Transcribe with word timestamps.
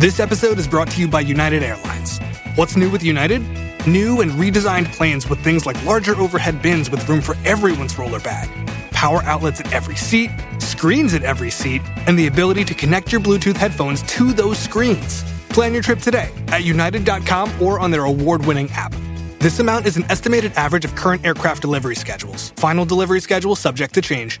This 0.00 0.18
episode 0.18 0.58
is 0.58 0.66
brought 0.66 0.90
to 0.92 1.00
you 1.02 1.08
by 1.08 1.20
United 1.20 1.62
Airlines. 1.62 2.20
What's 2.54 2.74
new 2.74 2.88
with 2.88 3.02
United? 3.02 3.42
New 3.86 4.22
and 4.22 4.30
redesigned 4.30 4.90
planes 4.94 5.28
with 5.28 5.44
things 5.44 5.66
like 5.66 5.76
larger 5.84 6.16
overhead 6.16 6.62
bins 6.62 6.90
with 6.90 7.06
room 7.06 7.20
for 7.20 7.36
everyone's 7.44 7.98
roller 7.98 8.18
bag, 8.18 8.48
power 8.92 9.22
outlets 9.24 9.60
at 9.60 9.70
every 9.74 9.96
seat, 9.96 10.30
screens 10.58 11.12
at 11.12 11.22
every 11.22 11.50
seat, 11.50 11.82
and 12.06 12.18
the 12.18 12.28
ability 12.28 12.64
to 12.64 12.72
connect 12.72 13.12
your 13.12 13.20
Bluetooth 13.20 13.56
headphones 13.56 14.00
to 14.04 14.32
those 14.32 14.58
screens. 14.58 15.22
Plan 15.50 15.74
your 15.74 15.82
trip 15.82 15.98
today 15.98 16.32
at 16.46 16.64
united.com 16.64 17.52
or 17.60 17.78
on 17.78 17.90
their 17.90 18.04
award 18.04 18.46
winning 18.46 18.70
app. 18.72 18.94
This 19.38 19.58
amount 19.58 19.84
is 19.84 19.98
an 19.98 20.04
estimated 20.04 20.54
average 20.54 20.86
of 20.86 20.94
current 20.94 21.26
aircraft 21.26 21.60
delivery 21.60 21.94
schedules. 21.94 22.52
Final 22.56 22.86
delivery 22.86 23.20
schedule 23.20 23.54
subject 23.54 23.92
to 23.92 24.00
change. 24.00 24.40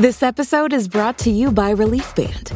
This 0.00 0.22
episode 0.22 0.72
is 0.72 0.88
brought 0.88 1.18
to 1.18 1.30
you 1.30 1.52
by 1.52 1.72
Relief 1.72 2.14
Band. 2.14 2.52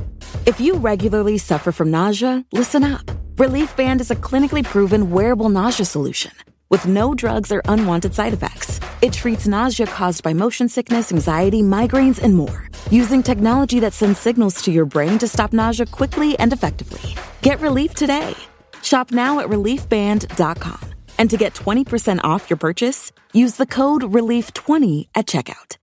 If 0.46 0.62
you 0.62 0.76
regularly 0.76 1.36
suffer 1.36 1.72
from 1.72 1.90
nausea, 1.90 2.42
listen 2.52 2.82
up. 2.82 3.10
Relief 3.36 3.76
Band 3.76 4.00
is 4.00 4.10
a 4.10 4.16
clinically 4.16 4.64
proven 4.64 5.10
wearable 5.10 5.50
nausea 5.50 5.84
solution 5.84 6.32
with 6.70 6.86
no 6.86 7.14
drugs 7.14 7.52
or 7.52 7.60
unwanted 7.66 8.14
side 8.14 8.32
effects. 8.32 8.80
It 9.02 9.12
treats 9.12 9.46
nausea 9.46 9.84
caused 9.84 10.22
by 10.22 10.32
motion 10.32 10.70
sickness, 10.70 11.12
anxiety, 11.12 11.60
migraines, 11.60 12.18
and 12.18 12.34
more, 12.34 12.66
using 12.90 13.22
technology 13.22 13.78
that 13.78 13.92
sends 13.92 14.18
signals 14.18 14.62
to 14.62 14.72
your 14.72 14.86
brain 14.86 15.18
to 15.18 15.28
stop 15.28 15.52
nausea 15.52 15.84
quickly 15.84 16.38
and 16.38 16.50
effectively. 16.50 17.14
Get 17.42 17.60
relief 17.60 17.92
today. 17.92 18.34
Shop 18.82 19.10
now 19.10 19.40
at 19.40 19.50
reliefband.com. 19.50 20.94
And 21.18 21.28
to 21.28 21.36
get 21.36 21.52
20% 21.52 22.24
off 22.24 22.48
your 22.48 22.56
purchase, 22.56 23.12
use 23.34 23.56
the 23.56 23.66
code 23.66 24.00
RELIEF20 24.00 25.08
at 25.14 25.26
checkout. 25.26 25.76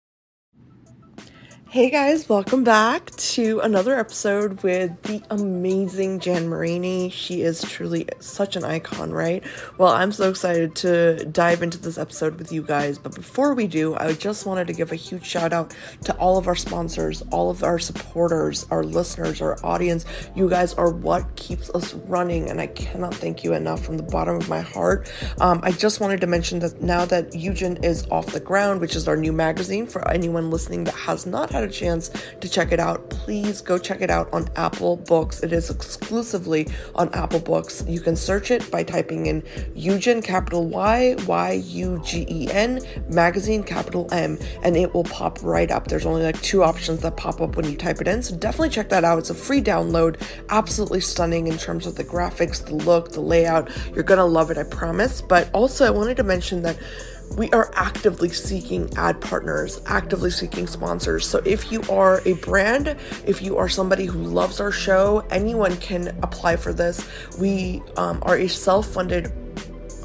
Hey 1.72 1.90
guys, 1.90 2.28
welcome 2.28 2.66
back 2.66 3.12
to 3.12 3.62
another 3.62 3.98
episode 3.98 4.62
with 4.62 5.02
the 5.04 5.24
amazing 5.30 6.20
Jan 6.20 6.50
Marini. 6.50 7.10
She 7.10 7.44
is 7.44 7.62
truly 7.62 8.10
such 8.20 8.58
an 8.58 8.66
icon, 8.66 9.14
right? 9.14 9.42
Well, 9.78 9.94
I'm 9.94 10.12
so 10.12 10.30
excited 10.30 10.76
to 10.76 11.24
dive 11.24 11.64
into 11.64 11.78
this 11.78 11.98
episode 11.98 12.38
with 12.38 12.52
you 12.52 12.62
guys. 12.62 13.00
But 13.00 13.16
before 13.16 13.54
we 13.54 13.68
do, 13.68 13.96
I 13.96 14.12
just 14.12 14.46
wanted 14.46 14.68
to 14.68 14.74
give 14.74 14.92
a 14.92 14.98
huge 14.98 15.26
shout 15.26 15.54
out 15.54 15.74
to 16.04 16.14
all 16.18 16.38
of 16.38 16.50
our 16.50 16.58
sponsors, 16.58 17.24
all 17.32 17.50
of 17.50 17.64
our 17.64 17.80
supporters, 17.80 18.68
our 18.70 18.84
listeners, 18.84 19.42
our 19.42 19.58
audience. 19.66 20.04
You 20.36 20.50
guys 20.50 20.74
are 20.74 20.90
what 20.90 21.38
keeps 21.38 21.70
us 21.70 21.94
running, 21.94 22.50
and 22.50 22.60
I 22.60 22.68
cannot 22.68 23.16
thank 23.16 23.46
you 23.46 23.54
enough 23.54 23.82
from 23.82 23.96
the 23.96 24.04
bottom 24.04 24.36
of 24.36 24.50
my 24.50 24.60
heart. 24.60 25.10
Um, 25.40 25.62
I 25.64 25.72
just 25.72 26.02
wanted 26.02 26.20
to 26.20 26.28
mention 26.28 26.60
that 26.60 26.82
now 26.82 27.06
that 27.06 27.32
Yugen 27.32 27.82
is 27.82 28.06
off 28.12 28.26
the 28.26 28.42
ground, 28.42 28.82
which 28.82 28.98
is 28.98 29.08
our 29.08 29.16
new 29.16 29.32
magazine 29.32 29.88
for 29.88 30.06
anyone 30.10 30.52
listening 30.52 30.84
that 30.84 30.96
has 30.96 31.26
not 31.26 31.50
had 31.50 31.61
had 31.62 31.70
a 31.70 31.74
chance 31.74 32.10
to 32.40 32.50
check 32.50 32.72
it 32.72 32.80
out, 32.80 33.10
please 33.10 33.62
go 33.62 33.78
check 33.78 34.02
it 34.02 34.10
out 34.10 34.32
on 34.34 34.50
Apple 34.56 34.98
Books. 34.98 35.44
It 35.44 35.54
is 35.54 35.70
exclusively 35.70 36.68
on 36.96 37.14
Apple 37.14 37.40
Books. 37.40 37.84
You 37.88 38.02
can 38.02 38.16
search 38.16 38.52
it 38.52 38.70
by 38.72 38.84
typing 38.84 39.28
in 39.28 39.42
Yugen, 39.76 40.24
capital 40.24 40.68
Y, 40.68 41.16
Y 41.28 41.52
U 41.52 42.02
G 42.04 42.26
E 42.30 42.48
N, 42.52 42.82
magazine, 43.10 43.64
capital 43.64 44.08
M, 44.12 44.38
and 44.64 44.76
it 44.76 44.94
will 44.94 45.04
pop 45.04 45.42
right 45.44 45.70
up. 45.70 45.88
There's 45.88 46.06
only 46.06 46.24
like 46.24 46.42
two 46.42 46.64
options 46.64 47.02
that 47.02 47.18
pop 47.18 47.42
up 47.42 47.56
when 47.56 47.70
you 47.70 47.78
type 47.78 48.02
it 48.02 48.08
in, 48.08 48.24
so 48.24 48.36
definitely 48.36 48.70
check 48.70 48.90
that 48.90 49.04
out. 49.04 49.20
It's 49.20 49.30
a 49.30 49.36
free 49.36 49.62
download, 49.62 50.22
absolutely 50.50 51.02
stunning 51.02 51.48
in 51.48 51.58
terms 51.58 51.86
of 51.86 51.96
the 51.96 52.04
graphics, 52.04 52.66
the 52.66 52.76
look, 52.76 53.12
the 53.12 53.22
layout. 53.22 53.70
You're 53.94 54.04
gonna 54.04 54.26
love 54.26 54.52
it, 54.52 54.58
I 54.58 54.64
promise. 54.64 55.22
But 55.22 55.50
also, 55.54 55.86
I 55.86 55.92
wanted 55.92 56.18
to 56.18 56.24
mention 56.24 56.64
that 56.64 56.78
we 57.38 57.50
are 57.52 57.72
actively 57.76 58.30
seeking 58.30 58.90
ad 58.98 59.22
partners, 59.22 59.82
actively 59.86 60.32
seeking 60.32 60.68
sponsors. 60.68 61.28
So 61.28 61.42
if 61.46 61.72
you 61.72 61.82
are 61.90 62.22
a 62.26 62.34
brand, 62.34 62.96
if 63.26 63.42
you 63.42 63.58
are 63.58 63.70
somebody 63.70 64.06
who 64.06 64.20
loves 64.20 64.60
our 64.60 64.72
show, 64.72 65.26
anyone 65.32 65.78
can 65.78 66.10
apply 66.24 66.58
for 66.58 66.74
this. 66.74 67.08
We 67.40 67.82
um, 67.98 68.20
are 68.24 68.38
a 68.38 68.48
self 68.48 68.88
funded 68.88 69.32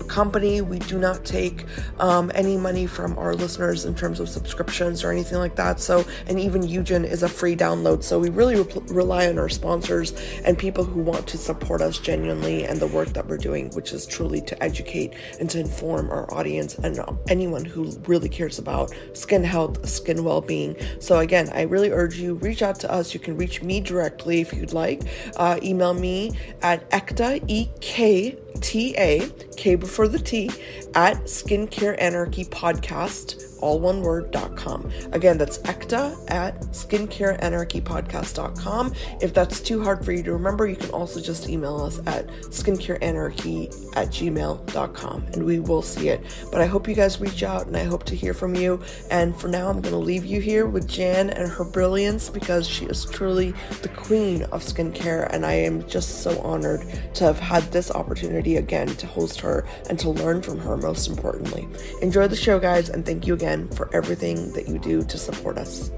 company. 0.09 0.61
We 0.61 0.79
do 0.79 0.99
not 0.99 1.25
take 1.25 1.65
um, 1.99 2.33
any 2.35 2.57
money 2.57 2.87
from 2.87 3.19
our 3.19 3.35
listeners 3.35 3.85
in 3.85 3.95
terms 3.95 4.21
of 4.21 4.29
subscriptions 4.29 5.05
or 5.05 5.11
anything 5.13 5.39
like 5.39 5.57
that. 5.57 5.81
So, 5.81 6.05
and 6.27 6.39
even 6.41 6.63
Yugen 6.63 7.05
is 7.05 7.23
a 7.23 7.29
free 7.29 7.57
download. 7.57 8.03
So, 8.03 8.19
we 8.19 8.31
really 8.31 8.57
re- 8.57 8.83
rely 8.89 9.29
on 9.29 9.39
our 9.39 9.49
sponsors 9.49 10.13
and 10.45 10.57
people 10.59 10.85
who 10.85 11.03
want 11.03 11.27
to 11.29 11.39
support 11.39 11.83
us 11.83 11.99
genuinely 11.99 12.65
and 12.65 12.81
the 12.81 12.87
work 12.87 13.09
that 13.09 13.27
we're 13.27 13.37
doing, 13.37 13.71
which 13.71 13.93
is 13.93 14.07
truly 14.07 14.41
to 14.43 14.63
educate 14.63 15.15
and 15.41 15.51
to 15.51 15.61
inform 15.61 16.11
our 16.11 16.33
audience 16.33 16.77
and 16.77 17.01
anyone 17.29 17.65
who 17.65 17.91
really 18.07 18.29
cares 18.29 18.59
about 18.59 18.93
skin 19.15 19.45
health, 19.45 19.89
skin 19.89 20.25
well 20.25 20.41
being. 20.41 20.77
So, 21.01 21.19
again, 21.19 21.51
I 21.53 21.63
really 21.63 21.91
urge 21.91 22.17
you 22.17 22.35
reach 22.35 22.63
out 22.63 22.81
to 22.81 22.91
us. 22.91 23.13
You 23.13 23.21
can 23.21 23.37
reach 23.37 23.63
me 23.63 23.81
directly 23.81 24.41
if 24.41 24.53
you'd 24.53 24.73
like. 24.73 25.03
Uh, 25.37 25.59
email 25.63 25.95
me 25.95 26.33
at 26.63 26.89
ekta, 26.91 27.45
E 27.49 27.69
K 27.81 28.37
T 28.61 28.95
A, 28.97 29.29
K 29.57 29.75
before 29.75 30.09
the 30.09 30.19
T, 30.19 30.51
at 30.97 31.23
Skincare 31.25 31.95
Anarchy 32.01 32.45
Podcast, 32.47 33.59
all 33.61 33.79
one 33.81 34.01
word, 34.01 34.31
dot 34.31 34.57
com. 34.57 34.91
Again, 35.13 35.37
that's 35.39 35.59
Ekta 35.59 36.17
at 36.31 36.59
skincareanarchypodcast.com. 36.63 38.95
If 39.21 39.35
that's 39.35 39.61
too 39.61 39.85
hard 39.85 40.03
for 40.05 40.13
you 40.13 40.23
to 40.23 40.33
remember, 40.33 40.67
you 40.67 40.77
can 40.77 40.89
also 40.91 41.21
just 41.21 41.51
email 41.51 41.77
us 41.77 41.99
at 42.07 42.29
skincareanarchy 42.29 43.97
at 43.97 44.09
gmail.com 44.09 45.27
and 45.33 45.45
we 45.45 45.61
will 45.61 45.83
see 45.83 46.09
it. 46.09 46.23
But 46.51 46.63
I 46.63 46.67
hope 46.67 46.89
you 46.89 46.95
guys 46.95 47.21
reach 47.21 47.43
out 47.43 47.67
and 47.67 47.77
I 47.77 47.85
hope 47.85 48.05
to 48.05 48.17
hear 48.17 48.33
from 48.33 48.55
you. 48.55 48.81
And 49.11 49.39
for 49.39 49.49
now, 49.49 49.69
I'm 49.69 49.83
going 49.83 49.93
to 49.93 49.99
leave 49.99 50.25
you 50.25 50.41
here 50.41 50.65
with 50.67 50.89
Jan 50.89 51.29
and 51.31 51.51
her 51.51 51.65
brilliance 51.65 52.31
because 52.31 52.67
she 52.67 52.87
is 52.87 53.05
truly 53.05 53.53
the 53.83 53.91
queen 53.91 54.45
of 54.45 54.63
skincare. 54.63 55.29
And 55.33 55.45
I 55.45 55.53
am 55.53 55.87
just 55.87 56.23
so 56.23 56.41
honored 56.41 56.87
to 57.15 57.25
have 57.25 57.39
had 57.39 57.65
this 57.65 57.91
opportunity 57.91 58.57
again 58.57 58.89
to 58.89 59.07
host 59.07 59.41
her 59.41 59.67
and 59.91 59.99
to 59.99 60.09
learn 60.11 60.41
from 60.43 60.59
her, 60.61 60.77
most 60.87 61.09
importantly. 61.09 61.67
Enjoy 62.01 62.29
the 62.29 62.37
show, 62.37 62.61
guys, 62.61 62.89
and 62.89 63.05
thank 63.05 63.27
you 63.27 63.35
again 63.35 63.69
for 63.71 63.95
everything 63.95 64.53
that 64.53 64.69
you 64.69 64.79
do 64.79 65.03
to 65.03 65.19
support 65.19 65.59
us. 65.59 65.91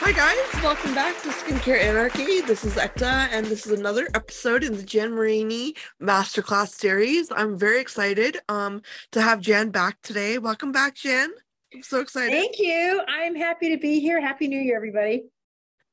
Hi 0.00 0.12
guys, 0.12 0.62
welcome 0.62 0.94
back 0.94 1.20
to 1.22 1.28
Skincare 1.28 1.82
Anarchy. 1.82 2.40
This 2.40 2.64
is 2.64 2.76
Ekta, 2.76 3.28
and 3.30 3.44
this 3.46 3.66
is 3.66 3.78
another 3.78 4.08
episode 4.14 4.64
in 4.64 4.74
the 4.74 4.82
Jan 4.82 5.12
Marini 5.12 5.74
Masterclass 6.00 6.68
series. 6.68 7.30
I'm 7.30 7.58
very 7.58 7.80
excited 7.80 8.38
um, 8.48 8.80
to 9.10 9.20
have 9.20 9.40
Jan 9.40 9.70
back 9.70 10.00
today. 10.02 10.38
Welcome 10.38 10.72
back, 10.72 10.94
Jan. 10.94 11.30
I'm 11.74 11.82
so 11.82 12.00
excited. 12.00 12.32
Thank 12.32 12.58
you. 12.58 13.02
I'm 13.06 13.34
happy 13.34 13.70
to 13.70 13.78
be 13.78 14.00
here. 14.00 14.20
Happy 14.20 14.48
New 14.48 14.60
Year, 14.60 14.76
everybody. 14.76 15.24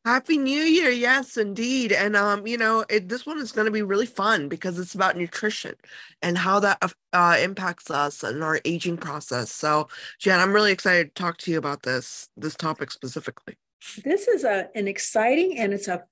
Happy 0.06 0.38
New 0.38 0.62
Year. 0.62 0.92
Yes, 0.92 1.36
indeed. 1.36 1.92
And 1.92 2.16
um, 2.16 2.46
you 2.46 2.58
know, 2.58 2.86
it, 2.90 3.10
this 3.10 3.26
one 3.26 3.40
is 3.40 3.52
going 3.52 3.66
to 3.66 3.72
be 3.72 3.82
really 3.82 4.06
fun 4.06 4.48
because 4.48 4.78
it's 4.78 4.94
about 4.94 5.18
nutrition 5.18 5.74
and 6.22 6.38
how 6.38 6.60
that 6.60 6.94
uh, 7.12 7.38
impacts 7.42 7.90
us 7.90 8.24
and 8.24 8.44
our 8.44 8.62
aging 8.66 8.98
process. 8.98 9.52
So, 9.52 9.88
Jan, 10.20 10.40
I'm 10.40 10.54
really 10.54 10.72
excited 10.72 11.14
to 11.16 11.22
talk 11.22 11.38
to 11.40 11.52
you 11.52 11.58
about 11.58 11.84
this 11.84 12.30
this 12.38 12.56
topic 12.56 12.92
specifically. 12.92 13.58
This 14.04 14.28
is 14.28 14.44
a 14.44 14.70
an 14.76 14.88
exciting 14.88 15.58
and 15.58 15.74
it's 15.74 15.88
a 15.88 16.04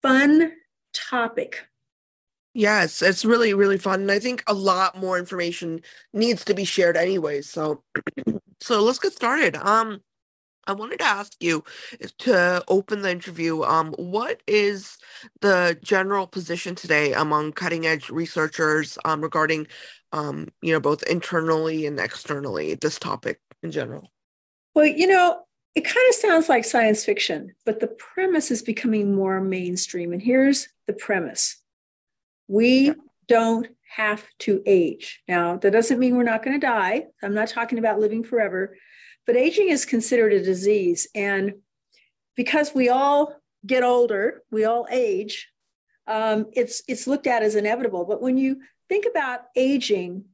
fun 0.00 0.52
topic. 0.94 1.66
Yes, 2.54 3.02
it's 3.02 3.24
really 3.24 3.52
really 3.52 3.78
fun 3.78 4.00
and 4.00 4.10
I 4.10 4.18
think 4.18 4.42
a 4.46 4.54
lot 4.54 4.96
more 4.96 5.18
information 5.18 5.82
needs 6.14 6.42
to 6.46 6.54
be 6.54 6.64
shared 6.64 6.96
anyway. 6.96 7.42
So 7.42 7.82
so 8.62 8.82
let's 8.82 8.98
get 8.98 9.12
started. 9.12 9.56
Um 9.56 10.00
I 10.66 10.72
wanted 10.72 11.00
to 11.00 11.06
ask 11.06 11.32
you 11.40 11.64
to 12.18 12.62
open 12.68 13.02
the 13.02 13.10
interview. 13.10 13.62
Um, 13.62 13.92
what 13.94 14.42
is 14.46 14.96
the 15.40 15.76
general 15.82 16.26
position 16.26 16.74
today 16.74 17.12
among 17.12 17.52
cutting 17.52 17.84
edge 17.84 18.10
researchers 18.10 18.96
um, 19.04 19.22
regarding, 19.22 19.66
um, 20.12 20.48
you 20.62 20.72
know, 20.72 20.80
both 20.80 21.02
internally 21.04 21.86
and 21.86 21.98
externally 21.98 22.74
this 22.74 22.98
topic 22.98 23.40
in 23.62 23.72
general? 23.72 24.12
Well, 24.74 24.86
you 24.86 25.08
know, 25.08 25.40
it 25.74 25.84
kind 25.84 26.08
of 26.08 26.14
sounds 26.14 26.48
like 26.48 26.64
science 26.64 27.04
fiction, 27.04 27.54
but 27.66 27.80
the 27.80 27.88
premise 27.88 28.50
is 28.50 28.62
becoming 28.62 29.14
more 29.14 29.40
mainstream. 29.40 30.12
And 30.12 30.22
here's 30.22 30.68
the 30.86 30.92
premise 30.92 31.56
we 32.46 32.94
don't 33.26 33.66
have 33.96 34.24
to 34.38 34.62
age. 34.66 35.22
Now, 35.28 35.56
that 35.58 35.72
doesn't 35.72 35.98
mean 35.98 36.16
we're 36.16 36.22
not 36.22 36.42
going 36.42 36.58
to 36.58 36.66
die. 36.66 37.04
I'm 37.22 37.34
not 37.34 37.48
talking 37.48 37.78
about 37.78 38.00
living 38.00 38.24
forever, 38.24 38.76
but 39.26 39.36
aging 39.36 39.68
is 39.68 39.84
considered 39.84 40.32
a 40.32 40.42
disease. 40.42 41.08
And 41.14 41.54
because 42.34 42.74
we 42.74 42.88
all 42.88 43.36
get 43.66 43.82
older, 43.82 44.42
we 44.50 44.64
all 44.64 44.86
age, 44.90 45.48
um, 46.06 46.46
it's, 46.54 46.82
it's 46.88 47.06
looked 47.06 47.26
at 47.26 47.42
as 47.42 47.54
inevitable. 47.54 48.04
But 48.06 48.22
when 48.22 48.38
you 48.38 48.62
think 48.88 49.04
about 49.06 49.40
aging, 49.56 50.24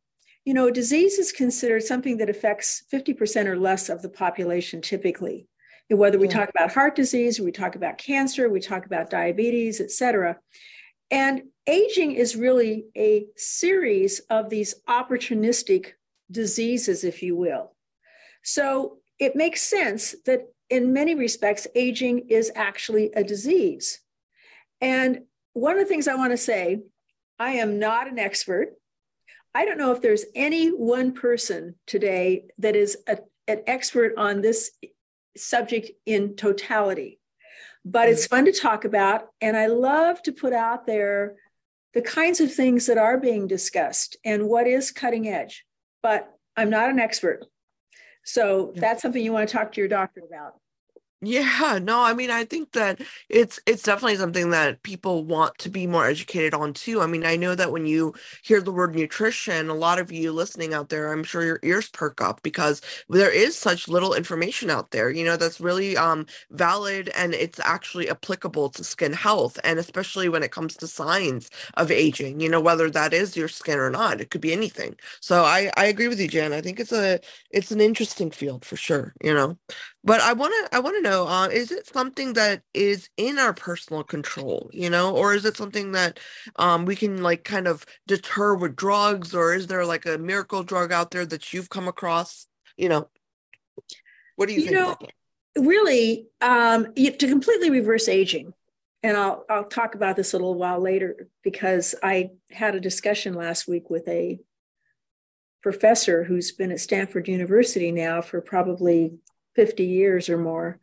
you 0.44 0.54
know, 0.54 0.70
disease 0.70 1.18
is 1.18 1.32
considered 1.32 1.82
something 1.82 2.18
that 2.18 2.30
affects 2.30 2.84
50% 2.92 3.46
or 3.46 3.58
less 3.58 3.88
of 3.88 4.02
the 4.02 4.08
population 4.08 4.80
typically. 4.80 5.48
And 5.90 5.98
whether 5.98 6.18
we 6.18 6.28
yeah. 6.28 6.34
talk 6.34 6.50
about 6.50 6.72
heart 6.72 6.94
disease, 6.94 7.40
we 7.40 7.50
talk 7.50 7.74
about 7.74 7.98
cancer, 7.98 8.48
we 8.48 8.60
talk 8.60 8.86
about 8.86 9.10
diabetes, 9.10 9.80
et 9.80 9.90
cetera. 9.90 10.36
And 11.10 11.44
aging 11.66 12.12
is 12.12 12.36
really 12.36 12.86
a 12.96 13.26
series 13.36 14.20
of 14.30 14.50
these 14.50 14.74
opportunistic 14.88 15.92
diseases, 16.30 17.04
if 17.04 17.22
you 17.22 17.36
will. 17.36 17.74
So 18.42 18.98
it 19.18 19.36
makes 19.36 19.62
sense 19.62 20.14
that 20.26 20.48
in 20.70 20.92
many 20.92 21.14
respects, 21.14 21.66
aging 21.74 22.28
is 22.28 22.52
actually 22.54 23.10
a 23.12 23.24
disease. 23.24 24.00
And 24.80 25.22
one 25.54 25.72
of 25.72 25.78
the 25.78 25.86
things 25.86 26.08
I 26.08 26.14
want 26.14 26.32
to 26.32 26.36
say, 26.36 26.82
I 27.38 27.52
am 27.52 27.78
not 27.78 28.08
an 28.08 28.18
expert. 28.18 28.74
I 29.54 29.64
don't 29.64 29.78
know 29.78 29.92
if 29.92 30.02
there's 30.02 30.26
any 30.34 30.68
one 30.68 31.12
person 31.12 31.76
today 31.86 32.44
that 32.58 32.76
is 32.76 32.98
a, 33.06 33.18
an 33.46 33.62
expert 33.66 34.14
on 34.18 34.42
this 34.42 34.70
subject 35.36 35.90
in 36.04 36.36
totality, 36.36 37.17
but 37.90 38.08
it's 38.08 38.26
fun 38.26 38.44
to 38.44 38.52
talk 38.52 38.84
about. 38.84 39.28
And 39.40 39.56
I 39.56 39.66
love 39.66 40.22
to 40.24 40.32
put 40.32 40.52
out 40.52 40.86
there 40.86 41.36
the 41.94 42.02
kinds 42.02 42.38
of 42.38 42.52
things 42.52 42.86
that 42.86 42.98
are 42.98 43.18
being 43.18 43.46
discussed 43.46 44.16
and 44.24 44.46
what 44.46 44.66
is 44.66 44.90
cutting 44.90 45.26
edge. 45.26 45.64
But 46.02 46.30
I'm 46.54 46.68
not 46.68 46.90
an 46.90 46.98
expert. 46.98 47.46
So 48.24 48.74
that's 48.76 49.00
something 49.00 49.24
you 49.24 49.32
want 49.32 49.48
to 49.48 49.56
talk 49.56 49.72
to 49.72 49.80
your 49.80 49.88
doctor 49.88 50.20
about. 50.20 50.60
Yeah, 51.20 51.80
no, 51.82 52.00
I 52.04 52.14
mean, 52.14 52.30
I 52.30 52.44
think 52.44 52.70
that 52.72 53.00
it's 53.28 53.58
it's 53.66 53.82
definitely 53.82 54.14
something 54.18 54.50
that 54.50 54.84
people 54.84 55.24
want 55.24 55.58
to 55.58 55.68
be 55.68 55.84
more 55.84 56.06
educated 56.06 56.54
on 56.54 56.72
too. 56.72 57.00
I 57.00 57.06
mean, 57.08 57.26
I 57.26 57.34
know 57.34 57.56
that 57.56 57.72
when 57.72 57.86
you 57.86 58.14
hear 58.44 58.60
the 58.60 58.70
word 58.70 58.94
nutrition, 58.94 59.68
a 59.68 59.74
lot 59.74 59.98
of 59.98 60.12
you 60.12 60.30
listening 60.30 60.74
out 60.74 60.90
there, 60.90 61.12
I'm 61.12 61.24
sure 61.24 61.42
your 61.44 61.58
ears 61.64 61.88
perk 61.88 62.20
up 62.20 62.40
because 62.44 62.80
there 63.08 63.32
is 63.32 63.56
such 63.58 63.88
little 63.88 64.14
information 64.14 64.70
out 64.70 64.92
there, 64.92 65.10
you 65.10 65.24
know, 65.24 65.36
that's 65.36 65.60
really 65.60 65.96
um 65.96 66.24
valid 66.52 67.08
and 67.16 67.34
it's 67.34 67.58
actually 67.64 68.08
applicable 68.08 68.70
to 68.70 68.84
skin 68.84 69.12
health 69.12 69.58
and 69.64 69.80
especially 69.80 70.28
when 70.28 70.44
it 70.44 70.52
comes 70.52 70.76
to 70.76 70.86
signs 70.86 71.50
of 71.74 71.90
aging, 71.90 72.38
you 72.38 72.48
know, 72.48 72.60
whether 72.60 72.88
that 72.90 73.12
is 73.12 73.36
your 73.36 73.48
skin 73.48 73.80
or 73.80 73.90
not. 73.90 74.20
It 74.20 74.30
could 74.30 74.40
be 74.40 74.52
anything. 74.52 74.94
So 75.20 75.42
I 75.42 75.72
I 75.76 75.86
agree 75.86 76.06
with 76.06 76.20
you, 76.20 76.28
Jan. 76.28 76.52
I 76.52 76.60
think 76.60 76.78
it's 76.78 76.92
a 76.92 77.18
it's 77.50 77.72
an 77.72 77.80
interesting 77.80 78.30
field 78.30 78.64
for 78.64 78.76
sure, 78.76 79.14
you 79.20 79.34
know. 79.34 79.58
But 80.04 80.20
I 80.20 80.32
want 80.32 80.54
to 80.70 80.76
I 80.76 80.80
want 80.80 80.96
to 80.96 81.02
know 81.02 81.07
uh, 81.08 81.48
is 81.48 81.70
it 81.70 81.86
something 81.86 82.32
that 82.34 82.62
is 82.74 83.08
in 83.16 83.38
our 83.38 83.54
personal 83.54 84.02
control, 84.02 84.70
you 84.72 84.90
know, 84.90 85.16
or 85.16 85.34
is 85.34 85.44
it 85.44 85.56
something 85.56 85.92
that 85.92 86.18
um, 86.56 86.84
we 86.84 86.96
can 86.96 87.22
like 87.22 87.44
kind 87.44 87.66
of 87.66 87.86
deter 88.06 88.54
with 88.54 88.76
drugs, 88.76 89.34
or 89.34 89.54
is 89.54 89.66
there 89.66 89.84
like 89.84 90.06
a 90.06 90.18
miracle 90.18 90.62
drug 90.62 90.92
out 90.92 91.10
there 91.10 91.26
that 91.26 91.52
you've 91.52 91.70
come 91.70 91.88
across? 91.88 92.46
You 92.76 92.88
know, 92.88 93.08
what 94.36 94.48
do 94.48 94.54
you, 94.54 94.62
think? 94.62 94.72
you 94.72 94.86
think? 94.86 95.00
Know, 95.56 95.64
really, 95.64 96.26
um, 96.40 96.92
to 96.94 97.28
completely 97.28 97.70
reverse 97.70 98.08
aging, 98.08 98.52
and 99.02 99.16
I'll 99.16 99.44
I'll 99.48 99.64
talk 99.64 99.94
about 99.94 100.16
this 100.16 100.32
a 100.32 100.36
little 100.36 100.54
while 100.54 100.80
later 100.80 101.28
because 101.42 101.94
I 102.02 102.30
had 102.50 102.74
a 102.74 102.80
discussion 102.80 103.34
last 103.34 103.68
week 103.68 103.90
with 103.90 104.06
a 104.08 104.40
professor 105.62 106.24
who's 106.24 106.52
been 106.52 106.72
at 106.72 106.80
Stanford 106.80 107.28
University 107.28 107.92
now 107.92 108.20
for 108.20 108.40
probably 108.40 109.18
50 109.54 109.84
years 109.84 110.28
or 110.28 110.38
more 110.38 110.80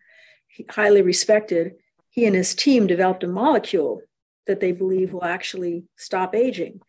highly 0.70 1.02
respected, 1.02 1.76
he 2.10 2.26
and 2.26 2.36
his 2.36 2.56
team 2.56 2.88
developed 2.88 3.24
a 3.24 3.28
molecule 3.28 4.02
that 4.48 4.60
they 4.60 4.72
believe 4.72 5.14
will 5.14 5.24
actually 5.24 5.86
stop 5.98 6.36
aging. 6.36 6.82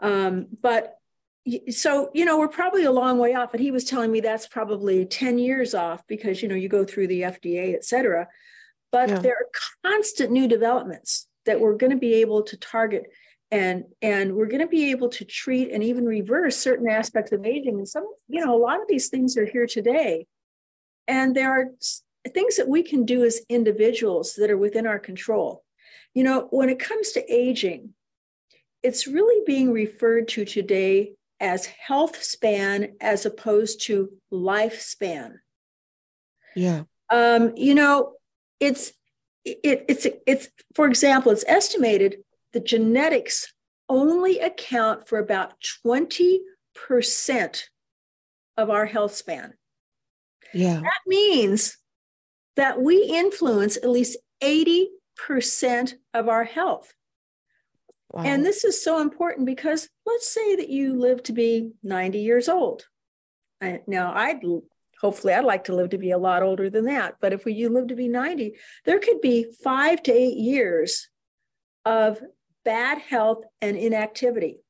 Um, 0.00 0.46
but 0.60 0.98
so 1.70 2.10
you 2.14 2.24
know 2.24 2.38
we're 2.38 2.48
probably 2.48 2.84
a 2.84 2.92
long 2.92 3.18
way 3.18 3.34
off 3.34 3.50
but 3.50 3.58
he 3.58 3.72
was 3.72 3.84
telling 3.84 4.12
me 4.12 4.20
that's 4.20 4.46
probably 4.46 5.04
10 5.04 5.38
years 5.38 5.74
off 5.74 6.06
because 6.06 6.40
you 6.40 6.48
know 6.48 6.54
you 6.54 6.68
go 6.68 6.84
through 6.84 7.08
the 7.08 7.22
fda 7.22 7.74
et 7.74 7.84
cetera 7.84 8.28
but 8.92 9.08
yeah. 9.08 9.18
there 9.18 9.34
are 9.34 9.90
constant 9.90 10.30
new 10.30 10.46
developments 10.46 11.26
that 11.44 11.58
we're 11.60 11.76
going 11.76 11.90
to 11.90 11.98
be 11.98 12.14
able 12.14 12.42
to 12.42 12.56
target 12.56 13.10
and 13.50 13.84
and 14.00 14.36
we're 14.36 14.46
going 14.46 14.60
to 14.60 14.68
be 14.68 14.92
able 14.92 15.08
to 15.08 15.24
treat 15.24 15.70
and 15.72 15.82
even 15.82 16.06
reverse 16.06 16.56
certain 16.56 16.88
aspects 16.88 17.32
of 17.32 17.44
aging 17.44 17.78
and 17.78 17.88
some 17.88 18.06
you 18.28 18.44
know 18.44 18.54
a 18.54 18.62
lot 18.62 18.80
of 18.80 18.86
these 18.88 19.08
things 19.08 19.36
are 19.36 19.46
here 19.46 19.66
today 19.66 20.26
and 21.08 21.34
there 21.34 21.50
are 21.50 21.66
things 22.28 22.56
that 22.56 22.68
we 22.68 22.82
can 22.82 23.04
do 23.04 23.24
as 23.24 23.40
individuals 23.48 24.34
that 24.34 24.50
are 24.50 24.58
within 24.58 24.86
our 24.86 24.98
control. 24.98 25.64
You 26.14 26.24
know, 26.24 26.48
when 26.50 26.68
it 26.68 26.78
comes 26.78 27.12
to 27.12 27.32
aging, 27.32 27.94
it's 28.82 29.06
really 29.06 29.42
being 29.46 29.72
referred 29.72 30.28
to 30.28 30.44
today 30.44 31.14
as 31.40 31.66
health 31.66 32.22
span 32.22 32.94
as 33.00 33.26
opposed 33.26 33.82
to 33.86 34.12
lifespan. 34.32 35.36
Yeah. 36.54 36.84
Um, 37.10 37.52
you 37.56 37.74
know, 37.74 38.14
it's 38.60 38.92
it, 39.44 39.84
it's 39.88 40.06
it's 40.26 40.48
for 40.74 40.86
example, 40.86 41.32
it's 41.32 41.44
estimated 41.48 42.18
that 42.52 42.64
genetics 42.66 43.52
only 43.88 44.38
account 44.38 45.08
for 45.08 45.18
about 45.18 45.54
20% 45.84 47.62
of 48.56 48.70
our 48.70 48.86
health 48.86 49.14
span. 49.14 49.54
Yeah. 50.54 50.80
That 50.80 51.00
means 51.06 51.76
that 52.56 52.80
we 52.80 53.04
influence 53.04 53.76
at 53.76 53.88
least 53.88 54.18
80% 54.42 55.94
of 56.14 56.28
our 56.28 56.44
health. 56.44 56.92
Wow. 58.10 58.24
And 58.24 58.44
this 58.44 58.64
is 58.64 58.82
so 58.82 59.00
important 59.00 59.46
because 59.46 59.88
let's 60.04 60.32
say 60.32 60.56
that 60.56 60.68
you 60.68 60.98
live 60.98 61.22
to 61.24 61.32
be 61.32 61.72
90 61.82 62.18
years 62.18 62.48
old. 62.48 62.84
now, 63.86 64.12
I'd 64.14 64.42
hopefully 65.00 65.32
I'd 65.32 65.44
like 65.44 65.64
to 65.64 65.74
live 65.74 65.90
to 65.90 65.98
be 65.98 66.10
a 66.10 66.18
lot 66.18 66.42
older 66.42 66.70
than 66.70 66.84
that, 66.84 67.16
but 67.20 67.32
if 67.32 67.44
we, 67.44 67.54
you 67.54 67.70
live 67.70 67.88
to 67.88 67.96
be 67.96 68.08
90, 68.08 68.54
there 68.84 69.00
could 69.00 69.20
be 69.20 69.46
five 69.64 70.02
to 70.04 70.12
eight 70.12 70.36
years 70.36 71.08
of 71.84 72.20
bad 72.64 72.98
health 72.98 73.44
and 73.60 73.76
inactivity 73.76 74.62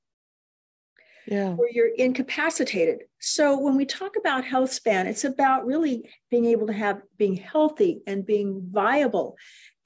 yeah. 1.27 1.51
where 1.51 1.71
you're 1.71 1.95
incapacitated. 1.95 3.05
So 3.21 3.59
when 3.59 3.77
we 3.77 3.85
talk 3.85 4.17
about 4.17 4.45
health 4.45 4.73
span, 4.73 5.07
it's 5.07 5.25
about 5.25 5.67
really 5.67 6.09
being 6.31 6.47
able 6.47 6.67
to 6.67 6.73
have 6.73 7.03
being 7.17 7.37
healthy 7.37 8.03
and 8.07 8.27
being 8.27 8.69
viable 8.71 9.37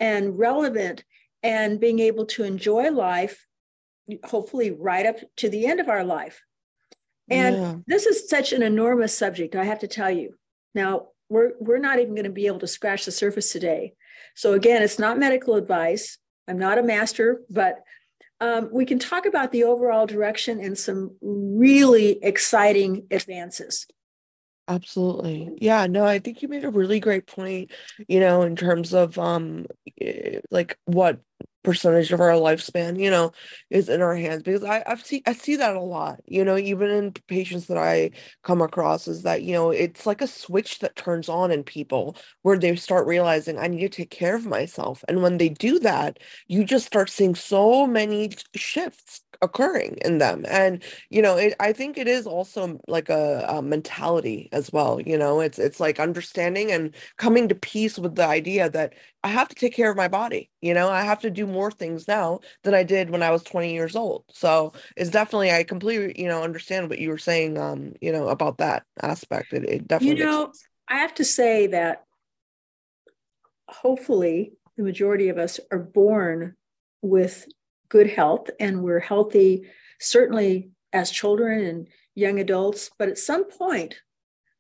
and 0.00 0.38
relevant 0.38 1.05
and 1.43 1.81
being 1.81 1.99
able 2.00 2.26
to 2.26 2.45
enjoy 2.45 2.90
life, 2.90 3.47
hopefully 4.25 4.71
right 4.71 5.07
up 5.07 5.16
to 5.37 5.49
the 5.49 5.66
end 5.66 5.81
of 5.81 5.88
our 5.88 6.05
life. 6.05 6.43
And 7.28 7.57
yeah. 7.57 7.75
this 7.87 8.07
is 8.07 8.28
such 8.28 8.52
an 8.52 8.62
enormous 8.62 9.16
subject, 9.16 9.57
I 9.57 9.64
have 9.64 9.81
to 9.81 9.88
tell 9.88 10.11
you. 10.11 10.37
Now, 10.75 11.09
we're 11.28 11.52
we're 11.59 11.78
not 11.78 11.99
even 11.99 12.14
going 12.14 12.25
to 12.25 12.31
be 12.31 12.47
able 12.47 12.61
to 12.61 12.69
scratch 12.69 13.05
the 13.05 13.12
surface 13.12 13.50
today. 13.50 13.95
So 14.35 14.52
again, 14.52 14.83
it's 14.83 14.99
not 14.99 15.19
medical 15.19 15.57
advice. 15.57 16.19
I'm 16.47 16.59
not 16.59 16.78
a 16.78 16.83
master, 16.83 17.43
but 17.50 17.81
um, 18.40 18.69
we 18.73 18.85
can 18.85 18.99
talk 18.99 19.26
about 19.26 19.52
the 19.52 19.64
overall 19.64 20.07
direction 20.07 20.61
and 20.61 20.76
some 20.76 21.16
really 21.23 22.23
exciting 22.23 23.07
advances. 23.11 23.87
Absolutely. 24.69 25.50
Yeah, 25.61 25.87
no, 25.87 26.05
I 26.05 26.19
think 26.19 26.43
you 26.43 26.49
made 26.49 26.64
a 26.64 26.71
really 26.71 26.99
great 26.99 27.26
point, 27.26 27.71
you 28.09 28.19
know, 28.19 28.43
in 28.43 28.57
terms 28.57 28.93
of 28.93 29.19
um 29.19 29.66
eh, 30.00 30.40
like 30.50 30.76
what 30.87 31.21
percentage 31.67 32.13
of 32.13 32.21
our 32.21 32.31
lifespan, 32.31 32.99
you 32.99 33.11
know, 33.11 33.33
is 33.71 33.89
in 33.91 34.01
our 34.01 34.17
hands 34.17 34.43
because 34.43 34.65
I, 34.65 34.83
I've 34.87 35.05
seen 35.05 35.23
I 35.27 35.35
see 35.35 35.57
that 35.57 35.77
a 35.77 35.81
lot, 35.81 36.21
you 36.27 36.45
know, 36.45 36.57
even 36.57 36.91
in 36.91 37.13
patients 37.29 37.67
that 37.67 37.77
I 37.77 38.13
come 38.45 38.63
across 38.63 39.09
is 39.09 39.23
that, 39.25 39.43
you 39.43 39.53
know, 39.53 39.71
it's 39.71 40.07
like 40.07 40.23
a 40.23 40.29
switch 40.29 40.79
that 40.79 40.97
turns 40.97 41.29
on 41.29 41.51
in 41.51 41.65
people 41.65 42.17
where 42.43 42.59
they 42.59 42.77
start 42.77 43.07
realizing 43.07 43.59
I 43.59 43.67
need 43.67 43.81
to 43.81 43.89
take 43.89 44.11
care 44.11 44.37
of 44.37 44.47
myself. 44.47 45.05
And 45.09 45.23
when 45.23 45.39
they 45.39 45.51
do 45.51 45.81
that, 45.81 46.21
you 46.47 46.65
just 46.65 46.87
start 46.87 47.11
seeing 47.11 47.35
so 47.35 47.87
many 47.87 48.31
shifts 48.55 49.23
occurring 49.43 49.99
in 50.05 50.19
them 50.19 50.45
and 50.49 50.83
you 51.11 51.21
know 51.21 51.37
it, 51.37 51.55
i 51.61 51.73
think 51.73 51.99
it 51.99 52.09
is 52.09 52.26
also 52.26 52.78
like 52.88 53.09
a, 53.09 53.45
a, 53.49 53.62
mentality 53.62 54.49
as 54.52 54.73
well 54.73 55.00
you 55.00 55.16
know 55.16 55.40
it's 55.40 55.59
it's 55.59 55.81
like 55.81 56.00
understanding 56.00 56.71
and 56.71 56.95
coming 57.16 57.49
to 57.49 57.55
peace 57.55 57.99
with 57.99 58.14
the 58.14 58.26
idea 58.26 58.71
that 58.71 58.95
i 59.25 59.28
have 59.28 59.49
to 59.49 59.55
take 59.55 59.75
care 59.75 59.90
of 59.90 59.97
my 59.97 60.09
body 60.09 60.50
you 60.61 60.73
know 60.73 60.88
i 60.88 61.02
have 61.02 61.21
to 61.21 61.31
do 61.31 61.47
more 61.47 61.71
things 61.71 62.09
now 62.09 62.40
than 62.62 62.75
i 62.75 62.83
did 62.83 63.11
when 63.11 63.23
i 63.23 63.31
was 63.31 63.43
20 63.43 63.73
years 63.73 63.97
old 63.97 64.25
so 64.31 64.73
it's 64.97 65.11
definitely 65.11 65.50
i 65.50 65.62
completely 65.62 66.21
you 66.21 66.28
know 66.28 66.43
understand 66.43 66.88
what 66.88 66.99
you 66.99 67.09
were 67.09 67.19
saying 67.19 67.59
um 67.59 67.93
you 68.00 68.12
know 68.12 68.28
about 68.28 68.59
that 68.59 68.85
aspect 69.02 69.52
it, 69.52 69.64
it 69.64 69.88
definitely 69.88 70.19
you 70.19 70.25
know 70.25 70.52
i 70.88 70.97
have 70.99 71.14
to 71.14 71.25
say 71.25 71.66
that 71.66 72.05
hopefully 73.69 74.52
the 74.76 74.83
majority 74.83 75.28
of 75.28 75.38
us 75.38 75.59
are 75.71 75.78
born 75.78 76.55
with 77.02 77.47
good 77.88 78.09
health 78.09 78.50
and 78.61 78.83
we're 78.83 79.00
healthy 79.00 79.69
certainly 80.00 80.71
as 80.93 81.11
children 81.11 81.64
and 81.64 81.88
young 82.14 82.40
adults, 82.40 82.90
but 82.99 83.09
at 83.09 83.19
some 83.19 83.45
point, 83.45 84.00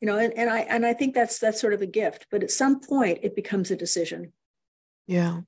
you 0.00 0.06
know, 0.06 0.18
and, 0.18 0.32
and 0.34 0.50
I 0.50 0.60
and 0.60 0.84
I 0.84 0.92
think 0.92 1.14
that's 1.14 1.38
that's 1.38 1.60
sort 1.60 1.72
of 1.72 1.82
a 1.82 1.86
gift, 1.86 2.26
but 2.30 2.42
at 2.42 2.50
some 2.50 2.80
point 2.80 3.20
it 3.22 3.34
becomes 3.34 3.70
a 3.70 3.76
decision. 3.76 4.32
Yeah. 5.06 5.40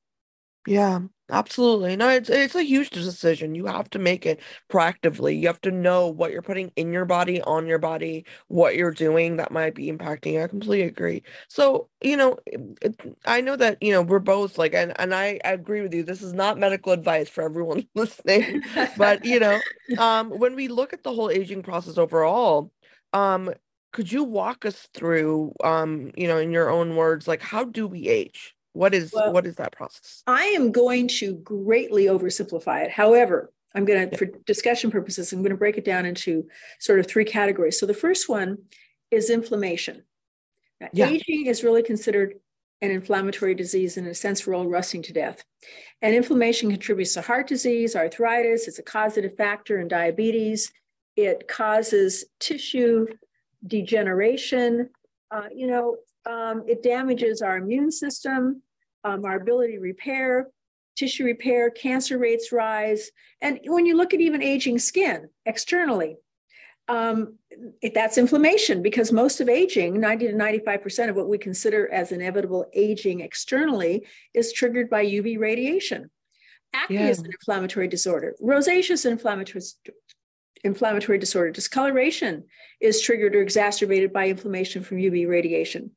Yeah, 0.67 1.01
absolutely. 1.31 1.97
No, 1.97 2.11
it's 2.11 2.29
it's 2.29 2.55
a 2.55 2.63
huge 2.63 2.91
decision. 2.91 3.55
You 3.55 3.67
have 3.67 3.89
to 3.91 3.99
make 3.99 4.27
it 4.27 4.41
proactively. 4.69 5.41
You 5.41 5.47
have 5.47 5.61
to 5.63 5.71
know 5.71 6.09
what 6.09 6.31
you're 6.31 6.43
putting 6.43 6.71
in 6.77 6.93
your 6.93 7.07
body, 7.07 7.41
on 7.43 7.67
your 7.67 7.79
body, 7.79 8.27
what 8.49 8.77
you're 8.77 8.91
doing 8.93 9.37
that 9.37 9.51
might 9.51 9.75
be 9.75 9.91
impacting. 9.91 10.43
I 10.43 10.47
completely 10.47 10.83
agree. 10.87 11.23
So, 11.49 11.89
you 12.03 12.17
know, 12.19 12.37
it, 12.47 13.01
I 13.25 13.41
know 13.41 13.57
that, 13.57 13.83
you 13.83 13.93
know, 13.93 14.03
we're 14.03 14.19
both 14.19 14.59
like, 14.59 14.75
and, 14.75 14.93
and 15.01 15.15
I, 15.15 15.41
I 15.45 15.53
agree 15.53 15.81
with 15.81 15.95
you. 15.95 16.03
This 16.03 16.21
is 16.23 16.35
not 16.35 16.59
medical 16.59 16.93
advice 16.93 17.31
for 17.31 17.43
everyone 17.43 17.89
listening. 17.95 18.61
but, 18.95 19.25
you 19.25 19.41
know, 19.41 19.63
um, 19.97 20.29
when 20.31 20.55
we 20.55 20.69
look 20.69 20.93
at 20.93 21.03
the 21.03 21.15
whole 21.15 21.31
aging 21.31 21.63
process 21.63 21.97
overall, 21.97 22.71
um, 23.15 23.55
could 23.93 24.13
you 24.13 24.23
walk 24.23 24.67
us 24.67 24.87
through, 24.93 25.55
um, 25.65 26.11
you 26.15 26.29
know, 26.29 26.37
in 26.37 26.53
your 26.53 26.69
own 26.69 26.95
words, 26.95 27.27
like 27.27 27.41
how 27.41 27.65
do 27.65 27.87
we 27.87 28.07
age? 28.09 28.55
What 28.73 28.95
is 28.95 29.13
well, 29.13 29.33
what 29.33 29.47
is 29.47 29.57
that 29.57 29.73
process? 29.73 30.23
I 30.27 30.45
am 30.47 30.73
going 30.73 31.09
to 31.09 31.35
greatly 31.35 32.05
oversimplify 32.05 32.85
it. 32.85 32.91
However, 32.91 33.53
I'm 33.75 33.85
going 33.85 34.11
to, 34.11 34.17
for 34.17 34.27
discussion 34.47 34.91
purposes, 34.91 35.33
I'm 35.33 35.43
going 35.43 35.51
to 35.51 35.57
break 35.57 35.79
it 35.79 35.85
down 35.85 36.07
into 36.07 36.49
sort 36.79 37.01
of 37.01 37.07
three 37.07 37.25
categories. 37.25 37.79
So 37.79 37.87
the 37.87 37.95
first 37.95 38.29
one 38.29 38.59
is 39.11 39.31
inflammation. 39.31 40.05
Now, 40.81 40.89
yeah. 40.93 41.09
Aging 41.09 41.47
is 41.47 41.65
really 41.65 41.83
considered 41.83 42.35
an 42.81 42.91
inflammatory 42.91 43.55
disease. 43.55 43.97
In 43.97 44.07
a 44.07 44.15
sense, 44.15 44.47
we're 44.47 44.55
all 44.55 44.67
rusting 44.67 45.03
to 45.03 45.13
death. 45.13 45.43
And 46.01 46.15
inflammation 46.15 46.71
contributes 46.71 47.15
to 47.15 47.23
heart 47.23 47.49
disease, 47.49 47.97
arthritis. 47.97 48.69
It's 48.69 48.79
a 48.79 48.85
causative 48.85 49.37
factor 49.37 49.81
in 49.81 49.89
diabetes. 49.89 50.73
It 51.17 51.49
causes 51.49 52.27
tissue 52.39 53.07
degeneration. 53.67 54.91
Uh, 55.31 55.49
you 55.55 55.67
know, 55.67 55.97
um, 56.29 56.65
it 56.69 56.83
damages 56.83 57.43
our 57.43 57.57
immune 57.57 57.91
system 57.91 58.63
um, 59.05 59.25
our 59.25 59.37
ability 59.37 59.75
to 59.75 59.81
repair, 59.81 60.49
tissue 60.97 61.25
repair, 61.25 61.71
cancer 61.71 62.19
rates 62.19 62.53
rise. 62.53 63.11
And 63.41 63.61
when 63.65 63.87
you 63.87 63.97
look 63.97 64.15
at 64.15 64.21
even 64.21 64.43
aging 64.43 64.79
skin 64.79 65.29
externally, 65.47 66.17
um, 66.89 67.37
it, 67.83 67.93
that's 67.95 68.19
inflammation 68.19 68.83
because 68.83 69.13
most 69.13 69.41
of 69.41 69.49
aging, 69.49 70.01
90 70.01 70.29
to 70.29 70.33
95% 70.33 71.11
of 71.11 71.17
what 71.17 71.29
we 71.29 71.37
consider 71.37 71.91
as 71.93 72.13
inevitable 72.13 72.67
aging 72.73 73.21
externally, 73.21 74.07
is 74.33 74.53
triggered 74.53 74.89
by 74.89 75.05
UV 75.05 75.39
radiation. 75.39 76.11
Acne 76.73 76.97
yeah. 76.97 77.09
is 77.09 77.19
an 77.19 77.27
inflammatory 77.27 77.89
disorder. 77.89 78.35
Rosacea 78.43 78.91
is 78.91 79.05
an 79.05 79.13
inflammatory, 79.13 79.63
inflammatory 80.65 81.19
disorder. 81.19 81.51
Discoloration 81.51 82.45
is 82.81 83.01
triggered 83.01 83.35
or 83.35 83.43
exacerbated 83.43 84.13
by 84.13 84.29
inflammation 84.29 84.83
from 84.83 84.99
UV 84.99 85.29
radiation. 85.29 85.91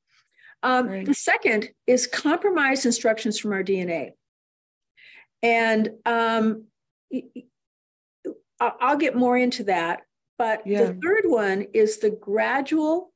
Um, 0.64 0.88
right. 0.88 1.06
The 1.06 1.14
second 1.14 1.70
is 1.88 2.08
compromised 2.08 2.86
instructions 2.86 3.40
from 3.40 3.54
our 3.54 3.64
DNA. 3.64 4.12
And 5.42 5.90
um, 6.06 6.66
I'll 8.60 8.98
get 8.98 9.16
more 9.16 9.38
into 9.38 9.64
that. 9.66 10.02
But 10.38 10.66
yeah. 10.66 10.86
the 10.86 11.00
third 11.04 11.24
one 11.26 11.68
is 11.74 11.98
the 11.98 12.10
gradual 12.10 13.12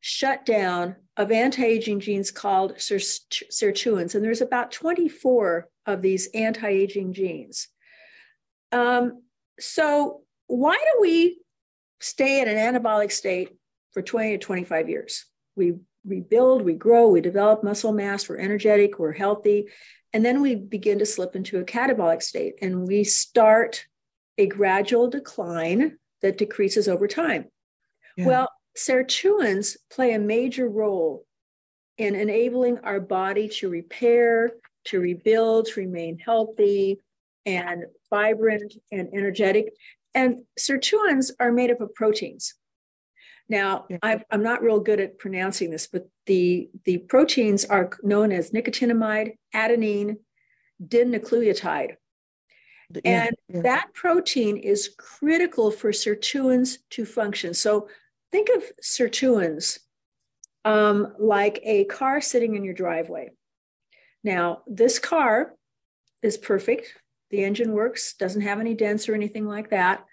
shutdown 0.00 0.96
of 1.16 1.32
anti-aging 1.32 2.00
genes 2.00 2.30
called 2.30 2.76
sirtuins, 2.76 4.14
and 4.14 4.24
there's 4.24 4.42
about 4.42 4.70
24 4.70 5.68
of 5.86 6.02
these 6.02 6.28
anti-aging 6.34 7.12
genes. 7.12 7.68
Um, 8.70 9.22
so 9.58 10.22
why 10.46 10.76
do 10.76 11.00
we 11.00 11.40
stay 12.00 12.40
in 12.40 12.48
an 12.48 12.56
anabolic 12.56 13.10
state 13.10 13.56
for 13.92 14.02
20 14.02 14.32
to 14.32 14.38
25 14.38 14.88
years? 14.88 15.24
We 15.56 15.74
rebuild, 16.06 16.62
we 16.62 16.74
grow, 16.74 17.08
we 17.08 17.20
develop 17.20 17.64
muscle 17.64 17.92
mass, 17.92 18.28
we're 18.28 18.38
energetic, 18.38 18.98
we're 18.98 19.12
healthy. 19.12 19.68
And 20.12 20.24
then 20.24 20.40
we 20.40 20.54
begin 20.54 20.98
to 21.00 21.06
slip 21.06 21.36
into 21.36 21.58
a 21.58 21.64
catabolic 21.64 22.22
state 22.22 22.54
and 22.62 22.86
we 22.86 23.04
start 23.04 23.86
a 24.38 24.46
gradual 24.46 25.08
decline 25.08 25.98
that 26.22 26.38
decreases 26.38 26.88
over 26.88 27.06
time. 27.06 27.46
Yeah. 28.16 28.26
Well, 28.26 28.48
sirtuins 28.76 29.76
play 29.90 30.12
a 30.12 30.18
major 30.18 30.68
role 30.68 31.26
in 31.98 32.14
enabling 32.14 32.78
our 32.78 33.00
body 33.00 33.48
to 33.48 33.68
repair, 33.68 34.52
to 34.84 35.00
rebuild, 35.00 35.66
to 35.66 35.80
remain 35.80 36.18
healthy 36.18 37.00
and 37.44 37.84
vibrant 38.10 38.74
and 38.92 39.08
energetic. 39.14 39.72
And 40.14 40.42
sirtuins 40.58 41.30
are 41.40 41.52
made 41.52 41.70
up 41.70 41.80
of 41.80 41.94
proteins. 41.94 42.54
Now, 43.48 43.86
i 44.02 44.20
am 44.30 44.42
not 44.42 44.62
real 44.62 44.80
good 44.80 45.00
at 45.00 45.18
pronouncing 45.18 45.70
this, 45.70 45.86
but 45.86 46.08
the, 46.26 46.68
the 46.84 46.98
proteins 46.98 47.64
are 47.64 47.90
known 48.02 48.32
as 48.32 48.50
nicotinamide, 48.50 49.36
adenine, 49.54 50.16
dinucleotide. 50.84 51.94
Yeah, 52.90 53.00
and 53.04 53.36
yeah. 53.48 53.62
that 53.62 53.94
protein 53.94 54.56
is 54.56 54.90
critical 54.96 55.70
for 55.70 55.90
sirtuins 55.90 56.78
to 56.90 57.04
function. 57.04 57.54
So 57.54 57.88
think 58.32 58.48
of 58.54 58.64
sirtuins 58.82 59.78
um, 60.64 61.14
like 61.18 61.60
a 61.62 61.84
car 61.84 62.20
sitting 62.20 62.56
in 62.56 62.64
your 62.64 62.74
driveway. 62.74 63.30
Now, 64.24 64.62
this 64.66 64.98
car 64.98 65.54
is 66.22 66.36
perfect. 66.36 66.92
The 67.30 67.44
engine 67.44 67.72
works, 67.72 68.14
doesn't 68.14 68.42
have 68.42 68.58
any 68.60 68.74
dents 68.74 69.08
or 69.08 69.14
anything 69.14 69.46
like 69.46 69.70
that. 69.70 70.04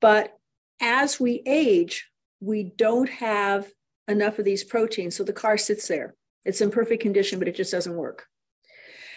But 0.00 0.36
as 0.80 1.18
we 1.18 1.42
age, 1.44 2.08
we 2.40 2.64
don't 2.64 3.08
have 3.08 3.70
enough 4.06 4.38
of 4.38 4.44
these 4.44 4.64
proteins. 4.64 5.16
So 5.16 5.24
the 5.24 5.32
car 5.32 5.58
sits 5.58 5.88
there. 5.88 6.14
It's 6.44 6.60
in 6.60 6.70
perfect 6.70 7.02
condition, 7.02 7.38
but 7.38 7.48
it 7.48 7.56
just 7.56 7.72
doesn't 7.72 7.94
work. 7.94 8.26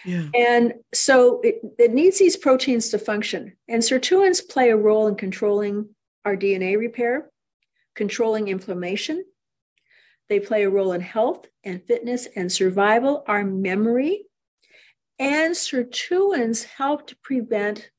Yeah. 0.04 0.28
And 0.34 0.74
so 0.92 1.40
it, 1.42 1.60
it 1.78 1.92
needs 1.92 2.18
these 2.18 2.36
proteins 2.36 2.90
to 2.90 2.98
function. 2.98 3.56
And 3.68 3.82
sirtuins 3.82 4.46
play 4.46 4.70
a 4.70 4.76
role 4.76 5.06
in 5.06 5.14
controlling 5.14 5.88
our 6.24 6.36
DNA 6.36 6.78
repair, 6.78 7.30
controlling 7.94 8.48
inflammation. 8.48 9.24
They 10.28 10.40
play 10.40 10.64
a 10.64 10.70
role 10.70 10.92
in 10.92 11.00
health 11.00 11.46
and 11.64 11.82
fitness 11.84 12.26
and 12.34 12.50
survival, 12.50 13.24
our 13.26 13.44
memory. 13.44 14.24
And 15.18 15.54
sirtuins 15.54 16.64
help 16.64 17.06
to 17.08 17.16
prevent 17.22 17.90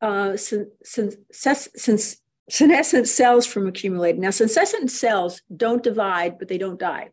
uh, 0.00 0.36
since, 0.36 0.68
since, 0.84 2.16
senescent 2.48 3.08
cells 3.08 3.46
from 3.46 3.66
accumulating. 3.66 4.20
Now, 4.20 4.30
senescent 4.30 4.90
cells 4.90 5.42
don't 5.54 5.82
divide, 5.82 6.38
but 6.38 6.48
they 6.48 6.58
don't 6.58 6.78
die. 6.78 7.10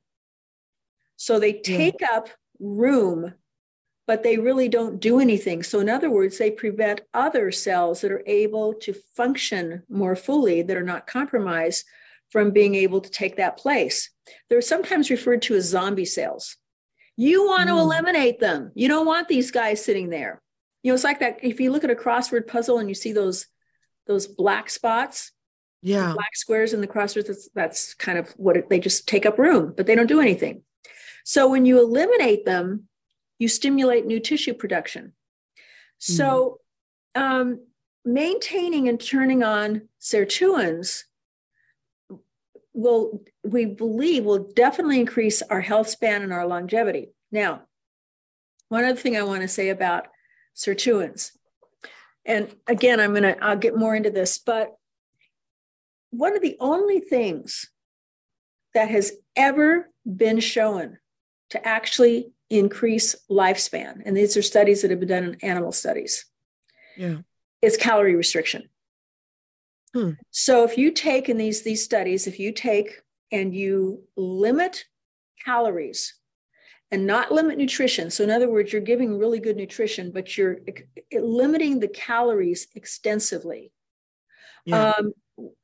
So 1.15 1.39
they 1.39 1.53
take 1.53 2.01
yeah. 2.01 2.07
up 2.13 2.29
room, 2.59 3.33
but 4.05 4.23
they 4.23 4.37
really 4.37 4.69
don't 4.69 4.99
do 4.99 5.19
anything. 5.19 5.63
So, 5.63 5.79
in 5.79 5.89
other 5.89 6.09
words, 6.09 6.37
they 6.37 6.51
prevent 6.51 7.01
other 7.13 7.51
cells 7.51 8.01
that 8.01 8.11
are 8.11 8.23
able 8.27 8.73
to 8.81 8.93
function 9.15 9.83
more 9.89 10.15
fully, 10.15 10.61
that 10.61 10.77
are 10.77 10.83
not 10.83 11.07
compromised, 11.07 11.85
from 12.29 12.51
being 12.51 12.75
able 12.75 12.99
to 12.99 13.11
take 13.11 13.37
that 13.37 13.57
place. 13.57 14.09
They're 14.49 14.61
sometimes 14.61 15.11
referred 15.11 15.43
to 15.43 15.55
as 15.55 15.65
zombie 15.65 16.05
cells. 16.05 16.57
You 17.15 17.45
want 17.45 17.67
to 17.67 17.75
mm. 17.75 17.79
eliminate 17.79 18.39
them. 18.39 18.71
You 18.73 18.87
don't 18.87 19.05
want 19.05 19.27
these 19.27 19.51
guys 19.51 19.85
sitting 19.85 20.09
there. 20.09 20.41
You 20.81 20.91
know, 20.91 20.95
it's 20.95 21.03
like 21.03 21.19
that. 21.19 21.39
If 21.43 21.59
you 21.59 21.71
look 21.71 21.83
at 21.83 21.91
a 21.91 21.95
crossword 21.95 22.47
puzzle 22.47 22.79
and 22.79 22.89
you 22.89 22.95
see 22.95 23.13
those 23.13 23.45
those 24.07 24.27
black 24.27 24.69
spots 24.69 25.31
yeah. 25.81 26.13
black 26.13 26.35
squares 26.35 26.73
in 26.73 26.81
the 26.81 26.87
crossroads 26.87 27.27
that's, 27.27 27.49
that's 27.53 27.93
kind 27.95 28.17
of 28.17 28.29
what 28.31 28.55
it, 28.57 28.69
they 28.69 28.79
just 28.79 29.07
take 29.07 29.25
up 29.25 29.37
room 29.37 29.73
but 29.75 29.85
they 29.85 29.95
don't 29.95 30.07
do 30.07 30.21
anything. 30.21 30.63
So 31.25 31.49
when 31.49 31.65
you 31.65 31.79
eliminate 31.79 32.45
them 32.45 32.87
you 33.39 33.47
stimulate 33.47 34.05
new 34.05 34.19
tissue 34.19 34.53
production. 34.53 35.13
So 35.99 36.59
mm. 37.15 37.21
um, 37.21 37.65
maintaining 38.05 38.87
and 38.87 38.99
turning 38.99 39.43
on 39.43 39.89
sirtuins 39.99 41.03
will 42.73 43.23
we 43.43 43.65
believe 43.65 44.25
will 44.25 44.51
definitely 44.53 44.99
increase 44.99 45.41
our 45.43 45.61
health 45.61 45.89
span 45.89 46.23
and 46.23 46.33
our 46.33 46.47
longevity. 46.47 47.13
Now 47.31 47.63
one 48.73 48.85
other 48.85 48.99
thing 48.99 49.15
i 49.15 49.21
want 49.21 49.41
to 49.41 49.47
say 49.47 49.69
about 49.69 50.07
sirtuins 50.55 51.31
and 52.25 52.53
again 52.67 52.99
i'm 52.99 53.11
going 53.11 53.23
to 53.23 53.43
i'll 53.43 53.57
get 53.57 53.77
more 53.77 53.95
into 53.95 54.09
this 54.09 54.37
but 54.37 54.75
one 56.11 56.35
of 56.35 56.41
the 56.41 56.57
only 56.59 56.99
things 56.99 57.69
that 58.73 58.89
has 58.89 59.13
ever 59.35 59.89
been 60.05 60.39
shown 60.39 60.97
to 61.49 61.67
actually 61.67 62.31
increase 62.49 63.15
lifespan 63.29 64.01
and 64.05 64.15
these 64.15 64.37
are 64.37 64.41
studies 64.41 64.81
that 64.81 64.91
have 64.91 64.99
been 64.99 65.09
done 65.09 65.23
in 65.23 65.35
animal 65.41 65.71
studies 65.71 66.25
yeah 66.97 67.17
is 67.61 67.77
calorie 67.77 68.15
restriction 68.15 68.69
hmm. 69.93 70.11
so 70.29 70.63
if 70.63 70.77
you 70.77 70.91
take 70.91 71.29
in 71.29 71.37
these 71.37 71.63
these 71.63 71.83
studies 71.83 72.27
if 72.27 72.39
you 72.39 72.51
take 72.51 73.01
and 73.31 73.55
you 73.55 74.03
limit 74.15 74.85
calories 75.43 76.15
and 76.93 77.07
not 77.07 77.31
limit 77.31 77.57
nutrition. 77.57 78.11
So, 78.11 78.23
in 78.23 78.29
other 78.29 78.47
words, 78.47 78.71
you're 78.71 78.81
giving 78.81 79.17
really 79.17 79.39
good 79.39 79.57
nutrition, 79.57 80.11
but 80.11 80.37
you're 80.37 80.59
limiting 81.11 81.79
the 81.79 81.87
calories 81.87 82.67
extensively. 82.75 83.71
Yeah. 84.63 84.91
Um, 84.91 85.13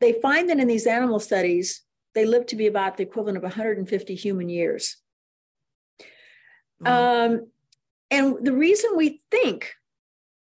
they 0.01 0.13
find 0.13 0.49
that 0.49 0.59
in 0.59 0.67
these 0.67 0.87
animal 0.87 1.19
studies, 1.19 1.83
they 2.15 2.25
live 2.25 2.47
to 2.47 2.55
be 2.55 2.65
about 2.65 2.97
the 2.97 3.03
equivalent 3.03 3.37
of 3.37 3.43
150 3.43 4.15
human 4.15 4.49
years. 4.49 4.97
Mm-hmm. 6.83 7.33
Um, 7.35 7.47
and 8.09 8.43
the 8.43 8.53
reason 8.53 8.97
we 8.97 9.21
think 9.29 9.75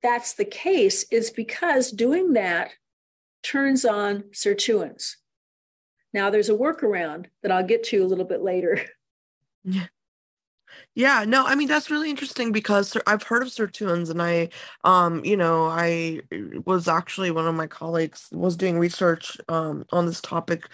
that's 0.01 0.35
the 0.35 0.45
case 0.45 1.03
is 1.11 1.29
because 1.29 1.91
doing 1.91 2.33
that 2.33 2.71
turns 3.43 3.83
on 3.83 4.23
sirtuins. 4.31 5.15
Now, 6.13 6.29
there's 6.29 6.49
a 6.49 6.53
workaround 6.53 7.25
that 7.43 7.51
I'll 7.51 7.67
get 7.67 7.83
to 7.85 8.01
a 8.01 8.07
little 8.07 8.23
bit 8.23 8.41
later. 8.41 8.81
Yeah. 9.65 9.87
Yeah, 10.95 11.23
no, 11.25 11.45
I 11.45 11.55
mean 11.55 11.67
that's 11.67 11.89
really 11.91 12.09
interesting 12.09 12.51
because 12.51 12.97
I've 13.07 13.23
heard 13.23 13.43
of 13.43 13.49
sirtuins 13.49 14.09
and 14.09 14.21
I 14.21 14.49
um 14.83 15.23
you 15.23 15.37
know, 15.37 15.65
I 15.67 16.21
was 16.65 16.87
actually 16.87 17.31
one 17.31 17.47
of 17.47 17.55
my 17.55 17.67
colleagues 17.67 18.27
was 18.31 18.57
doing 18.57 18.77
research 18.79 19.37
um 19.47 19.85
on 19.91 20.05
this 20.07 20.19
topic 20.21 20.65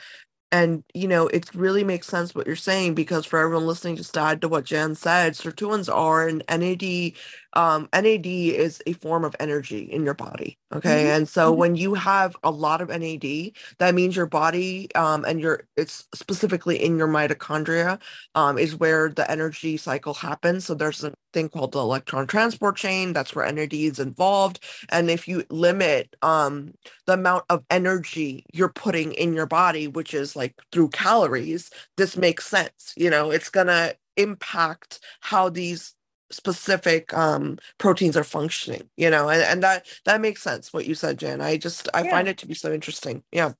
and 0.51 0.84
you 0.93 1.07
know 1.07 1.27
it 1.29 1.53
really 1.55 1.84
makes 1.84 2.07
sense 2.07 2.36
what 2.36 2.48
you're 2.48 2.55
saying 2.57 2.95
because 2.95 3.25
for 3.25 3.39
everyone 3.39 3.67
listening 3.67 3.95
just 3.98 4.13
to 4.15 4.22
add 4.22 4.41
to 4.41 4.48
what 4.50 4.65
jan 4.65 4.95
said 4.95 5.34
sirtuins 5.34 5.93
are 5.93 6.27
an 6.27 6.43
nad 6.50 7.13
um, 7.55 7.88
nad 7.93 8.25
is 8.25 8.81
a 8.85 8.93
form 8.93 9.24
of 9.24 9.35
energy 9.39 9.83
in 9.83 10.03
your 10.03 10.13
body 10.13 10.57
okay 10.74 11.03
mm-hmm. 11.03 11.17
and 11.17 11.29
so 11.29 11.51
mm-hmm. 11.51 11.59
when 11.59 11.75
you 11.75 11.93
have 11.93 12.35
a 12.43 12.51
lot 12.51 12.81
of 12.81 12.89
nad 12.89 13.51
that 13.79 13.95
means 13.95 14.15
your 14.15 14.25
body 14.25 14.93
um, 14.95 15.24
and 15.25 15.39
your 15.39 15.63
it's 15.75 16.07
specifically 16.13 16.81
in 16.81 16.97
your 16.97 17.07
mitochondria 17.07 18.00
um, 18.35 18.57
is 18.57 18.75
where 18.75 19.09
the 19.09 19.29
energy 19.29 19.77
cycle 19.77 20.13
happens 20.13 20.65
so 20.65 20.74
there's 20.74 21.03
a 21.03 21.13
thing 21.33 21.50
called 21.50 21.71
the 21.71 21.79
electron 21.79 22.27
transport 22.27 22.75
chain 22.75 23.13
that's 23.13 23.35
where 23.35 23.50
nad 23.51 23.74
is 23.74 24.00
involved 24.00 24.63
and 24.89 25.09
if 25.09 25.27
you 25.27 25.43
limit 25.50 26.15
um, 26.21 26.74
the 27.05 27.13
amount 27.13 27.43
of 27.50 27.63
energy 27.69 28.45
you're 28.53 28.69
putting 28.69 29.13
in 29.13 29.33
your 29.33 29.45
body 29.45 29.88
which 29.88 30.13
is 30.13 30.35
like 30.35 30.53
through 30.71 30.89
calories 30.89 31.69
this 31.97 32.17
makes 32.17 32.45
sense 32.45 32.93
you 32.95 33.09
know 33.09 33.31
it's 33.31 33.50
gonna 33.50 33.93
impact 34.17 35.00
how 35.19 35.50
these 35.50 35.95
specific 36.32 37.13
um 37.13 37.58
proteins 37.77 38.17
are 38.17 38.24
functioning 38.24 38.89
you 38.98 39.10
know 39.10 39.29
and, 39.29 39.41
and 39.44 39.63
that 39.63 39.86
that 40.05 40.22
makes 40.22 40.41
sense 40.41 40.74
what 40.74 40.86
you 40.86 40.96
said 40.96 41.20
jan 41.20 41.39
i 41.39 41.55
just 41.55 41.88
i 41.94 42.01
yeah. 42.01 42.10
find 42.10 42.27
it 42.27 42.38
to 42.38 42.48
be 42.48 42.53
so 42.53 42.74
interesting. 42.74 43.24
Yeah. 43.32 43.53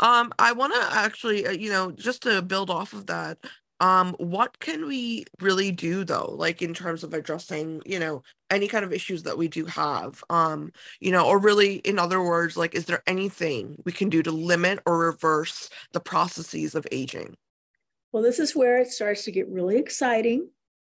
Um 0.00 0.32
i 0.38 0.52
want 0.52 0.72
to 0.74 0.96
actually 0.96 1.46
uh, 1.46 1.50
you 1.50 1.70
know 1.70 1.90
just 1.92 2.22
to 2.22 2.40
build 2.40 2.70
off 2.70 2.94
of 2.94 3.06
that 3.06 3.38
um 3.80 4.16
what 4.18 4.58
can 4.58 4.86
we 4.86 5.24
really 5.40 5.70
do 5.70 6.02
though 6.02 6.34
like 6.36 6.62
in 6.62 6.72
terms 6.72 7.04
of 7.04 7.12
addressing 7.12 7.82
you 7.84 7.98
know 7.98 8.22
any 8.50 8.66
kind 8.66 8.84
of 8.84 8.92
issues 8.94 9.24
that 9.24 9.36
we 9.36 9.46
do 9.46 9.66
have? 9.66 10.24
Um 10.30 10.72
you 11.00 11.12
know 11.12 11.26
or 11.26 11.38
really 11.38 11.76
in 11.76 11.98
other 11.98 12.22
words 12.22 12.56
like 12.56 12.74
is 12.74 12.86
there 12.86 13.02
anything 13.06 13.76
we 13.84 13.92
can 13.92 14.08
do 14.08 14.22
to 14.22 14.30
limit 14.30 14.80
or 14.86 14.98
reverse 14.98 15.68
the 15.92 16.00
processes 16.00 16.74
of 16.74 16.86
aging? 16.90 17.36
Well 18.12 18.22
this 18.22 18.38
is 18.38 18.56
where 18.56 18.78
it 18.78 18.88
starts 18.88 19.24
to 19.24 19.32
get 19.32 19.48
really 19.48 19.76
exciting 19.76 20.48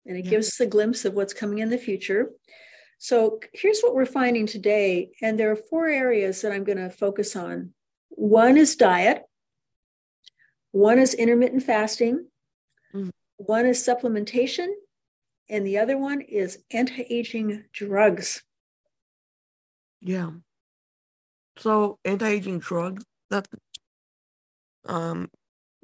and 0.05 0.17
it 0.17 0.25
yeah. 0.25 0.31
gives 0.31 0.47
us 0.47 0.59
a 0.59 0.65
glimpse 0.65 1.05
of 1.05 1.13
what's 1.13 1.33
coming 1.33 1.59
in 1.59 1.69
the 1.69 1.77
future. 1.77 2.29
So 2.97 3.39
here's 3.53 3.81
what 3.81 3.95
we're 3.95 4.05
finding 4.05 4.45
today. 4.45 5.11
And 5.21 5.39
there 5.39 5.51
are 5.51 5.55
four 5.55 5.87
areas 5.87 6.41
that 6.41 6.51
I'm 6.51 6.63
going 6.63 6.77
to 6.77 6.89
focus 6.89 7.35
on. 7.35 7.73
One 8.09 8.57
is 8.57 8.75
diet, 8.75 9.23
one 10.71 10.99
is 10.99 11.13
intermittent 11.13 11.63
fasting, 11.63 12.27
mm-hmm. 12.93 13.09
one 13.37 13.65
is 13.65 13.85
supplementation, 13.85 14.67
and 15.49 15.65
the 15.65 15.79
other 15.79 15.97
one 15.97 16.21
is 16.21 16.59
anti 16.71 17.03
aging 17.09 17.65
drugs. 17.73 18.43
Yeah. 19.99 20.31
So 21.57 21.99
anti 22.05 22.27
aging 22.27 22.59
drugs, 22.59 23.03
that 23.29 23.47
um 24.85 25.29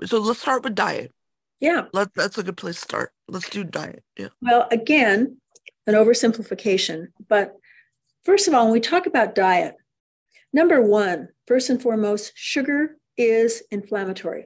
so 0.05 0.19
let's 0.19 0.39
start 0.39 0.63
with 0.63 0.75
diet. 0.75 1.13
Yeah. 1.59 1.85
Let, 1.93 2.13
that's 2.13 2.37
a 2.37 2.43
good 2.43 2.57
place 2.57 2.75
to 2.75 2.81
start. 2.81 3.11
Let's 3.27 3.49
do 3.49 3.63
diet. 3.63 4.03
Yeah. 4.17 4.29
Well, 4.41 4.67
again, 4.71 5.37
an 5.87 5.93
oversimplification. 5.93 7.07
But 7.27 7.53
first 8.23 8.47
of 8.47 8.53
all, 8.53 8.65
when 8.65 8.73
we 8.73 8.79
talk 8.79 9.05
about 9.05 9.35
diet, 9.35 9.75
number 10.53 10.81
one, 10.81 11.29
first 11.47 11.69
and 11.69 11.81
foremost, 11.81 12.31
sugar 12.35 12.97
is 13.17 13.63
inflammatory. 13.71 14.45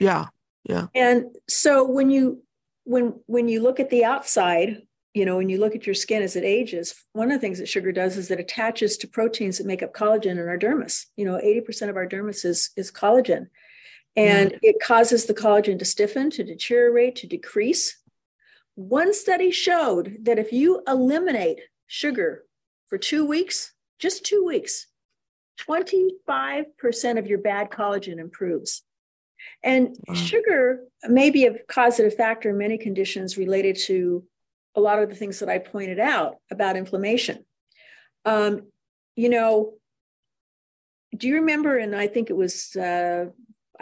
Yeah. 0.00 0.26
Yeah. 0.64 0.86
And 0.94 1.24
so 1.48 1.84
when 1.84 2.10
you 2.10 2.42
when 2.84 3.14
when 3.26 3.48
you 3.48 3.60
look 3.60 3.80
at 3.80 3.90
the 3.90 4.04
outside, 4.04 4.82
you 5.12 5.24
know, 5.24 5.36
when 5.36 5.48
you 5.48 5.58
look 5.58 5.74
at 5.74 5.86
your 5.86 5.94
skin 5.94 6.22
as 6.22 6.36
it 6.36 6.44
ages, 6.44 6.94
one 7.12 7.30
of 7.30 7.36
the 7.36 7.40
things 7.40 7.58
that 7.58 7.68
sugar 7.68 7.92
does 7.92 8.16
is 8.16 8.30
it 8.30 8.40
attaches 8.40 8.96
to 8.98 9.08
proteins 9.08 9.58
that 9.58 9.66
make 9.66 9.82
up 9.82 9.94
collagen 9.94 10.32
in 10.32 10.48
our 10.48 10.58
dermis. 10.58 11.06
You 11.16 11.24
know, 11.24 11.38
80% 11.38 11.88
of 11.88 11.96
our 11.96 12.06
dermis 12.06 12.44
is, 12.44 12.70
is 12.76 12.90
collagen 12.90 13.48
and 14.16 14.58
it 14.62 14.76
causes 14.82 15.26
the 15.26 15.34
collagen 15.34 15.78
to 15.78 15.84
stiffen, 15.84 16.30
to 16.30 16.44
deteriorate, 16.44 17.16
to 17.16 17.26
decrease. 17.26 17.98
One 18.76 19.12
study 19.12 19.50
showed 19.50 20.18
that 20.22 20.38
if 20.38 20.52
you 20.52 20.82
eliminate 20.86 21.60
sugar 21.86 22.44
for 22.86 22.98
two 22.98 23.26
weeks, 23.26 23.72
just 23.98 24.24
two 24.24 24.44
weeks, 24.44 24.86
25% 25.68 27.18
of 27.18 27.26
your 27.26 27.38
bad 27.38 27.70
collagen 27.70 28.18
improves. 28.18 28.82
And 29.62 29.96
wow. 30.06 30.14
sugar 30.14 30.84
may 31.04 31.30
be 31.30 31.46
a 31.46 31.58
causative 31.68 32.14
factor 32.14 32.50
in 32.50 32.58
many 32.58 32.78
conditions 32.78 33.36
related 33.36 33.76
to 33.86 34.24
a 34.74 34.80
lot 34.80 35.00
of 35.00 35.08
the 35.08 35.14
things 35.14 35.38
that 35.38 35.48
I 35.48 35.58
pointed 35.58 36.00
out 36.00 36.36
about 36.50 36.76
inflammation. 36.76 37.44
Um, 38.24 38.62
you 39.16 39.28
know, 39.28 39.74
do 41.16 41.28
you 41.28 41.36
remember? 41.36 41.78
And 41.78 41.94
I 41.94 42.08
think 42.08 42.30
it 42.30 42.36
was 42.36 42.74
uh, 42.74 43.26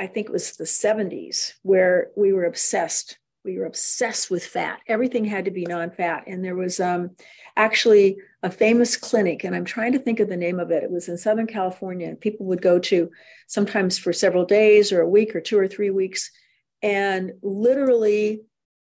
I 0.02 0.08
think 0.08 0.26
it 0.26 0.32
was 0.32 0.56
the 0.56 0.64
70s, 0.64 1.52
where 1.62 2.08
we 2.16 2.32
were 2.32 2.46
obsessed. 2.46 3.18
We 3.44 3.56
were 3.56 3.66
obsessed 3.66 4.32
with 4.32 4.44
fat. 4.44 4.80
Everything 4.88 5.24
had 5.24 5.44
to 5.44 5.52
be 5.52 5.64
non 5.64 5.92
fat. 5.92 6.24
And 6.26 6.44
there 6.44 6.56
was 6.56 6.80
um, 6.80 7.12
actually 7.56 8.16
a 8.42 8.50
famous 8.50 8.96
clinic, 8.96 9.44
and 9.44 9.54
I'm 9.54 9.64
trying 9.64 9.92
to 9.92 10.00
think 10.00 10.18
of 10.18 10.28
the 10.28 10.36
name 10.36 10.58
of 10.58 10.72
it. 10.72 10.82
It 10.82 10.90
was 10.90 11.08
in 11.08 11.16
Southern 11.16 11.46
California, 11.46 12.08
and 12.08 12.20
people 12.20 12.46
would 12.46 12.60
go 12.60 12.80
to 12.80 13.12
sometimes 13.46 13.96
for 13.96 14.12
several 14.12 14.44
days 14.44 14.90
or 14.90 15.02
a 15.02 15.08
week 15.08 15.36
or 15.36 15.40
two 15.40 15.56
or 15.56 15.68
three 15.68 15.90
weeks. 15.90 16.32
And 16.82 17.34
literally, 17.40 18.42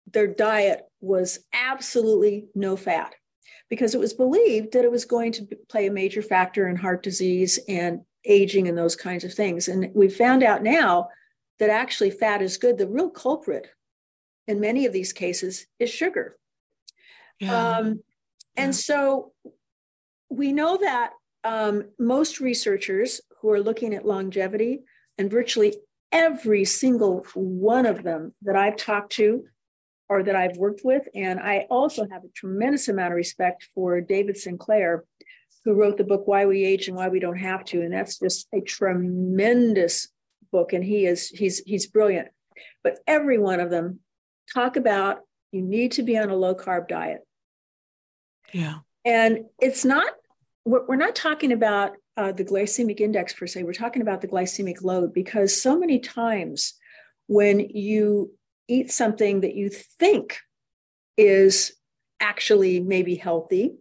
their 0.09 0.27
diet 0.27 0.85
was 1.01 1.39
absolutely 1.51 2.45
no 2.55 2.77
fat 2.77 3.13
because 3.69 3.93
it 3.93 3.99
was 3.99 4.13
believed 4.13 4.71
that 4.71 4.85
it 4.85 4.91
was 4.91 5.03
going 5.03 5.33
to 5.33 5.47
play 5.67 5.87
a 5.87 5.91
major 5.91 6.21
factor 6.21 6.69
in 6.69 6.77
heart 6.77 7.03
disease 7.03 7.59
and 7.67 8.03
aging 8.25 8.67
and 8.67 8.77
those 8.77 8.95
kinds 8.95 9.23
of 9.23 9.33
things. 9.33 9.67
And 9.67 9.89
we 9.93 10.09
found 10.09 10.43
out 10.43 10.63
now 10.63 11.09
that 11.59 11.69
actually 11.69 12.11
fat 12.11 12.41
is 12.41 12.57
good. 12.57 12.77
The 12.77 12.87
real 12.87 13.09
culprit 13.09 13.67
in 14.47 14.59
many 14.59 14.85
of 14.85 14.93
these 14.93 15.13
cases 15.13 15.67
is 15.79 15.89
sugar. 15.89 16.37
Yeah. 17.39 17.77
Um, 17.77 18.03
and 18.55 18.69
yeah. 18.69 18.71
so 18.71 19.31
we 20.29 20.51
know 20.51 20.77
that 20.77 21.13
um, 21.43 21.85
most 21.99 22.39
researchers 22.39 23.21
who 23.41 23.49
are 23.51 23.61
looking 23.61 23.93
at 23.93 24.05
longevity, 24.05 24.83
and 25.17 25.29
virtually 25.29 25.75
every 26.11 26.65
single 26.65 27.25
one 27.33 27.85
of 27.85 28.03
them 28.03 28.33
that 28.43 28.55
I've 28.55 28.77
talked 28.77 29.11
to 29.13 29.45
or 30.09 30.23
that 30.23 30.35
I've 30.35 30.57
worked 30.57 30.81
with, 30.83 31.07
and 31.13 31.39
I 31.39 31.65
also 31.69 32.07
have 32.09 32.23
a 32.23 32.29
tremendous 32.35 32.87
amount 32.87 33.13
of 33.13 33.17
respect 33.17 33.69
for 33.73 33.99
David 34.01 34.37
Sinclair, 34.37 35.03
who 35.65 35.73
wrote 35.73 35.97
the 35.97 36.03
book 36.03 36.27
Why 36.27 36.45
We 36.45 36.65
Age 36.65 36.87
and 36.87 36.97
Why 36.97 37.09
We 37.09 37.19
Don't 37.19 37.37
Have 37.37 37.63
to. 37.65 37.81
And 37.81 37.93
that's 37.93 38.19
just 38.19 38.47
a 38.53 38.61
tremendous 38.61 40.09
book. 40.51 40.73
And 40.73 40.83
he 40.83 41.05
is 41.05 41.29
he's 41.29 41.59
he's 41.59 41.87
brilliant. 41.87 42.29
But 42.83 42.99
every 43.07 43.37
one 43.37 43.59
of 43.59 43.69
them 43.69 43.99
talk 44.53 44.75
about 44.75 45.19
you 45.51 45.61
need 45.61 45.93
to 45.93 46.03
be 46.03 46.17
on 46.17 46.29
a 46.29 46.35
low 46.35 46.55
carb 46.55 46.87
diet. 46.87 47.21
Yeah. 48.51 48.79
And 49.05 49.45
it's 49.59 49.85
not 49.85 50.11
we're, 50.65 50.95
not 50.95 51.15
talking 51.15 51.51
about 51.51 51.91
uh, 52.15 52.31
the 52.31 52.45
glycemic 52.45 53.01
index 53.01 53.33
per 53.33 53.47
se. 53.47 53.63
We're 53.63 53.73
talking 53.73 54.01
about 54.01 54.21
the 54.21 54.29
glycemic 54.29 54.81
load 54.81 55.13
because 55.13 55.61
so 55.61 55.77
many 55.77 55.99
times 55.99 56.75
when 57.27 57.59
you 57.59 58.31
eat 58.69 58.91
something 58.91 59.41
that 59.41 59.55
you 59.55 59.69
think 59.69 60.37
is 61.17 61.73
actually 62.21 62.79
maybe 62.79 63.15
healthy 63.15 63.73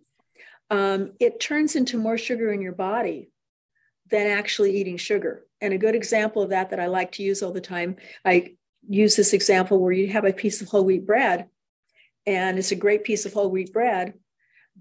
um, 0.72 1.12
it 1.20 1.38
turns 1.38 1.76
into 1.76 1.98
more 1.98 2.16
sugar 2.16 2.50
in 2.50 2.62
your 2.62 2.72
body 2.72 3.30
than 4.10 4.26
actually 4.26 4.74
eating 4.78 4.96
sugar. 4.96 5.44
And 5.60 5.74
a 5.74 5.78
good 5.78 5.94
example 5.94 6.42
of 6.42 6.48
that 6.48 6.70
that 6.70 6.80
I 6.80 6.86
like 6.86 7.12
to 7.12 7.22
use 7.22 7.42
all 7.42 7.52
the 7.52 7.60
time, 7.60 7.96
I 8.24 8.54
use 8.88 9.14
this 9.14 9.34
example 9.34 9.78
where 9.78 9.92
you 9.92 10.08
have 10.08 10.24
a 10.24 10.32
piece 10.32 10.62
of 10.62 10.68
whole 10.68 10.84
wheat 10.84 11.06
bread, 11.06 11.48
and 12.26 12.58
it's 12.58 12.72
a 12.72 12.76
great 12.76 13.04
piece 13.04 13.26
of 13.26 13.34
whole 13.34 13.50
wheat 13.50 13.70
bread, 13.70 14.14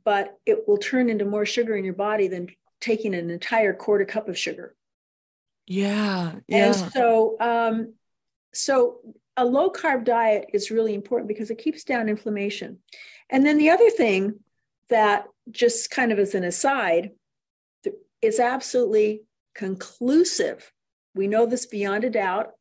but 0.06 0.38
it 0.46 0.66
will 0.66 0.78
turn 0.78 1.10
into 1.10 1.26
more 1.26 1.46
sugar 1.46 1.76
in 1.76 1.84
your 1.84 1.94
body 1.94 2.30
than 2.30 2.48
taking 2.80 3.14
an 3.14 3.30
entire 3.30 3.74
quarter 3.74 4.06
cup 4.06 4.30
of 4.30 4.38
sugar. 4.38 4.74
Yeah. 5.68 6.36
yeah. 6.48 6.68
And 6.68 6.94
so, 6.94 7.36
um, 7.42 7.94
so 8.54 9.00
a 9.36 9.44
low 9.44 9.70
carb 9.70 10.06
diet 10.06 10.52
is 10.54 10.72
really 10.72 10.94
important 10.94 11.28
because 11.28 11.52
it 11.52 11.58
keeps 11.58 11.84
down 11.84 12.08
inflammation. 12.08 12.80
And 13.30 13.46
then 13.46 13.58
the 13.58 13.72
other 13.72 13.90
thing 13.90 14.40
that 14.92 15.26
just 15.50 15.90
kind 15.90 16.12
of 16.12 16.20
as 16.20 16.36
an 16.36 16.44
aside, 16.44 17.12
is 18.22 18.40
absolutely 18.40 19.24
conclusive. 19.56 20.72
We 21.16 21.28
know 21.28 21.46
this 21.46 21.66
beyond 21.66 22.04
a 22.04 22.10
doubt. 22.10 22.52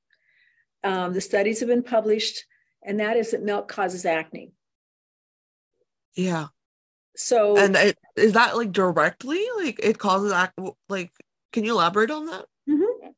Um, 0.83 1.13
the 1.13 1.21
studies 1.21 1.61
have 1.61 1.69
been 1.69 1.83
published, 1.83 2.45
and 2.83 2.99
that 3.01 3.17
is 3.17 3.33
that 3.33 3.43
milk 3.43 3.69
causes 3.69 4.07
acne. 4.07 4.53
Yeah. 6.15 6.47
So, 7.17 7.59
and 7.59 7.77
it, 7.77 7.99
is 8.17 8.33
that 8.33 8.57
like 8.57 8.73
directly 8.73 9.45
like 9.59 9.79
it 9.83 9.99
causes 9.99 10.33
acne? 10.33 10.73
Like, 10.89 11.13
can 11.53 11.65
you 11.65 11.73
elaborate 11.73 12.11
on 12.11 12.27
that? 12.27 12.47
Mm-hmm. 12.69 13.11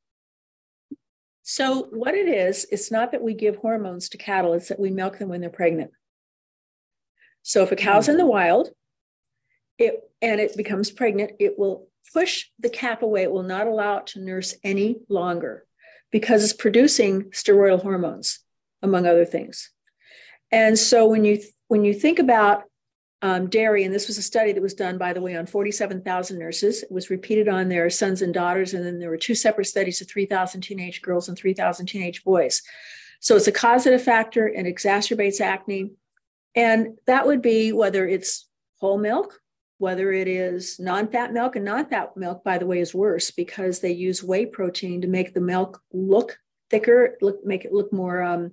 So, 1.43 1.89
what 1.93 2.15
it 2.15 2.29
is, 2.29 2.67
it's 2.73 2.91
not 2.91 3.13
that 3.13 3.23
we 3.23 3.35
give 3.35 3.57
hormones 3.57 4.09
to 4.11 4.19
cattle, 4.19 4.55
it's 4.55 4.69
that 4.69 4.81
we 4.81 4.91
milk 4.91 5.19
them 5.19 5.29
when 5.29 5.41
they're 5.41 5.51
pregnant. 5.51 5.93
So, 7.43 7.63
if 7.63 7.71
a 7.71 7.77
cow's 7.77 8.09
in 8.09 8.17
the 8.17 8.27
wild, 8.27 8.71
it 9.79 10.01
and 10.21 10.41
it 10.41 10.57
becomes 10.57 10.91
pregnant, 10.91 11.33
it 11.39 11.59
will 11.59 11.89
push 12.13 12.47
the 12.59 12.71
cap 12.71 13.03
away. 13.03 13.23
It 13.23 13.33
will 13.33 13.43
not 13.43 13.67
allow 13.67 13.99
it 13.99 14.07
to 14.09 14.21
nurse 14.21 14.55
any 14.63 14.97
longer 15.09 15.65
because 16.11 16.45
it's 16.45 16.53
producing 16.53 17.31
steroidal 17.31 17.83
hormones, 17.83 18.41
among 18.83 19.07
other 19.07 19.25
things. 19.25 19.71
And 20.51 20.79
so 20.79 21.07
when 21.07 21.25
you 21.25 21.41
when 21.69 21.85
you 21.85 21.95
think 21.95 22.19
about 22.19 22.65
um, 23.23 23.49
dairy, 23.49 23.85
and 23.85 23.95
this 23.95 24.09
was 24.09 24.19
a 24.19 24.23
study 24.23 24.53
that 24.53 24.63
was 24.63 24.75
done, 24.75 24.99
by 24.99 25.13
the 25.13 25.23
way, 25.23 25.37
on 25.37 25.47
47,000 25.47 26.39
nurses. 26.39 26.83
It 26.83 26.91
was 26.91 27.09
repeated 27.09 27.49
on 27.49 27.69
their 27.69 27.89
sons 27.89 28.21
and 28.21 28.35
daughters, 28.35 28.75
and 28.75 28.85
then 28.85 28.99
there 28.99 29.11
were 29.11 29.17
two 29.17 29.37
separate 29.37 29.67
studies 29.67 30.01
of 30.01 30.11
3,000 30.11 30.61
teenage 30.61 31.01
girls 31.03 31.29
and 31.29 31.39
3,000 31.39 31.87
teenage 31.87 32.25
boys. 32.25 32.63
So 33.21 33.37
it's 33.37 33.47
a 33.47 33.53
causative 33.53 34.03
factor 34.03 34.49
and 34.49 34.67
exacerbates 34.67 35.41
acne. 35.41 35.93
And 36.57 36.99
that 37.07 37.25
would 37.25 37.41
be 37.41 37.73
whether 37.73 38.07
it's 38.07 38.49
whole 38.81 38.99
milk, 38.99 39.41
whether 39.83 40.13
it 40.13 40.29
is 40.29 40.79
non 40.79 41.09
fat 41.09 41.33
milk, 41.33 41.57
and 41.57 41.65
non 41.65 41.85
fat 41.87 42.17
milk, 42.17 42.45
by 42.45 42.57
the 42.57 42.67
way, 42.67 42.79
is 42.79 42.95
worse 42.95 43.33
because 43.33 43.81
they 43.81 43.91
use 43.91 44.23
whey 44.23 44.47
protein 44.47 45.01
to 45.01 45.09
make 45.09 45.35
the 45.35 45.41
milk 45.41 45.83
look 45.93 46.39
thicker, 46.71 47.19
look 47.21 47.45
make 47.45 47.65
it 47.65 47.73
look 47.73 47.93
more 47.93 48.23
um, 48.23 48.53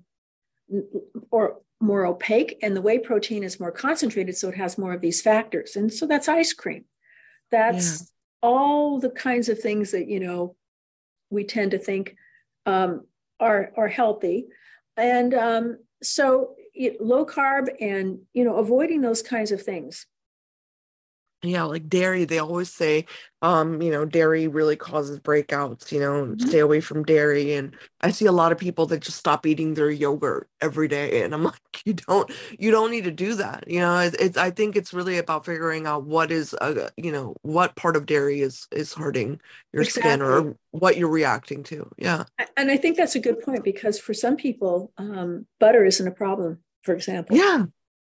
or 1.29 1.61
more 1.79 2.07
opaque 2.07 2.57
and 2.63 2.75
the 2.75 2.81
whey 2.81 2.97
protein 2.97 3.43
is 3.43 3.59
more 3.59 3.71
concentrated 3.71 4.35
so 4.35 4.49
it 4.49 4.55
has 4.55 4.79
more 4.79 4.91
of 4.91 5.01
these 5.01 5.21
factors. 5.21 5.75
And 5.75 5.93
so 5.93 6.07
that's 6.07 6.27
ice 6.27 6.51
cream. 6.51 6.85
That's 7.51 8.01
yeah. 8.01 8.05
all 8.41 8.99
the 8.99 9.11
kinds 9.11 9.49
of 9.49 9.59
things 9.59 9.91
that 9.91 10.07
you 10.07 10.19
know 10.19 10.55
we 11.29 11.43
tend 11.43 11.71
to 11.71 11.77
think 11.77 12.15
um, 12.65 13.05
are 13.39 13.71
are 13.77 13.87
healthy. 13.87 14.47
And 14.97 15.35
um, 15.35 15.77
so 16.01 16.55
it, 16.73 16.99
low 16.99 17.23
carb 17.23 17.67
and 17.79 18.21
you 18.33 18.43
know 18.43 18.55
avoiding 18.55 19.01
those 19.01 19.21
kinds 19.21 19.51
of 19.51 19.61
things 19.61 20.07
yeah 21.41 21.63
like 21.63 21.87
dairy 21.87 22.25
they 22.25 22.39
always 22.39 22.69
say 22.69 23.05
um 23.41 23.81
you 23.81 23.89
know 23.89 24.03
dairy 24.03 24.47
really 24.47 24.75
causes 24.75 25.19
breakouts 25.19 25.89
you 25.91 25.99
know 25.99 26.25
mm-hmm. 26.25 26.47
stay 26.47 26.59
away 26.59 26.81
from 26.81 27.03
dairy 27.03 27.53
and 27.53 27.75
i 28.01 28.11
see 28.11 28.25
a 28.25 28.31
lot 28.31 28.51
of 28.51 28.57
people 28.57 28.85
that 28.85 28.99
just 28.99 29.17
stop 29.17 29.45
eating 29.45 29.73
their 29.73 29.89
yogurt 29.89 30.49
every 30.59 30.87
day 30.87 31.23
and 31.23 31.33
i'm 31.33 31.43
like 31.45 31.55
you 31.85 31.93
don't 31.93 32.29
you 32.59 32.71
don't 32.71 32.91
need 32.91 33.05
to 33.05 33.11
do 33.11 33.35
that 33.35 33.63
you 33.67 33.79
know 33.79 33.99
it's, 33.99 34.15
it's 34.17 34.37
i 34.37 34.51
think 34.51 34.75
it's 34.75 34.93
really 34.93 35.17
about 35.17 35.45
figuring 35.45 35.87
out 35.87 36.03
what 36.03 36.29
is 36.29 36.53
a 36.59 36.89
you 36.97 37.11
know 37.11 37.33
what 37.41 37.75
part 37.75 37.95
of 37.95 38.05
dairy 38.05 38.41
is 38.41 38.67
is 38.71 38.93
hurting 38.93 39.39
your 39.71 39.83
exactly. 39.83 40.11
skin 40.11 40.21
or 40.21 40.57
what 40.71 40.97
you're 40.97 41.07
reacting 41.07 41.63
to 41.63 41.89
yeah 41.97 42.25
and 42.57 42.69
i 42.69 42.75
think 42.75 42.97
that's 42.97 43.15
a 43.15 43.19
good 43.19 43.39
point 43.41 43.63
because 43.63 43.97
for 43.97 44.13
some 44.13 44.35
people 44.35 44.91
um 44.97 45.45
butter 45.59 45.85
isn't 45.85 46.07
a 46.07 46.11
problem 46.11 46.59
for 46.81 46.93
example 46.93 47.37
yeah 47.37 47.63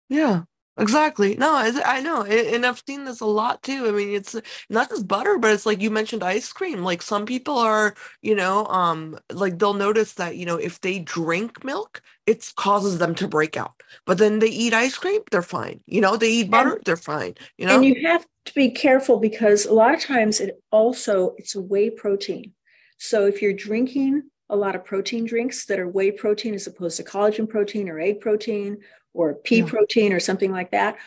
yeah 0.10 0.42
Exactly. 0.80 1.36
No, 1.36 1.54
I, 1.54 1.72
I 1.86 2.02
know. 2.02 2.24
And 2.24 2.66
I've 2.66 2.82
seen 2.88 3.04
this 3.04 3.20
a 3.20 3.26
lot 3.26 3.62
too. 3.62 3.88
I 3.88 3.92
mean, 3.92 4.16
it's 4.16 4.36
not 4.70 4.90
just 4.90 5.08
butter, 5.08 5.38
but 5.38 5.52
it's 5.52 5.66
like 5.66 5.82
you 5.82 5.92
mentioned 5.92 6.24
ice 6.24 6.52
cream. 6.54 6.84
Like 6.84 7.02
some 7.02 7.26
people 7.26 7.58
are, 7.58 7.96
you 8.22 8.34
know, 8.34 8.66
um, 8.68 9.20
like 9.32 9.60
they'll 9.60 9.74
notice 9.74 10.14
that, 10.14 10.38
you 10.38 10.46
know, 10.46 10.56
if 10.56 10.80
they 10.80 11.00
drink 11.00 11.64
milk, 11.64 12.02
it 12.26 12.52
causes 12.56 12.98
them 12.98 13.14
to 13.16 13.28
break 13.28 13.58
out. 13.58 13.74
But 14.06 14.20
then 14.20 14.40
they 14.40 14.48
eat 14.48 14.74
ice 14.74 14.98
cream, 14.98 15.22
they're 15.32 15.42
fine. 15.42 15.82
You 15.86 16.00
know, 16.00 16.16
they 16.16 16.32
eat 16.32 16.52
butter, 16.52 16.76
and, 16.76 16.86
they're 16.86 16.96
fine. 16.96 17.36
You 17.58 17.66
know, 17.66 17.76
and 17.76 17.86
you 17.86 18.08
have 18.08 18.26
to 18.46 18.54
be 18.54 18.72
careful 18.72 19.20
because 19.20 19.66
a 19.66 19.74
lot 19.74 19.94
of 19.94 20.00
times 20.00 20.40
it 20.40 20.62
also 20.72 21.36
it's 21.38 21.56
a 21.56 21.62
whey 21.62 21.90
protein. 21.90 22.54
So 22.98 23.26
if 23.26 23.42
you're 23.42 23.54
drinking 23.54 24.24
a 24.50 24.56
lot 24.56 24.76
of 24.76 24.84
protein 24.84 25.26
drinks 25.26 25.66
that 25.66 25.80
are 25.80 25.88
whey 25.88 26.12
protein 26.12 26.54
as 26.54 26.68
opposed 26.68 26.98
to 26.98 27.04
collagen 27.04 27.48
protein 27.48 27.88
or 27.88 28.00
egg 28.00 28.20
protein 28.20 28.78
or 29.14 29.34
pea 29.34 29.60
yeah. 29.60 29.66
protein 29.66 30.14
or 30.14 30.20
something 30.20 30.52
like 30.52 30.72
that. 30.72 30.98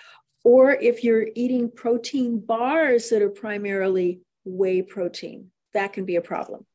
Or 0.45 0.73
if 0.73 1.05
you're 1.05 1.29
eating 1.35 1.71
protein 1.71 2.41
bars 2.41 3.11
that 3.11 3.23
are 3.23 3.31
primarily 3.31 4.21
whey 4.45 4.83
protein, 4.83 5.51
that 5.73 5.93
can 5.93 6.05
be 6.05 6.17
a 6.17 6.21
problem. 6.21 6.67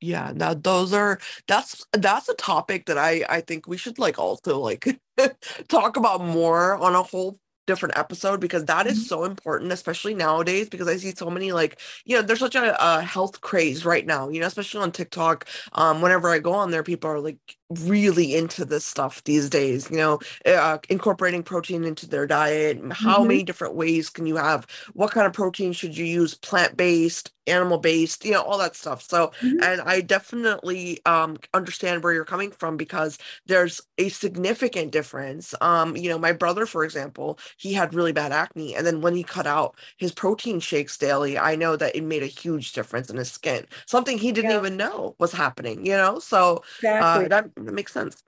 Yeah, 0.00 0.32
now 0.34 0.54
those 0.54 0.92
are 0.92 1.18
that's 1.48 1.84
that's 1.92 2.28
a 2.28 2.34
topic 2.34 2.86
that 2.86 2.98
I 2.98 3.24
I 3.28 3.40
think 3.40 3.66
we 3.66 3.78
should 3.78 3.98
like 3.98 4.18
also 4.18 4.60
like 4.60 5.00
talk 5.68 5.96
about 5.96 6.22
more 6.22 6.76
on 6.76 6.94
a 6.94 7.02
whole 7.02 7.38
different 7.66 7.98
episode 7.98 8.40
because 8.40 8.64
that 8.66 8.86
is 8.86 8.98
mm-hmm. 8.98 9.06
so 9.06 9.24
important, 9.24 9.72
especially 9.72 10.14
nowadays. 10.14 10.68
Because 10.68 10.86
I 10.88 10.96
see 10.96 11.14
so 11.14 11.30
many 11.30 11.52
like 11.52 11.80
you 12.04 12.16
know, 12.16 12.22
there's 12.22 12.38
such 12.38 12.54
a, 12.54 12.76
a, 12.84 13.02
health 13.02 13.40
craze 13.40 13.84
right 13.84 14.06
now. 14.06 14.28
You 14.28 14.40
know, 14.40 14.46
especially 14.46 14.82
on 14.82 14.92
TikTok. 14.92 15.46
Um, 15.72 16.00
whenever 16.00 16.30
I 16.30 16.38
go 16.38 16.52
on 16.52 16.70
there, 16.70 16.82
people 16.82 17.10
are 17.10 17.20
like 17.20 17.38
really 17.70 18.34
into 18.34 18.64
this 18.64 18.84
stuff 18.84 19.22
these 19.24 19.50
days. 19.50 19.90
You 19.90 19.96
know, 19.96 20.20
uh, 20.44 20.78
incorporating 20.88 21.42
protein 21.42 21.84
into 21.84 22.08
their 22.08 22.26
diet. 22.26 22.78
How 22.92 23.18
mm-hmm. 23.18 23.28
many 23.28 23.42
different 23.42 23.74
ways 23.74 24.10
can 24.10 24.26
you 24.26 24.36
have? 24.36 24.66
What 24.94 25.10
kind 25.10 25.26
of 25.26 25.32
protein 25.32 25.72
should 25.72 25.96
you 25.96 26.04
use? 26.04 26.34
Plant 26.34 26.76
based, 26.76 27.32
animal 27.46 27.78
based, 27.78 28.24
you 28.24 28.32
know, 28.32 28.42
all 28.42 28.58
that 28.58 28.76
stuff. 28.76 29.02
So, 29.02 29.32
mm-hmm. 29.40 29.62
and 29.62 29.80
I 29.82 30.00
definitely 30.00 31.00
um, 31.06 31.36
understand 31.54 32.02
where 32.02 32.12
you're 32.12 32.24
coming 32.24 32.50
from 32.50 32.76
because 32.76 33.18
there's 33.46 33.80
a 33.98 34.08
significant 34.08 34.92
difference. 34.92 35.54
Um, 35.60 35.96
you 35.96 36.08
know, 36.08 36.18
my 36.18 36.32
brother, 36.32 36.66
for 36.66 36.84
example, 36.84 37.38
he 37.56 37.72
had 37.72 37.94
really 37.94 38.12
bad 38.12 38.32
acne. 38.32 38.74
And 38.74 38.86
then 38.86 39.00
when 39.00 39.14
he 39.14 39.22
cut 39.22 39.46
out 39.46 39.76
his 39.96 40.12
protein 40.12 40.60
shakes 40.60 40.96
daily, 40.98 41.38
I 41.38 41.56
know 41.56 41.76
that 41.76 41.94
it 41.94 42.04
made 42.04 42.22
a 42.22 42.26
huge 42.26 42.72
difference 42.72 43.10
in 43.10 43.16
his 43.16 43.30
skin, 43.30 43.66
something 43.86 44.18
he 44.18 44.32
didn't 44.32 44.50
yeah. 44.50 44.58
even 44.58 44.76
know 44.76 45.14
was 45.18 45.32
happening, 45.32 45.86
you 45.86 45.96
know? 45.96 46.18
So, 46.18 46.56
uh, 46.56 46.58
exactly. 46.78 47.24
uh, 47.24 47.28
that, 47.28 47.50
that 47.56 47.74
makes 47.74 47.92
sense. 47.92 48.22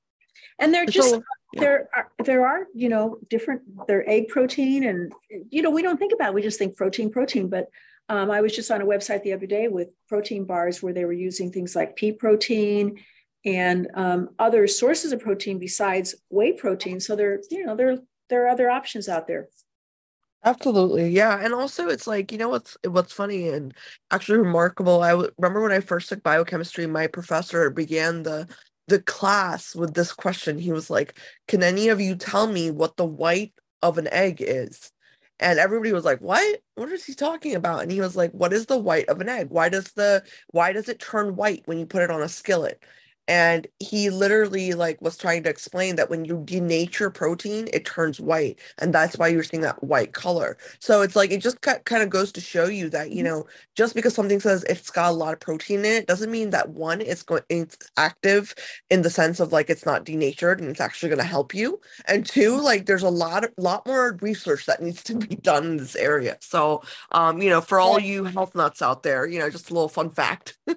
And 0.59 0.75
they're 0.75 0.87
just, 0.87 1.11
so, 1.11 1.23
yeah. 1.53 1.61
there 1.61 1.89
are 1.95 2.09
there 2.25 2.47
are 2.47 2.67
you 2.75 2.89
know 2.89 3.19
different 3.31 3.63
they're 3.87 4.09
egg 4.09 4.29
protein 4.29 4.85
and 4.85 5.13
you 5.51 5.63
know 5.63 5.71
we 5.71 5.83
don't 5.83 5.99
think 5.99 6.13
about 6.13 6.29
it, 6.29 6.35
we 6.35 6.43
just 6.43 6.59
think 6.59 6.77
protein 6.77 7.11
protein 7.11 7.49
but 7.49 7.69
um, 8.09 8.31
I 8.31 8.41
was 8.41 8.55
just 8.55 8.71
on 8.71 8.81
a 8.81 8.87
website 8.87 9.23
the 9.23 9.35
other 9.35 9.47
day 9.47 9.69
with 9.69 9.89
protein 10.09 10.45
bars 10.45 10.83
where 10.83 10.93
they 10.93 11.05
were 11.05 11.13
using 11.13 11.53
things 11.53 11.77
like 11.77 11.97
pea 11.97 12.13
protein 12.13 12.99
and 13.45 13.89
um, 13.95 14.31
other 14.39 14.67
sources 14.67 15.13
of 15.13 15.21
protein 15.21 15.59
besides 15.59 16.15
whey 16.31 16.53
protein. 16.53 17.01
So 17.01 17.17
there, 17.17 17.41
you 17.51 17.67
know, 17.67 17.77
there 17.77 17.99
there 18.31 18.47
are 18.47 18.49
other 18.49 18.71
options 18.71 19.09
out 19.09 19.27
there. 19.27 19.49
Absolutely, 20.45 21.11
yeah, 21.11 21.39
and 21.43 21.53
also 21.53 21.89
it's 21.89 22.07
like 22.07 22.33
you 22.33 22.39
know 22.39 22.49
what's 22.49 22.77
what's 22.87 23.13
funny 23.13 23.49
and 23.49 23.75
actually 24.11 24.39
remarkable. 24.39 25.03
I 25.03 25.11
w- 25.11 25.31
remember 25.37 25.63
when 25.63 25.73
I 25.73 25.81
first 25.81 26.09
took 26.09 26.23
biochemistry, 26.23 26.87
my 26.87 27.09
professor 27.09 27.71
began 27.71 28.23
the 28.23 28.49
the 28.89 29.01
class 29.03 29.75
with 29.77 29.95
this 29.95 30.13
question. 30.13 30.59
He 30.59 30.73
was 30.73 30.91
like, 30.91 31.19
"Can 31.49 31.63
any 31.63 31.89
of 31.89 32.01
you 32.01 32.17
tell 32.17 32.47
me 32.49 32.71
what 32.71 32.97
the 32.97 33.07
white 33.07 33.55
of 33.83 33.99
an 33.99 34.09
egg 34.09 34.39
is?" 34.43 34.93
and 35.41 35.59
everybody 35.59 35.93
was 35.93 36.05
like 36.05 36.21
what 36.21 36.61
what 36.75 36.91
is 36.91 37.05
he 37.05 37.15
talking 37.15 37.55
about 37.55 37.83
and 37.83 37.93
he 37.93 38.01
was 38.01 38.17
like 38.17 38.33
what 38.33 38.53
is 38.53 38.67
the 38.67 38.79
white 38.79 39.09
of 39.09 39.21
an 39.21 39.29
egg 39.29 39.49
why 39.51 39.69
does 39.69 39.93
the 39.93 40.23
why 40.49 40.73
does 40.73 40.89
it 40.89 40.99
turn 41.01 41.37
white 41.37 41.63
when 41.67 41.79
you 41.79 41.87
put 41.87 42.03
it 42.03 42.11
on 42.11 42.23
a 42.23 42.29
skillet 42.29 42.83
and 43.29 43.67
he 43.79 44.09
literally 44.09 44.73
like 44.73 45.01
was 45.03 45.17
trying 45.17 45.43
to 45.43 45.51
explain 45.51 45.97
that 45.97 46.09
when 46.09 46.25
you 46.25 46.39
denature 46.39 47.13
protein 47.13 47.69
it 47.73 47.85
turns 47.85 48.19
white 48.19 48.59
and 48.79 48.93
that's 48.93 49.19
why 49.19 49.29
you're 49.29 49.43
seeing 49.43 49.63
that 49.63 49.85
white 49.85 50.13
color. 50.13 50.57
So 50.81 51.03
it's 51.03 51.15
like 51.15 51.31
it 51.31 51.43
just 51.43 51.61
kind 51.61 52.03
of 52.03 52.09
goes 52.09 52.33
to 52.33 52.41
show 52.41 52.67
you 52.67 52.89
that 52.91 53.11
you 53.11 53.23
mm-hmm. 53.23 53.35
know 53.35 53.47
just 53.77 53.95
because 53.95 54.15
something 54.15 54.41
says 54.41 54.65
it's 54.65 54.91
got 54.91 55.11
a 55.11 55.13
lot 55.13 55.35
of 55.35 55.41
protein 55.41 55.81
in 55.81 55.85
it 55.85 56.07
doesn't 56.07 56.31
mean 56.31 56.51
that 56.51 56.71
one 56.71 57.01
it's 57.01 57.23
going 57.23 57.43
it's 57.51 57.77
active 57.97 58.55
in 58.91 59.03
the 59.03 59.11
sense 59.11 59.41
of 59.41 59.53
like 59.53 59.69
it's 59.69 59.87
not 59.87 60.05
denatured 60.05 60.61
and 60.61 60.71
it's 60.71 60.81
actually 60.81 61.11
going 61.11 61.19
to 61.19 61.25
help 61.25 61.55
you. 61.55 61.81
And 62.07 62.25
two 62.25 62.55
mm-hmm. 62.55 62.65
like 62.65 62.87
there's 62.87 63.03
a 63.03 63.11
lot 63.11 63.45
of 63.45 63.51
lot 63.59 63.87
more 63.87 64.19
research 64.23 64.65
that 64.67 64.83
needs 64.83 65.03
to 65.05 65.17
be 65.17 65.37
done 65.37 65.65
in 65.67 65.77
this 65.77 65.97
area. 65.97 66.39
So 66.41 66.83
um 67.13 67.43
you 67.43 67.51
know 67.51 67.61
for 67.61 67.79
all 67.79 68.01
you 68.01 68.25
health 68.25 68.55
nuts 68.55 68.81
out 68.81 69.03
there 69.03 69.27
you 69.27 69.39
know 69.39 69.51
just 69.51 69.71
a 69.71 69.75
little 69.75 69.89
fun 69.89 70.11
fact. 70.11 70.57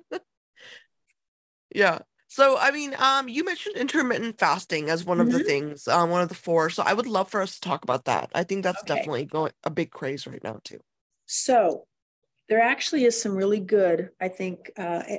Yeah 1.74 2.00
so, 2.32 2.58
I 2.58 2.72
mean, 2.72 2.96
um, 2.98 3.28
you 3.28 3.44
mentioned 3.44 3.76
intermittent 3.76 4.40
fasting 4.40 4.90
as 4.90 5.04
one 5.04 5.20
of 5.20 5.34
the 5.34 5.40
mm-hmm. 5.40 5.48
things, 5.48 5.86
um, 5.90 6.10
one 6.10 6.22
of 6.22 6.30
the 6.30 6.36
four. 6.36 6.70
So, 6.70 6.82
I 6.82 6.94
would 6.94 7.06
love 7.06 7.30
for 7.30 7.42
us 7.42 7.56
to 7.56 7.60
talk 7.60 7.84
about 7.84 8.06
that. 8.06 8.32
I 8.34 8.44
think 8.46 8.64
that's 8.64 8.82
Okay. 8.84 8.96
definitely 8.96 9.26
going 9.26 9.52
a 9.66 9.70
big 9.70 9.92
craze 9.92 10.26
right 10.26 10.42
now 10.42 10.62
too. 10.64 10.80
So 11.26 11.88
there 12.48 12.62
actually 12.62 13.04
is 13.04 13.22
some 13.22 13.36
really 13.36 13.60
good, 13.60 14.12
I 14.22 14.30
think, 14.30 14.72
uh, 14.78 15.04
eh, 15.06 15.18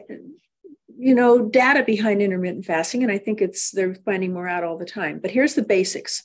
you 0.97 1.15
know, 1.15 1.51
data 1.51 1.85
behind 1.85 2.23
intermittent 2.23 2.65
fasting, 2.65 3.03
and 3.03 3.13
I 3.13 3.19
think 3.19 3.43
it's 3.43 3.73
they're 3.73 3.95
finding 3.95 4.33
more 4.33 4.49
out 4.49 4.65
all 4.65 4.79
the 4.79 4.87
time. 4.87 5.19
But 5.19 5.33
here's 5.33 5.55
the 5.55 5.63
basics. 5.63 6.25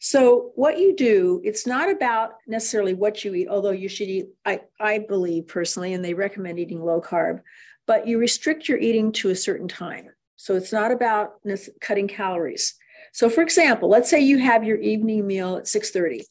So 0.00 0.50
what 0.56 0.80
you 0.80 0.96
do, 0.96 1.40
it's 1.44 1.64
not 1.64 1.90
about 1.90 2.32
necessarily 2.48 2.94
what 2.94 3.24
you 3.24 3.34
eat, 3.34 3.46
although 3.48 3.70
you 3.70 3.88
should 3.88 4.08
eat, 4.08 4.26
I, 4.44 4.62
I 4.80 4.98
believe 4.98 5.46
personally, 5.46 5.94
and 5.94 6.04
they 6.04 6.14
recommend 6.14 6.58
eating 6.58 6.84
low 6.84 7.00
carb, 7.00 7.40
but 7.86 8.06
you 8.06 8.18
restrict 8.18 8.68
your 8.68 8.78
eating 8.78 9.12
to 9.12 9.30
a 9.30 9.36
certain 9.36 9.68
time. 9.68 10.08
So 10.36 10.54
it's 10.54 10.72
not 10.72 10.92
about 10.92 11.34
cutting 11.80 12.08
calories. 12.08 12.74
So 13.12 13.30
for 13.30 13.40
example, 13.40 13.88
let's 13.88 14.10
say 14.10 14.20
you 14.20 14.38
have 14.38 14.64
your 14.64 14.78
evening 14.78 15.26
meal 15.26 15.56
at 15.56 15.64
6:30. 15.64 16.24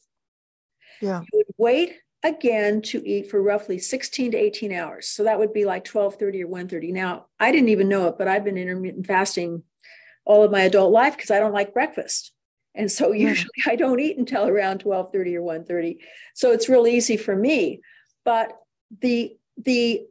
Yeah. 1.00 1.22
You 1.32 1.38
would 1.38 1.54
wait 1.58 1.96
again 2.22 2.82
to 2.82 3.06
eat 3.06 3.30
for 3.30 3.42
roughly 3.42 3.78
16 3.78 4.32
to 4.32 4.36
18 4.36 4.72
hours. 4.72 5.08
So 5.08 5.24
that 5.24 5.38
would 5.38 5.52
be 5.52 5.64
like 5.64 5.84
12:30 5.84 6.42
or 6.42 6.48
1:30. 6.48 6.92
Now, 6.92 7.26
I 7.40 7.52
didn't 7.52 7.70
even 7.70 7.88
know 7.88 8.08
it, 8.08 8.16
but 8.18 8.28
I've 8.28 8.44
been 8.44 8.56
intermittent 8.56 9.06
fasting 9.06 9.64
all 10.24 10.42
of 10.42 10.50
my 10.50 10.62
adult 10.62 10.92
life 10.92 11.16
because 11.16 11.30
I 11.30 11.38
don't 11.38 11.52
like 11.52 11.74
breakfast. 11.74 12.32
And 12.74 12.90
so 12.90 13.12
usually 13.12 13.50
yeah. 13.64 13.72
I 13.72 13.76
don't 13.76 14.00
eat 14.00 14.18
until 14.18 14.46
around 14.46 14.80
12:30 14.80 15.34
or 15.36 15.42
1:30. 15.42 15.98
So 16.34 16.52
it's 16.52 16.68
real 16.68 16.86
easy 16.86 17.16
for 17.16 17.34
me. 17.34 17.80
But 18.24 18.52
the 19.00 19.36
the 19.56 20.06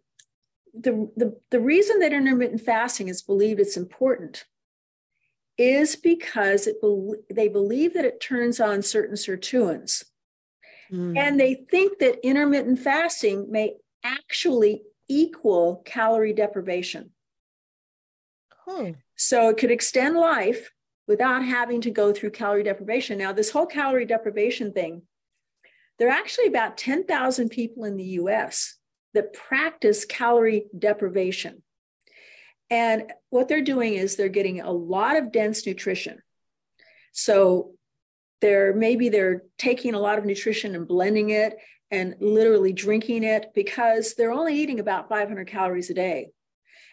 the, 0.80 1.10
the, 1.16 1.40
the 1.52 1.60
reason 1.60 2.00
that 2.00 2.14
intermittent 2.14 2.62
fasting 2.62 3.08
is 3.08 3.22
believed 3.22 3.60
it's 3.60 3.78
important 3.78 4.46
is 5.58 5.96
because 5.96 6.68
it 6.68 6.82
be, 6.82 7.14
they 7.34 7.48
believe 7.48 7.94
that 7.94 8.06
it 8.06 8.20
turns 8.20 8.60
on 8.60 8.82
certain 8.82 9.16
sirtuins. 9.16 10.04
Mm. 10.92 11.18
And 11.18 11.40
they 11.40 11.66
think 11.70 12.00
that 12.00 12.26
intermittent 12.26 12.80
fasting 12.80 13.52
may 13.52 13.76
actually 14.04 14.84
equal 15.08 15.82
calorie 15.86 16.34
deprivation. 16.34 17.12
Huh. 18.66 18.92
So 19.16 19.50
it 19.50 19.58
could 19.58 19.72
extend 19.72 20.18
life 20.18 20.72
without 21.08 21.44
having 21.44 21.82
to 21.82 21.92
go 21.92 22.12
through 22.12 22.32
calorie 22.32 22.64
deprivation. 22.64 23.18
Now, 23.18 23.32
this 23.32 23.52
whole 23.52 23.68
calorie 23.68 24.06
deprivation 24.06 24.74
thing, 24.74 25.04
there 25.98 26.10
are 26.10 26.12
actually 26.12 26.48
about 26.48 26.78
10,000 26.78 27.50
people 27.50 27.86
in 27.86 27.96
the 27.96 28.04
US 28.04 28.76
that 29.16 29.34
practice 29.34 30.06
calorie 30.06 30.68
deprivation. 30.78 31.64
And 32.70 33.12
what 33.30 33.48
they're 33.48 33.62
doing 33.62 33.94
is 33.94 34.16
they're 34.16 34.30
getting 34.30 34.62
a 34.62 34.72
lot 34.72 35.18
of 35.18 35.32
dense 35.32 35.66
nutrition. 35.66 36.22
So 37.12 37.72
they're 38.42 38.74
maybe 38.74 39.10
they're 39.10 39.44
taking 39.58 39.94
a 39.94 40.00
lot 40.00 40.18
of 40.18 40.26
nutrition 40.26 40.76
and 40.76 40.88
blending 40.88 41.30
it 41.30 41.58
and 41.92 42.16
literally 42.20 42.74
drinking 42.74 43.24
it 43.24 43.52
because 43.54 44.14
they're 44.16 44.32
only 44.32 44.56
eating 44.56 44.80
about 44.80 45.10
500 45.10 45.48
calories 45.48 45.90
a 45.90 45.94
day. 45.94 46.32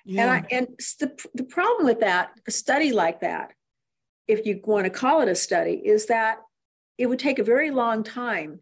Yeah. 0.05 0.23
And 0.23 0.31
I, 0.31 0.47
and 0.51 0.69
the, 1.01 1.19
the 1.35 1.45
problem 1.45 1.87
with 1.87 2.01
that, 2.01 2.33
a 2.47 2.51
study 2.51 2.93
like 2.93 3.21
that, 3.21 3.53
if 4.29 4.47
you 4.47 4.61
want 4.65 4.85
to 4.85 4.91
call 4.91 5.23
it 5.23 5.29
a 5.29 5.35
study, 5.35 5.81
is 5.85 6.07
that 6.07 6.39
it 6.99 7.07
would 7.07 7.19
take 7.19 7.39
a 7.39 7.45
very 7.45 7.71
long 7.71 8.05
time 8.05 8.61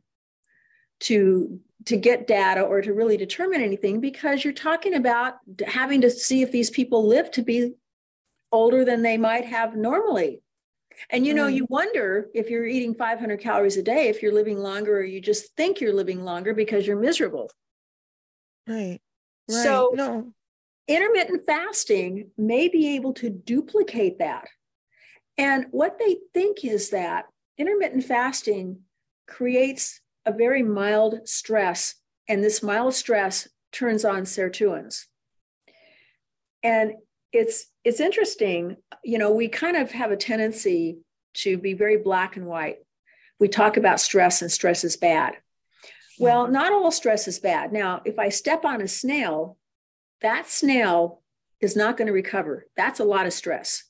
to 1.00 1.60
to 1.86 1.96
get 1.96 2.26
data 2.26 2.62
or 2.62 2.82
to 2.82 2.92
really 2.92 3.16
determine 3.16 3.60
anything 3.60 4.00
because 4.00 4.44
you're 4.44 4.52
talking 4.52 4.94
about 4.94 5.34
having 5.66 6.00
to 6.02 6.10
see 6.10 6.42
if 6.42 6.52
these 6.52 6.70
people 6.70 7.06
live 7.06 7.30
to 7.30 7.42
be 7.42 7.72
older 8.52 8.84
than 8.84 9.02
they 9.02 9.16
might 9.16 9.46
have 9.46 9.76
normally. 9.76 10.42
And 11.08 11.26
you 11.26 11.32
know, 11.32 11.44
right. 11.44 11.54
you 11.54 11.66
wonder 11.70 12.28
if 12.34 12.50
you're 12.50 12.66
eating 12.66 12.94
500 12.94 13.40
calories 13.40 13.76
a 13.76 13.82
day, 13.82 14.08
if 14.08 14.22
you're 14.22 14.34
living 14.34 14.58
longer, 14.58 14.98
or 14.98 15.04
you 15.04 15.20
just 15.20 15.56
think 15.56 15.80
you're 15.80 15.94
living 15.94 16.24
longer 16.24 16.52
because 16.52 16.86
you're 16.86 17.00
miserable. 17.00 17.50
Right. 18.66 19.00
right. 19.48 19.62
So, 19.64 19.92
no. 19.94 20.32
intermittent 20.88 21.46
fasting 21.46 22.30
may 22.36 22.68
be 22.68 22.96
able 22.96 23.14
to 23.14 23.30
duplicate 23.30 24.18
that. 24.18 24.48
And 25.38 25.66
what 25.70 25.98
they 25.98 26.18
think 26.34 26.64
is 26.64 26.90
that 26.90 27.26
intermittent 27.56 28.04
fasting 28.04 28.80
creates 29.26 30.00
a 30.30 30.36
very 30.36 30.62
mild 30.62 31.28
stress, 31.28 31.96
and 32.28 32.42
this 32.42 32.62
mild 32.62 32.94
stress 32.94 33.48
turns 33.72 34.04
on 34.04 34.22
sirtuins. 34.22 35.04
And 36.62 36.92
it's 37.32 37.66
it's 37.84 38.00
interesting, 38.00 38.76
you 39.02 39.18
know, 39.18 39.32
we 39.32 39.48
kind 39.48 39.76
of 39.76 39.90
have 39.92 40.10
a 40.10 40.16
tendency 40.16 40.98
to 41.34 41.56
be 41.56 41.74
very 41.74 41.96
black 41.96 42.36
and 42.36 42.46
white. 42.46 42.78
We 43.38 43.48
talk 43.48 43.76
about 43.76 44.00
stress 44.00 44.42
and 44.42 44.52
stress 44.52 44.84
is 44.84 44.96
bad. 44.96 45.34
Well, 46.18 46.44
mm-hmm. 46.44 46.52
not 46.52 46.72
all 46.72 46.90
stress 46.90 47.26
is 47.26 47.38
bad. 47.38 47.72
Now, 47.72 48.02
if 48.04 48.18
I 48.18 48.28
step 48.28 48.64
on 48.64 48.82
a 48.82 48.88
snail, 48.88 49.56
that 50.20 50.48
snail 50.48 51.22
is 51.60 51.76
not 51.76 51.96
going 51.96 52.06
to 52.06 52.12
recover. 52.12 52.66
That's 52.76 53.00
a 53.00 53.04
lot 53.04 53.26
of 53.26 53.32
stress. 53.32 53.84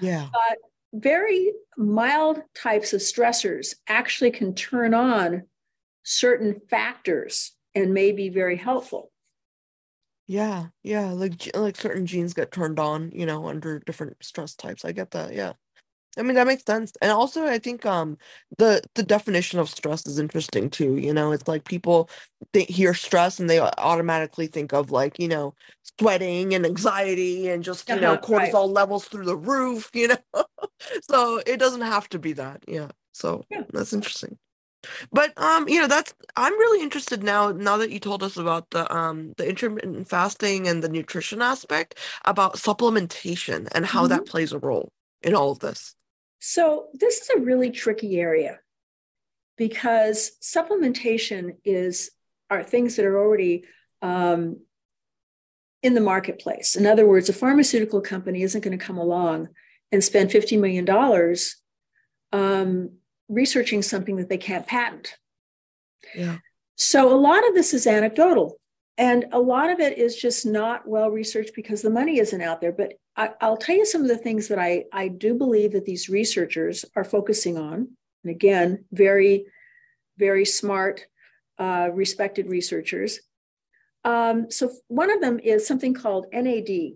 Yeah. 0.00 0.28
But 0.30 0.58
very 0.92 1.52
mild 1.78 2.42
types 2.54 2.92
of 2.92 3.00
stressors 3.00 3.74
actually 3.88 4.30
can 4.30 4.54
turn 4.54 4.92
on 4.92 5.44
certain 6.04 6.60
factors 6.70 7.52
and 7.74 7.92
may 7.92 8.12
be 8.12 8.28
very 8.28 8.56
helpful. 8.56 9.10
Yeah, 10.26 10.66
yeah, 10.82 11.10
like 11.10 11.50
like 11.54 11.76
certain 11.76 12.06
genes 12.06 12.32
get 12.32 12.52
turned 12.52 12.78
on, 12.78 13.10
you 13.12 13.26
know, 13.26 13.46
under 13.48 13.80
different 13.80 14.16
stress 14.22 14.54
types. 14.54 14.84
I 14.84 14.92
get 14.92 15.10
that. 15.10 15.34
Yeah. 15.34 15.52
I 16.16 16.22
mean, 16.22 16.36
that 16.36 16.46
makes 16.46 16.64
sense. 16.64 16.92
And 17.02 17.10
also 17.10 17.46
I 17.46 17.58
think 17.58 17.84
um 17.84 18.16
the 18.58 18.82
the 18.94 19.02
definition 19.02 19.58
of 19.58 19.68
stress 19.68 20.06
is 20.06 20.18
interesting 20.18 20.70
too, 20.70 20.96
you 20.96 21.12
know. 21.12 21.32
It's 21.32 21.48
like 21.48 21.64
people 21.64 22.08
they 22.52 22.64
hear 22.64 22.94
stress 22.94 23.38
and 23.38 23.50
they 23.50 23.60
automatically 23.60 24.46
think 24.46 24.72
of 24.72 24.90
like, 24.90 25.18
you 25.18 25.28
know, 25.28 25.54
sweating 25.98 26.54
and 26.54 26.64
anxiety 26.64 27.48
and 27.48 27.64
just, 27.64 27.88
you 27.88 28.00
know, 28.00 28.14
uh-huh, 28.14 28.26
cortisol 28.26 28.66
right. 28.66 28.74
levels 28.74 29.06
through 29.06 29.24
the 29.24 29.36
roof, 29.36 29.90
you 29.94 30.08
know. 30.08 30.44
so 31.02 31.42
it 31.46 31.58
doesn't 31.58 31.82
have 31.82 32.08
to 32.10 32.18
be 32.18 32.32
that. 32.34 32.62
Yeah. 32.66 32.88
So 33.12 33.44
yeah. 33.50 33.62
that's 33.72 33.92
interesting. 33.92 34.38
But 35.12 35.36
um, 35.38 35.68
you 35.68 35.80
know, 35.80 35.86
that's 35.86 36.14
I'm 36.36 36.52
really 36.54 36.82
interested 36.82 37.22
now. 37.22 37.52
Now 37.52 37.76
that 37.78 37.90
you 37.90 38.00
told 38.00 38.22
us 38.22 38.36
about 38.36 38.70
the 38.70 38.92
um 38.94 39.34
the 39.36 39.48
intermittent 39.48 40.08
fasting 40.08 40.68
and 40.68 40.82
the 40.82 40.88
nutrition 40.88 41.42
aspect 41.42 41.98
about 42.24 42.54
supplementation 42.54 43.68
and 43.72 43.86
how 43.86 44.02
mm-hmm. 44.02 44.10
that 44.10 44.26
plays 44.26 44.52
a 44.52 44.58
role 44.58 44.90
in 45.22 45.34
all 45.34 45.50
of 45.50 45.60
this. 45.60 45.94
So 46.38 46.86
this 46.92 47.20
is 47.20 47.30
a 47.30 47.40
really 47.40 47.70
tricky 47.70 48.20
area 48.20 48.60
because 49.56 50.32
supplementation 50.42 51.56
is 51.64 52.10
are 52.50 52.62
things 52.62 52.96
that 52.96 53.06
are 53.06 53.18
already 53.18 53.64
um, 54.02 54.58
in 55.82 55.94
the 55.94 56.00
marketplace. 56.00 56.76
In 56.76 56.86
other 56.86 57.06
words, 57.06 57.28
a 57.28 57.32
pharmaceutical 57.32 58.00
company 58.00 58.42
isn't 58.42 58.62
going 58.62 58.76
to 58.76 58.84
come 58.84 58.98
along 58.98 59.48
and 59.92 60.02
spend 60.02 60.30
$50 60.30 60.58
million 60.58 61.36
um, 62.32 62.90
researching 63.28 63.82
something 63.82 64.16
that 64.16 64.28
they 64.28 64.38
can't 64.38 64.66
patent. 64.66 65.16
Yeah. 66.14 66.38
So 66.76 67.12
a 67.12 67.16
lot 67.16 67.46
of 67.46 67.54
this 67.54 67.72
is 67.74 67.86
anecdotal. 67.86 68.58
And 68.96 69.26
a 69.32 69.40
lot 69.40 69.70
of 69.70 69.80
it 69.80 69.98
is 69.98 70.16
just 70.16 70.46
not 70.46 70.86
well 70.86 71.10
researched 71.10 71.54
because 71.54 71.82
the 71.82 71.90
money 71.90 72.18
isn't 72.18 72.40
out 72.40 72.60
there. 72.60 72.72
But 72.72 72.94
I, 73.16 73.30
will 73.42 73.56
tell 73.56 73.76
you 73.76 73.86
some 73.86 74.02
of 74.02 74.08
the 74.08 74.18
things 74.18 74.48
that 74.48 74.58
I, 74.58 74.84
I 74.92 75.08
do 75.08 75.34
believe 75.34 75.72
that 75.72 75.84
these 75.84 76.08
researchers 76.08 76.84
are 76.94 77.04
focusing 77.04 77.58
on. 77.58 77.88
And 78.22 78.30
again, 78.30 78.84
very, 78.92 79.46
very 80.16 80.44
smart, 80.44 81.06
uh, 81.58 81.90
respected 81.92 82.46
researchers. 82.46 83.20
Um, 84.04 84.50
so 84.50 84.70
one 84.88 85.10
of 85.10 85.20
them 85.20 85.40
is 85.40 85.66
something 85.66 85.94
called 85.94 86.26
NAD. 86.32 86.92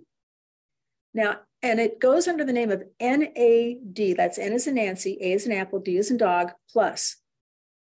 Now, 1.14 1.38
and 1.62 1.80
it 1.80 2.00
goes 2.00 2.28
under 2.28 2.44
the 2.44 2.52
name 2.52 2.70
of 2.70 2.84
NAD. 3.00 4.16
That's 4.16 4.38
N 4.38 4.52
as 4.52 4.66
in 4.66 4.74
Nancy, 4.74 5.18
A 5.20 5.32
as 5.32 5.46
in 5.46 5.52
Apple, 5.52 5.80
D 5.80 5.98
as 5.98 6.10
in 6.10 6.16
dog, 6.16 6.52
plus. 6.70 7.16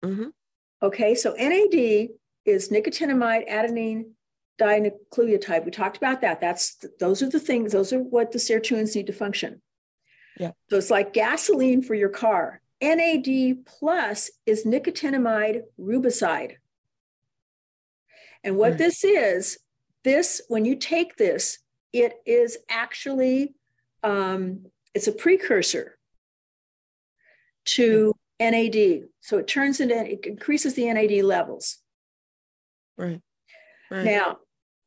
Mm-hmm. 0.03 0.29
Okay, 0.81 1.15
so 1.15 1.33
NAD 1.33 2.09
is 2.45 2.69
nicotinamide 2.69 3.49
adenine 3.49 4.05
dinucleotide. 4.59 5.65
We 5.65 5.71
talked 5.71 5.97
about 5.97 6.21
that. 6.21 6.41
That's 6.41 6.83
those 6.99 7.21
are 7.21 7.29
the 7.29 7.39
things. 7.39 7.73
Those 7.73 7.93
are 7.93 7.99
what 7.99 8.31
the 8.31 8.39
sirtuins 8.39 8.95
need 8.95 9.07
to 9.07 9.13
function. 9.13 9.61
Yeah. 10.39 10.51
So 10.69 10.77
it's 10.77 10.91
like 10.91 11.13
gasoline 11.13 11.81
for 11.81 11.93
your 11.93 12.09
car. 12.09 12.61
NAD 12.81 13.65
plus 13.65 14.29
is 14.45 14.65
nicotinamide 14.65 15.61
riboside. 15.79 16.53
And 18.43 18.57
what 18.57 18.73
mm. 18.73 18.77
this 18.77 19.03
is, 19.03 19.57
this 20.03 20.41
when 20.47 20.63
you 20.63 20.75
take 20.75 21.15
this, 21.15 21.59
it 21.91 22.13
is 22.25 22.57
actually 22.69 23.55
um, 24.07 24.65
it's 24.93 25.07
a 25.07 25.11
precursor 25.11 25.97
to 27.65 28.13
NAD. 28.39 29.03
So 29.19 29.37
it 29.37 29.47
turns 29.47 29.79
into, 29.81 29.95
it 29.95 30.25
increases 30.25 30.75
the 30.75 30.91
NAD 30.91 31.23
levels. 31.23 31.79
Right. 32.97 33.21
right. 33.91 34.05
Now, 34.05 34.37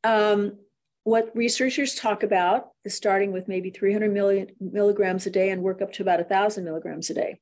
um, 0.04 0.58
what 1.04 1.30
researchers 1.34 1.94
talk 1.94 2.22
about 2.22 2.68
is 2.84 2.94
starting 2.94 3.32
with 3.32 3.46
maybe 3.46 3.70
300 3.70 4.12
million 4.12 4.48
milligrams 4.58 5.26
a 5.26 5.30
day 5.30 5.50
and 5.50 5.62
work 5.62 5.82
up 5.82 5.92
to 5.94 6.02
about 6.02 6.20
1,000 6.20 6.64
milligrams 6.64 7.10
a 7.10 7.14
day. 7.14 7.40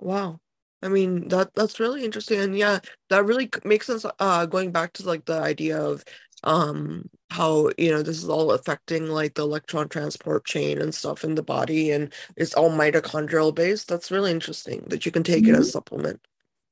Wow. 0.00 0.40
I 0.82 0.88
mean 0.88 1.28
that 1.28 1.54
that's 1.54 1.80
really 1.80 2.04
interesting, 2.04 2.40
and 2.40 2.58
yeah, 2.58 2.80
that 3.08 3.24
really 3.24 3.48
makes 3.64 3.86
sense. 3.86 4.04
Uh, 4.18 4.44
going 4.44 4.70
back 4.70 4.92
to 4.94 5.06
like 5.06 5.24
the 5.24 5.40
idea 5.40 5.80
of 5.80 6.04
um 6.44 7.08
how 7.30 7.70
you 7.78 7.90
know 7.90 8.02
this 8.02 8.22
is 8.22 8.28
all 8.28 8.52
affecting 8.52 9.08
like 9.08 9.34
the 9.34 9.42
electron 9.42 9.88
transport 9.88 10.44
chain 10.44 10.80
and 10.80 10.94
stuff 10.94 11.24
in 11.24 11.34
the 11.34 11.42
body 11.42 11.90
and 11.90 12.12
it's 12.36 12.54
all 12.54 12.70
mitochondrial 12.70 13.54
based 13.54 13.88
that's 13.88 14.10
really 14.10 14.30
interesting 14.30 14.84
that 14.88 15.04
you 15.04 15.12
can 15.12 15.22
take 15.22 15.44
mm-hmm. 15.44 15.54
it 15.54 15.58
as 15.58 15.68
a 15.68 15.70
supplement 15.72 16.20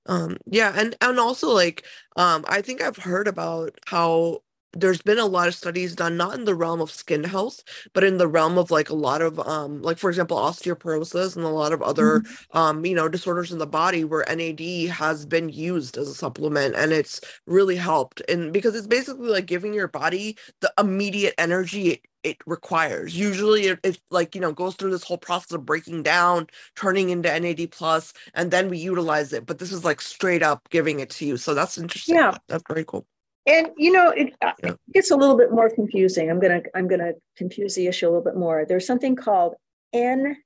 um 0.06 0.36
yeah 0.46 0.72
and 0.76 0.94
and 1.00 1.18
also 1.18 1.48
like 1.50 1.84
um 2.16 2.44
i 2.48 2.60
think 2.60 2.80
i've 2.82 2.96
heard 2.96 3.26
about 3.26 3.76
how 3.86 4.40
there's 4.72 5.02
been 5.02 5.18
a 5.18 5.26
lot 5.26 5.48
of 5.48 5.54
studies 5.54 5.94
done 5.94 6.16
not 6.16 6.34
in 6.34 6.44
the 6.44 6.54
realm 6.54 6.80
of 6.80 6.90
skin 6.90 7.24
health 7.24 7.62
but 7.92 8.04
in 8.04 8.18
the 8.18 8.28
realm 8.28 8.58
of 8.58 8.70
like 8.70 8.90
a 8.90 8.94
lot 8.94 9.22
of 9.22 9.38
um 9.40 9.82
like 9.82 9.98
for 9.98 10.10
example 10.10 10.36
osteoporosis 10.36 11.36
and 11.36 11.44
a 11.44 11.48
lot 11.48 11.72
of 11.72 11.82
other 11.82 12.20
mm-hmm. 12.20 12.58
um 12.58 12.84
you 12.84 12.94
know 12.94 13.08
disorders 13.08 13.52
in 13.52 13.58
the 13.58 13.66
body 13.66 14.04
where 14.04 14.24
NAD 14.28 14.88
has 14.90 15.26
been 15.26 15.48
used 15.48 15.96
as 15.96 16.08
a 16.08 16.14
supplement 16.14 16.74
and 16.76 16.92
it's 16.92 17.20
really 17.46 17.76
helped. 17.76 18.22
And 18.28 18.52
because 18.52 18.74
it's 18.74 18.86
basically 18.86 19.28
like 19.28 19.46
giving 19.46 19.74
your 19.74 19.88
body 19.88 20.36
the 20.60 20.72
immediate 20.78 21.34
energy 21.38 21.90
it, 21.90 22.00
it 22.22 22.36
requires. 22.46 23.18
Usually 23.18 23.62
it, 23.62 23.80
it 23.82 24.00
like 24.10 24.34
you 24.34 24.40
know 24.40 24.52
goes 24.52 24.74
through 24.76 24.90
this 24.90 25.04
whole 25.04 25.18
process 25.18 25.52
of 25.52 25.66
breaking 25.66 26.02
down 26.02 26.46
turning 26.76 27.10
into 27.10 27.28
NAD 27.40 27.70
plus 27.70 28.12
and 28.34 28.50
then 28.50 28.68
we 28.68 28.78
utilize 28.78 29.32
it. 29.32 29.46
But 29.46 29.58
this 29.58 29.72
is 29.72 29.84
like 29.84 30.00
straight 30.00 30.42
up 30.42 30.68
giving 30.70 31.00
it 31.00 31.10
to 31.10 31.26
you. 31.26 31.36
So 31.36 31.54
that's 31.54 31.78
interesting. 31.78 32.16
Yeah. 32.16 32.36
That's 32.48 32.64
very 32.68 32.84
cool 32.84 33.06
and 33.46 33.68
you 33.76 33.92
know 33.92 34.10
it, 34.10 34.34
uh, 34.42 34.52
yeah. 34.62 34.70
it, 34.70 34.80
gets 34.92 35.10
a 35.10 35.16
little 35.16 35.36
bit 35.36 35.50
more 35.52 35.70
confusing. 35.70 36.30
I'm 36.30 36.40
gonna 36.40 36.62
i'm 36.74 36.88
gonna 36.88 37.12
confuse 37.36 37.74
the 37.74 37.86
issue 37.86 38.06
a 38.06 38.10
little 38.10 38.24
bit 38.24 38.36
more. 38.36 38.64
There's 38.68 38.86
something 38.86 39.16
called 39.16 39.54
nmn 39.94 40.36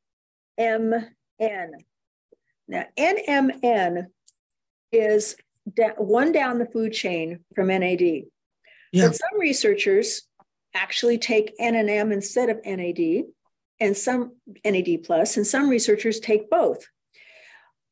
now 2.69 2.85
nmn 2.99 4.07
is 4.91 5.37
da- 5.75 5.95
one 5.99 6.33
down 6.33 6.59
the 6.59 6.67
food 6.67 6.93
chain 6.93 7.45
from 7.55 7.69
nad 7.69 8.01
yeah. 8.01 8.23
but 8.93 9.15
some 9.15 9.39
researchers 9.39 10.23
actually 10.75 11.19
take 11.19 11.55
n 11.61 11.77
and 11.77 11.89
m 11.89 12.11
instead 12.13 12.49
of 12.49 12.65
nad 12.65 12.99
and 13.81 13.97
some 13.97 14.33
nad 14.65 15.05
plus 15.05 15.37
and 15.37 15.47
some 15.47 15.69
researchers 15.69 16.21
take 16.21 16.49
both. 16.51 16.87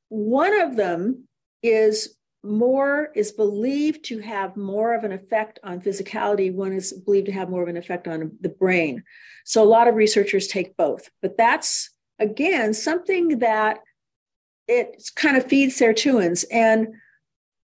One 0.08 0.58
of 0.60 0.76
them 0.76 1.28
is 1.62 2.16
more 2.44 3.10
is 3.14 3.32
believed 3.32 4.04
to 4.04 4.18
have 4.18 4.56
more 4.56 4.94
of 4.94 5.04
an 5.04 5.12
effect 5.12 5.58
on 5.64 5.80
physicality 5.80 6.52
one 6.52 6.72
is 6.72 6.92
believed 6.92 7.26
to 7.26 7.32
have 7.32 7.48
more 7.48 7.62
of 7.62 7.68
an 7.68 7.76
effect 7.76 8.06
on 8.06 8.32
the 8.40 8.48
brain. 8.48 9.02
So 9.44 9.62
a 9.62 9.64
lot 9.64 9.88
of 9.88 9.94
researchers 9.94 10.46
take 10.46 10.76
both 10.76 11.08
but 11.22 11.36
that's 11.36 11.90
again 12.18 12.74
something 12.74 13.38
that 13.40 13.80
it 14.68 15.10
kind 15.16 15.36
of 15.36 15.46
feeds 15.46 15.76
sirtuins 15.76 16.44
and 16.50 16.88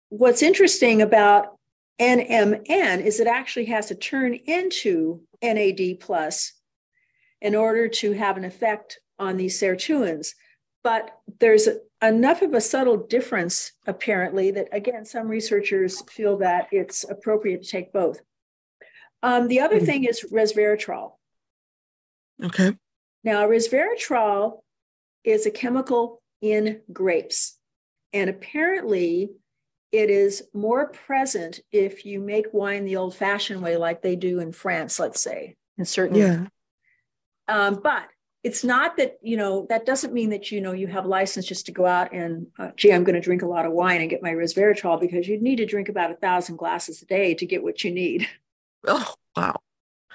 what's 0.09 0.43
interesting 0.43 1.03
about 1.03 1.57
nmn 2.01 3.01
is 3.01 3.21
it 3.21 3.27
actually 3.27 3.67
has 3.67 3.87
to 3.87 3.95
turn 3.95 4.35
into 4.35 5.21
nad 5.43 6.01
plus 6.01 6.53
in 7.41 7.55
order 7.55 7.89
to 7.89 8.13
have 8.13 8.37
an 8.37 8.45
effect 8.45 9.01
on 9.19 9.37
these 9.37 9.59
sirtuins 9.59 10.35
but 10.85 11.19
there's 11.41 11.69
enough 12.01 12.43
of 12.43 12.55
a 12.55 12.61
subtle 12.61 12.99
difference, 12.99 13.73
apparently, 13.87 14.53
that 14.53 14.69
again, 14.71 15.05
some 15.05 15.27
researchers 15.27 16.03
feel 16.03 16.37
that 16.39 16.69
it's 16.71 17.03
appropriate 17.03 17.63
to 17.65 17.69
take 17.69 17.93
both. 17.93 18.21
Um, 19.23 19.49
the 19.49 19.61
other 19.61 19.81
mm 19.81 19.87
thing 19.87 20.05
is 20.05 20.25
resveratrol. 20.31 21.15
Okay. 22.45 22.77
Now, 23.25 23.49
resveratrol 23.49 24.61
is 25.25 25.47
a 25.47 25.51
chemical 25.51 26.23
in 26.43 26.83
grapes, 26.93 27.59
and 28.13 28.29
apparently, 28.29 29.31
it 29.91 30.11
is 30.11 30.43
more 30.53 30.89
present 30.89 31.61
if 31.73 32.05
you 32.05 32.21
make 32.21 32.53
wine 32.53 32.85
the 32.85 32.97
old-fashioned 32.97 33.63
way, 33.63 33.77
like 33.77 34.03
they 34.03 34.17
do 34.17 34.41
in 34.41 34.53
France, 34.53 34.99
let's 34.99 35.23
say, 35.23 35.57
in 35.79 35.85
certainly. 35.87 36.21
Yeah. 36.21 36.47
Um, 37.49 37.81
but 37.83 38.09
it's 38.45 38.63
not 38.63 38.99
that 38.99 39.19
you 39.23 39.37
know 39.37 39.67
that 39.71 39.87
doesn't 39.87 40.13
mean 40.13 40.29
that 40.31 40.53
you 40.53 40.61
know 40.61 40.73
you 40.73 40.87
have 40.87 41.07
license 41.07 41.47
just 41.47 41.67
to 41.67 41.73
go 41.73 41.87
out 41.87 42.13
and 42.13 42.47
uh, 42.59 42.71
gee 42.77 42.93
i'm 42.93 43.03
going 43.03 43.15
to 43.15 43.21
drink 43.21 43.43
a 43.43 43.47
lot 43.47 43.65
of 43.65 43.73
wine 43.73 44.03
and 44.03 44.11
get 44.11 44.23
my 44.23 44.33
resveratrol 44.33 45.01
because 45.01 45.27
you 45.27 45.41
need 45.41 45.57
to 45.57 45.67
drink 45.67 45.89
about 45.89 46.11
a 46.11 46.17
thousand 46.17 46.57
glasses 46.57 47.03
a 47.03 47.07
day 47.07 47.35
to 47.35 47.47
get 47.47 47.63
what 47.63 47.83
you 47.83 47.91
need. 47.91 48.29
Oh 48.87 49.15
wow. 49.35 49.57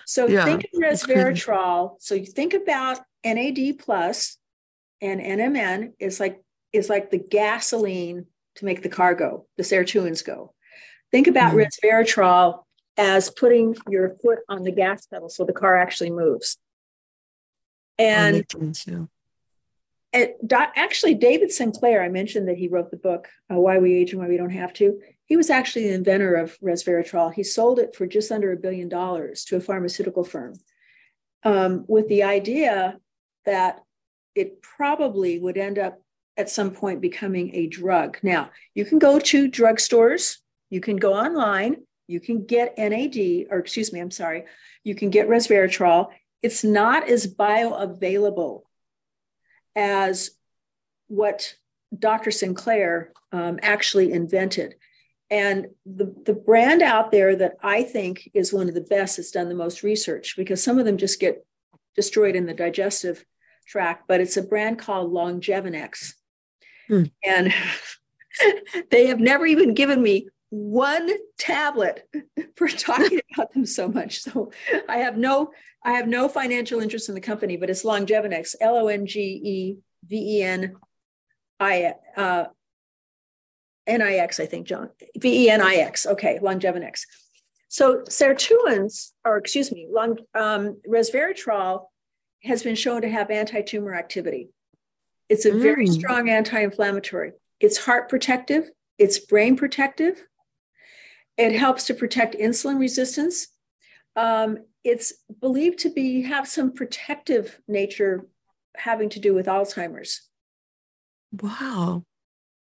So 0.05 0.27
yeah, 0.27 0.45
think 0.45 0.63
of 0.63 0.79
resveratrol. 0.79 1.95
So 1.99 2.13
you 2.13 2.27
think 2.27 2.53
about 2.53 2.99
nad 3.25 3.79
plus 3.79 4.37
and 5.01 5.19
nmn 5.19 5.93
is 5.99 6.19
like 6.19 6.41
is 6.71 6.87
like 6.87 7.09
the 7.09 7.17
gasoline 7.17 8.27
to 8.55 8.65
make 8.65 8.83
the 8.83 8.89
car 8.89 9.15
go 9.15 9.47
the 9.57 9.63
sirtuins 9.63 10.23
go. 10.23 10.53
Think 11.11 11.25
about 11.25 11.55
mm. 11.55 11.65
resveratrol 11.65 12.61
as 12.95 13.31
putting 13.31 13.75
your 13.89 14.11
foot 14.21 14.39
on 14.47 14.61
the 14.61 14.71
gas 14.71 15.07
pedal 15.07 15.29
so 15.29 15.45
the 15.45 15.53
car 15.53 15.75
actually 15.77 16.11
moves 16.11 16.57
and 17.99 18.35
it, 20.11 20.37
actually, 20.75 21.13
David 21.13 21.51
Sinclair, 21.51 22.01
I 22.01 22.09
mentioned 22.09 22.47
that 22.47 22.57
he 22.57 22.67
wrote 22.67 22.89
the 22.89 22.97
book, 22.97 23.27
uh, 23.51 23.59
Why 23.59 23.77
We 23.77 23.93
Age 23.93 24.11
and 24.11 24.21
Why 24.21 24.27
We 24.27 24.37
Don't 24.37 24.49
Have 24.49 24.73
to. 24.73 24.99
He 25.25 25.37
was 25.37 25.51
actually 25.51 25.89
the 25.89 25.93
inventor 25.93 26.33
of 26.33 26.57
resveratrol. 26.59 27.31
He 27.31 27.43
sold 27.43 27.77
it 27.77 27.95
for 27.95 28.07
just 28.07 28.31
under 28.31 28.51
a 28.51 28.57
billion 28.57 28.89
dollars 28.89 29.45
to 29.45 29.57
a 29.57 29.61
pharmaceutical 29.61 30.23
firm 30.23 30.55
um, 31.43 31.85
with 31.87 32.07
the 32.07 32.23
idea 32.23 32.99
that 33.45 33.83
it 34.33 34.61
probably 34.61 35.37
would 35.37 35.57
end 35.57 35.77
up 35.77 36.01
at 36.37 36.49
some 36.49 36.71
point 36.71 37.01
becoming 37.01 37.53
a 37.53 37.67
drug. 37.67 38.17
Now, 38.23 38.49
you 38.73 38.85
can 38.85 38.97
go 38.97 39.19
to 39.19 39.49
drugstores, 39.49 40.37
you 40.69 40.81
can 40.81 40.97
go 40.97 41.13
online, 41.13 41.83
you 42.07 42.19
can 42.19 42.45
get 42.45 42.77
NAD, 42.77 43.47
or 43.51 43.59
excuse 43.59 43.93
me, 43.93 43.99
I'm 43.99 44.09
sorry, 44.09 44.45
you 44.83 44.95
can 44.95 45.11
get 45.11 45.27
resveratrol 45.27 46.09
it's 46.41 46.63
not 46.63 47.07
as 47.07 47.27
bioavailable 47.27 48.61
as 49.75 50.31
what 51.07 51.55
Dr. 51.97 52.31
Sinclair 52.31 53.11
um, 53.31 53.59
actually 53.61 54.11
invented. 54.11 54.75
And 55.31 55.67
the, 55.85 56.13
the 56.25 56.33
brand 56.33 56.81
out 56.81 57.11
there 57.11 57.35
that 57.35 57.57
I 57.61 57.83
think 57.83 58.29
is 58.33 58.53
one 58.53 58.67
of 58.67 58.73
the 58.73 58.81
best 58.81 59.17
that's 59.17 59.31
done 59.31 59.49
the 59.49 59.55
most 59.55 59.83
research 59.83 60.35
because 60.35 60.63
some 60.63 60.79
of 60.79 60.85
them 60.85 60.97
just 60.97 61.19
get 61.19 61.45
destroyed 61.95 62.35
in 62.35 62.45
the 62.45 62.53
digestive 62.53 63.23
tract, 63.67 64.07
but 64.07 64.21
it's 64.21 64.37
a 64.37 64.41
brand 64.41 64.79
called 64.79 65.11
Longevinex. 65.11 66.13
Hmm. 66.87 67.03
And 67.23 67.53
they 68.91 69.07
have 69.07 69.19
never 69.19 69.45
even 69.45 69.73
given 69.75 70.01
me 70.01 70.29
one 70.49 71.09
tablet 71.37 72.07
for 72.55 72.67
talking 72.67 73.19
about 73.33 73.53
them 73.53 73.65
so 73.65 73.87
much. 73.87 74.21
So 74.21 74.51
I 74.87 74.97
have 74.97 75.17
no 75.17 75.51
I 75.83 75.93
have 75.93 76.07
no 76.07 76.27
financial 76.27 76.81
interest 76.81 77.07
in 77.09 77.15
the 77.15 77.21
company, 77.21 77.55
but 77.55 77.69
it's 77.69 77.83
Longevinex, 77.83 78.55
L 78.59 78.75
O 78.75 78.87
N 78.87 79.05
G 79.05 79.21
E 79.21 79.77
V 80.05 80.39
E 80.39 80.43
N 80.43 80.75
I 81.59 81.93
uh, 82.17 82.45
N 83.87 84.01
I 84.01 84.15
X, 84.15 84.39
I 84.39 84.45
think, 84.45 84.67
John. 84.67 84.89
V 85.17 85.45
E 85.45 85.49
N 85.49 85.61
I 85.61 85.75
X. 85.75 86.05
Okay, 86.05 86.39
Longevinex. 86.41 87.01
So 87.69 88.01
sirtuins, 88.01 89.11
or 89.23 89.37
excuse 89.37 89.71
me, 89.71 89.87
long, 89.89 90.17
um, 90.33 90.81
resveratrol 90.87 91.85
has 92.43 92.63
been 92.63 92.75
shown 92.75 93.01
to 93.01 93.09
have 93.09 93.29
anti-tumor 93.29 93.93
activity. 93.93 94.49
It's 95.29 95.45
a 95.45 95.51
mm. 95.51 95.61
very 95.61 95.85
strong 95.85 96.29
anti-inflammatory. 96.29 97.33
It's 97.59 97.77
heart 97.77 98.09
protective. 98.09 98.69
It's 98.97 99.19
brain 99.19 99.55
protective. 99.55 100.23
It 101.39 101.55
helps 101.55 101.85
to 101.85 101.93
protect 101.93 102.35
insulin 102.35 102.79
resistance. 102.79 103.47
Um, 104.17 104.57
it's 104.83 105.13
believed 105.39 105.79
to 105.79 105.89
be 105.89 106.21
have 106.23 106.49
some 106.49 106.73
protective 106.73 107.61
nature 107.65 108.27
having 108.75 109.07
to 109.11 109.21
do 109.21 109.33
with 109.33 109.45
Alzheimer's. 109.45 110.27
Wow. 111.31 112.03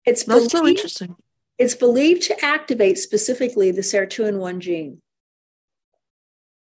It's 0.04 0.24
That's 0.24 0.36
believed, 0.36 0.50
so 0.50 0.66
interesting. 0.66 1.16
It's 1.56 1.74
believed 1.74 2.24
to 2.24 2.44
activate 2.44 2.98
specifically 2.98 3.70
the 3.70 3.80
sirtuin1 3.80 4.58
gene. 4.58 5.00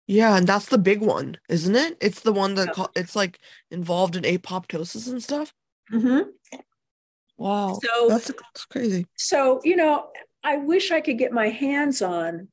Yeah, 0.08 0.36
and 0.36 0.48
that's 0.48 0.66
the 0.66 0.80
big 0.80 1.02
one, 1.02 1.38
isn't 1.48 1.76
it? 1.76 1.96
It's 2.02 2.22
the 2.22 2.34
one 2.34 2.56
that 2.56 2.74
call, 2.74 2.90
it's 2.96 3.16
like 3.16 3.38
involved 3.70 4.16
in 4.16 4.24
apoptosis 4.24 5.08
and 5.08 5.22
stuff. 5.22 5.54
Mm-hmm. 5.94 6.30
Wow. 7.38 7.80
So 7.84 8.10
that's, 8.10 8.26
that's 8.26 8.66
crazy. 8.66 9.06
So, 9.16 9.62
you 9.64 9.76
know, 9.76 10.08
I 10.44 10.58
wish 10.58 10.92
I 10.92 11.02
could 11.02 11.18
get 11.18 11.32
my 11.32 11.50
hands 11.50 12.02
on 12.02 12.48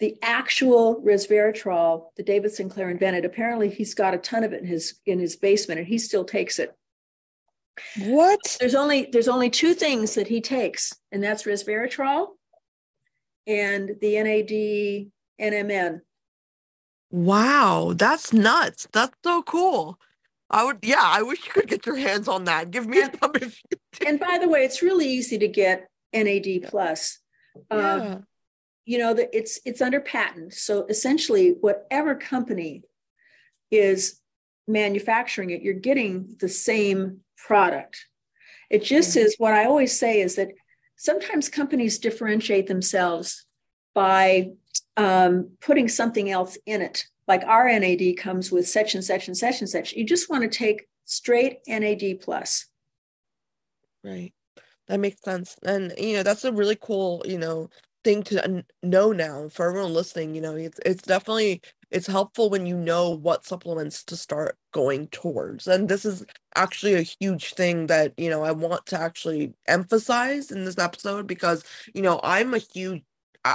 the 0.00 0.16
actual 0.22 1.02
resveratrol 1.02 2.06
that 2.16 2.26
David 2.26 2.52
Sinclair 2.52 2.90
invented. 2.90 3.24
Apparently, 3.24 3.68
he's 3.68 3.94
got 3.94 4.14
a 4.14 4.18
ton 4.18 4.44
of 4.44 4.52
it 4.52 4.60
in 4.60 4.66
his 4.66 4.94
in 5.06 5.18
his 5.18 5.36
basement, 5.36 5.78
and 5.78 5.88
he 5.88 5.98
still 5.98 6.24
takes 6.24 6.58
it. 6.58 6.74
What? 7.98 8.56
There's 8.60 8.74
only 8.74 9.08
there's 9.12 9.28
only 9.28 9.50
two 9.50 9.74
things 9.74 10.14
that 10.14 10.28
he 10.28 10.40
takes, 10.40 10.94
and 11.12 11.22
that's 11.22 11.44
resveratrol 11.44 12.28
and 13.46 13.96
the 14.00 14.22
NAD 14.22 15.10
NMN. 15.40 16.00
Wow, 17.10 17.92
that's 17.94 18.32
nuts. 18.32 18.88
That's 18.92 19.14
so 19.22 19.42
cool. 19.42 19.98
I 20.50 20.64
would, 20.64 20.78
yeah, 20.82 21.02
I 21.02 21.22
wish 21.22 21.46
you 21.46 21.52
could 21.52 21.68
get 21.68 21.86
your 21.86 21.96
hands 21.96 22.28
on 22.28 22.44
that. 22.44 22.70
Give 22.70 22.86
me 22.86 23.02
and, 23.02 23.18
some. 23.22 23.32
and 24.06 24.20
by 24.20 24.38
the 24.38 24.48
way, 24.48 24.64
it's 24.64 24.82
really 24.82 25.08
easy 25.08 25.38
to 25.38 25.48
get 25.48 25.88
NAD 26.14 26.62
plus. 26.64 27.18
Yeah. 27.70 28.18
you 28.84 28.98
know 28.98 29.14
that 29.14 29.30
it's 29.32 29.60
it's 29.64 29.80
under 29.80 30.00
patent. 30.00 30.54
So 30.54 30.86
essentially 30.86 31.56
whatever 31.60 32.14
company 32.14 32.82
is 33.70 34.20
manufacturing 34.66 35.50
it 35.50 35.62
you're 35.62 35.74
getting 35.74 36.36
the 36.40 36.48
same 36.48 37.20
product. 37.36 38.06
It 38.70 38.82
just 38.82 39.16
is 39.16 39.36
what 39.38 39.52
i 39.52 39.66
always 39.66 39.98
say 39.98 40.20
is 40.20 40.36
that 40.36 40.48
sometimes 40.96 41.48
companies 41.48 41.98
differentiate 41.98 42.66
themselves 42.66 43.44
by 43.94 44.50
um, 44.96 45.50
putting 45.60 45.88
something 45.88 46.30
else 46.30 46.56
in 46.66 46.80
it. 46.80 47.06
Like 47.28 47.44
our 47.44 47.68
nad 47.68 48.16
comes 48.16 48.50
with 48.50 48.68
such 48.68 48.94
and 48.94 49.04
such 49.04 49.28
and 49.28 49.36
such 49.36 49.60
and 49.60 49.68
such. 49.68 49.92
You 49.92 50.04
just 50.04 50.30
want 50.30 50.42
to 50.42 50.58
take 50.58 50.86
straight 51.04 51.58
nad 51.68 52.20
plus. 52.20 52.66
Right 54.02 54.32
that 54.88 55.00
makes 55.00 55.20
sense 55.22 55.56
and 55.64 55.92
you 55.98 56.14
know 56.14 56.22
that's 56.22 56.44
a 56.44 56.52
really 56.52 56.76
cool 56.80 57.22
you 57.26 57.38
know 57.38 57.68
thing 58.04 58.22
to 58.22 58.64
know 58.82 59.12
now 59.12 59.48
for 59.48 59.68
everyone 59.68 59.94
listening 59.94 60.34
you 60.34 60.40
know 60.40 60.54
it's 60.54 60.78
it's 60.84 61.02
definitely 61.02 61.60
it's 61.90 62.06
helpful 62.06 62.50
when 62.50 62.66
you 62.66 62.76
know 62.76 63.10
what 63.10 63.46
supplements 63.46 64.04
to 64.04 64.16
start 64.16 64.58
going 64.72 65.06
towards 65.08 65.66
and 65.66 65.88
this 65.88 66.04
is 66.04 66.24
actually 66.54 66.94
a 66.94 67.02
huge 67.02 67.54
thing 67.54 67.86
that 67.86 68.12
you 68.18 68.28
know 68.28 68.42
i 68.42 68.52
want 68.52 68.84
to 68.84 69.00
actually 69.00 69.54
emphasize 69.68 70.50
in 70.50 70.64
this 70.64 70.78
episode 70.78 71.26
because 71.26 71.64
you 71.94 72.02
know 72.02 72.20
i'm 72.22 72.52
a 72.54 72.58
huge 72.58 73.02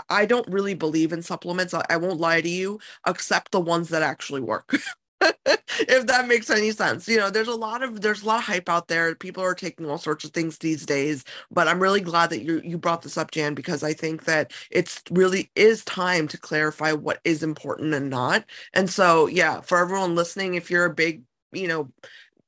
I, 0.09 0.27
don't 0.27 0.47
really 0.47 0.75
believe 0.75 1.11
in 1.13 1.23
supplements. 1.23 1.73
I, 1.73 1.97
won't 1.97 2.19
lie 2.19 2.41
to 2.41 2.47
you, 2.47 2.79
except 3.07 3.51
the 3.51 3.59
ones 3.59 3.89
that 3.89 4.03
actually 4.03 4.41
work. 4.41 4.75
if 5.79 6.07
that 6.07 6.27
makes 6.27 6.49
any 6.49 6.71
sense. 6.71 7.07
You 7.07 7.17
know 7.17 7.29
there's 7.29 7.47
a 7.47 7.55
lot 7.55 7.83
of 7.83 8.01
there's 8.01 8.23
a 8.23 8.25
lot 8.25 8.39
of 8.39 8.45
hype 8.45 8.69
out 8.69 8.87
there. 8.87 9.15
People 9.15 9.43
are 9.43 9.55
taking 9.55 9.89
all 9.89 9.97
sorts 9.97 10.23
of 10.25 10.31
things 10.31 10.57
these 10.57 10.85
days 10.85 11.23
but 11.51 11.67
i'm 11.67 11.81
really 11.81 12.01
glad 12.01 12.29
that 12.29 12.41
you 12.43 12.61
you 12.63 12.77
brought 12.77 13.01
this 13.01 13.17
up 13.17 13.31
jan 13.31 13.53
because 13.53 13.83
i 13.83 13.93
think 13.93 14.25
that 14.25 14.51
it's 14.71 15.01
really 15.11 15.51
is 15.55 15.83
time 15.85 16.27
to 16.27 16.37
clarify 16.37 16.91
what 16.91 17.19
is 17.23 17.43
important 17.43 17.93
and 17.93 18.09
not. 18.09 18.45
And 18.73 18.89
so 18.89 19.27
yeah 19.27 19.61
for 19.61 19.77
everyone 19.79 20.15
listening 20.15 20.55
if 20.55 20.69
you're 20.71 20.85
a 20.85 20.93
big 20.93 21.23
you 21.51 21.67
know 21.67 21.89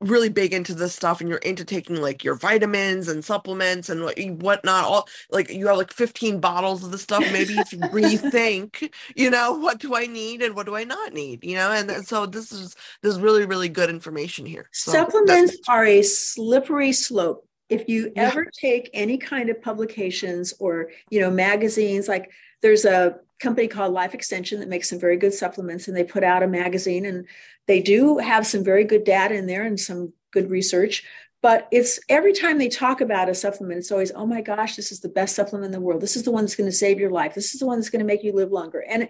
really 0.02 0.28
big 0.28 0.52
into 0.52 0.74
this 0.74 0.94
stuff 0.94 1.20
and 1.20 1.28
you're 1.28 1.38
into 1.38 1.64
taking 1.64 1.96
like 1.96 2.24
your 2.24 2.34
vitamins 2.34 3.08
and 3.08 3.24
supplements 3.24 3.88
and 3.88 4.02
what 4.02 4.18
whatnot 4.18 4.84
all 4.84 5.08
like 5.30 5.50
you 5.50 5.66
have 5.66 5.76
like 5.76 5.92
15 5.92 6.40
bottles 6.40 6.84
of 6.84 6.90
the 6.90 6.98
stuff. 6.98 7.20
Maybe 7.32 7.54
you 7.54 7.64
rethink 7.64 8.92
you 9.16 9.30
know 9.30 9.52
what 9.52 9.78
do 9.78 9.94
i 9.94 10.06
need 10.06 10.42
and 10.42 10.54
what 10.54 10.66
do 10.66 10.76
i 10.76 10.84
not 10.84 11.12
need 11.12 11.44
you 11.44 11.54
know? 11.54 11.70
And, 11.70 11.90
and 11.90 12.06
so 12.06 12.26
this 12.26 12.52
is 12.52 12.76
this 13.02 13.14
is 13.14 13.20
really 13.20 13.46
really 13.46 13.68
good 13.68 13.90
information 13.90 14.46
here. 14.46 14.68
So 14.72 14.92
supplements 14.92 15.56
are 15.68 15.84
a 15.84 16.02
slippery 16.02 16.92
slope. 16.92 17.46
If 17.68 17.88
you 17.88 18.12
yeah. 18.14 18.28
ever 18.28 18.50
take 18.52 18.90
any 18.92 19.16
kind 19.16 19.48
of 19.48 19.62
publications 19.62 20.52
or 20.58 20.90
you 21.10 21.20
know 21.20 21.30
magazines 21.30 22.08
like 22.08 22.30
there's 22.60 22.84
a 22.84 23.16
company 23.42 23.66
called 23.66 23.92
life 23.92 24.14
extension 24.14 24.60
that 24.60 24.68
makes 24.68 24.88
some 24.88 25.00
very 25.00 25.16
good 25.16 25.34
supplements 25.34 25.88
and 25.88 25.96
they 25.96 26.04
put 26.04 26.22
out 26.22 26.44
a 26.44 26.46
magazine 26.46 27.04
and 27.04 27.26
they 27.66 27.80
do 27.80 28.18
have 28.18 28.46
some 28.46 28.64
very 28.64 28.84
good 28.84 29.04
data 29.04 29.34
in 29.34 29.46
there 29.46 29.64
and 29.64 29.78
some 29.78 30.12
good 30.32 30.50
research. 30.50 31.04
But 31.42 31.66
it's 31.72 31.98
every 32.08 32.32
time 32.32 32.58
they 32.58 32.68
talk 32.68 33.00
about 33.00 33.28
a 33.28 33.34
supplement, 33.34 33.78
it's 33.78 33.90
always, 33.90 34.12
oh 34.12 34.26
my 34.26 34.42
gosh, 34.42 34.76
this 34.76 34.92
is 34.92 35.00
the 35.00 35.08
best 35.08 35.34
supplement 35.34 35.66
in 35.66 35.72
the 35.72 35.80
world. 35.80 36.00
This 36.00 36.16
is 36.16 36.22
the 36.22 36.30
one 36.30 36.44
that's 36.44 36.54
going 36.54 36.70
to 36.70 36.76
save 36.76 37.00
your 37.00 37.10
life. 37.10 37.34
This 37.34 37.52
is 37.52 37.60
the 37.60 37.66
one 37.66 37.78
that's 37.78 37.90
going 37.90 38.00
to 38.00 38.06
make 38.06 38.22
you 38.22 38.32
live 38.32 38.52
longer. 38.52 38.84
And 38.88 39.08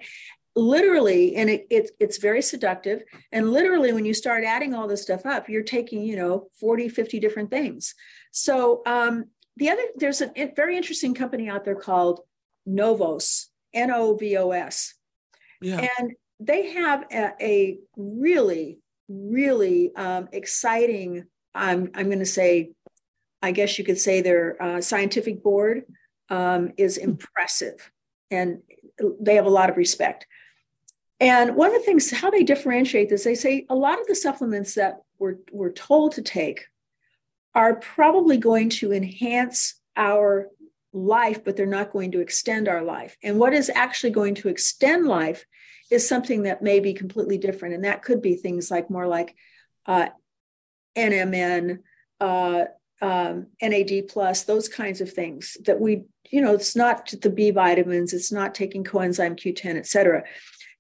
literally, 0.56 1.36
and 1.36 1.50
it, 1.50 1.66
it, 1.68 1.90
it's 2.00 2.16
very 2.16 2.40
seductive. 2.40 3.02
And 3.32 3.52
literally, 3.52 3.92
when 3.92 4.06
you 4.06 4.14
start 4.14 4.44
adding 4.44 4.74
all 4.74 4.88
this 4.88 5.02
stuff 5.02 5.26
up, 5.26 5.50
you're 5.50 5.62
taking, 5.62 6.04
you 6.04 6.16
know, 6.16 6.48
40, 6.58 6.88
50 6.88 7.20
different 7.20 7.50
things. 7.50 7.94
So 8.30 8.82
um, 8.86 9.26
the 9.58 9.68
other, 9.68 9.82
there's 9.96 10.22
a 10.22 10.52
very 10.56 10.76
interesting 10.76 11.14
company 11.14 11.50
out 11.50 11.66
there 11.66 11.74
called 11.74 12.20
Novos, 12.64 13.48
N 13.74 13.90
O 13.90 14.14
V 14.16 14.38
O 14.38 14.52
S. 14.52 14.94
Yeah. 15.60 15.86
And 15.98 16.12
they 16.46 16.72
have 16.72 17.04
a, 17.12 17.32
a 17.40 17.78
really, 17.96 18.78
really 19.08 19.94
um, 19.96 20.28
exciting, 20.32 21.24
I'm, 21.54 21.90
I'm 21.94 22.06
going 22.06 22.18
to 22.18 22.26
say, 22.26 22.70
I 23.42 23.52
guess 23.52 23.78
you 23.78 23.84
could 23.84 23.98
say 23.98 24.20
their 24.20 24.62
uh, 24.62 24.80
scientific 24.80 25.42
board 25.42 25.84
um, 26.28 26.72
is 26.76 26.96
hmm. 26.96 27.10
impressive 27.10 27.90
and 28.30 28.62
they 29.20 29.34
have 29.34 29.46
a 29.46 29.50
lot 29.50 29.70
of 29.70 29.76
respect. 29.76 30.26
And 31.20 31.54
one 31.54 31.68
of 31.68 31.74
the 31.74 31.86
things, 31.86 32.10
how 32.10 32.30
they 32.30 32.42
differentiate 32.42 33.08
this, 33.08 33.24
they 33.24 33.34
say 33.34 33.66
a 33.68 33.74
lot 33.74 34.00
of 34.00 34.06
the 34.06 34.14
supplements 34.14 34.74
that 34.74 35.02
we're, 35.18 35.36
we're 35.52 35.72
told 35.72 36.12
to 36.12 36.22
take 36.22 36.66
are 37.54 37.76
probably 37.76 38.38
going 38.38 38.70
to 38.70 38.92
enhance 38.92 39.74
our 39.96 40.48
life, 40.92 41.44
but 41.44 41.56
they're 41.56 41.66
not 41.66 41.92
going 41.92 42.10
to 42.12 42.20
extend 42.20 42.66
our 42.66 42.82
life. 42.82 43.16
And 43.22 43.38
what 43.38 43.52
is 43.52 43.70
actually 43.74 44.10
going 44.10 44.34
to 44.36 44.48
extend 44.48 45.06
life 45.06 45.46
is 45.92 46.08
something 46.08 46.44
that 46.44 46.62
may 46.62 46.80
be 46.80 46.94
completely 46.94 47.38
different. 47.38 47.74
And 47.74 47.84
that 47.84 48.02
could 48.02 48.22
be 48.22 48.34
things 48.34 48.70
like 48.70 48.90
more 48.90 49.06
like 49.06 49.36
uh, 49.86 50.08
NMN, 50.96 51.80
uh, 52.20 52.64
um, 53.00 53.48
NAD 53.60 54.08
plus, 54.08 54.44
those 54.44 54.68
kinds 54.68 55.00
of 55.00 55.12
things 55.12 55.56
that 55.66 55.80
we, 55.80 56.04
you 56.30 56.40
know, 56.40 56.54
it's 56.54 56.74
not 56.74 57.12
the 57.20 57.30
B 57.30 57.50
vitamins, 57.50 58.12
it's 58.12 58.32
not 58.32 58.54
taking 58.54 58.84
coenzyme 58.84 59.38
Q10, 59.38 59.76
et 59.76 59.86
cetera. 59.86 60.24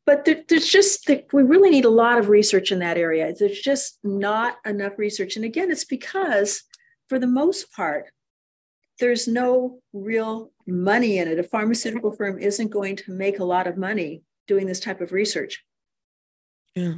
But 0.06 0.24
there, 0.24 0.42
there's 0.48 0.68
just, 0.68 1.08
we 1.32 1.42
really 1.42 1.70
need 1.70 1.84
a 1.84 1.90
lot 1.90 2.18
of 2.18 2.28
research 2.28 2.72
in 2.72 2.78
that 2.78 2.96
area. 2.96 3.34
There's 3.38 3.60
just 3.60 3.98
not 4.02 4.56
enough 4.64 4.98
research. 4.98 5.36
And 5.36 5.44
again, 5.44 5.70
it's 5.70 5.84
because 5.84 6.62
for 7.08 7.18
the 7.18 7.26
most 7.26 7.72
part, 7.72 8.06
there's 8.98 9.26
no 9.26 9.80
real 9.92 10.52
money 10.66 11.18
in 11.18 11.28
it. 11.28 11.38
A 11.38 11.42
pharmaceutical 11.42 12.12
firm 12.12 12.38
isn't 12.38 12.70
going 12.70 12.96
to 12.96 13.12
make 13.12 13.38
a 13.40 13.44
lot 13.44 13.66
of 13.66 13.76
money 13.76 14.22
doing 14.46 14.66
this 14.66 14.80
type 14.80 15.00
of 15.00 15.12
research. 15.12 15.64
Yeah. 16.74 16.94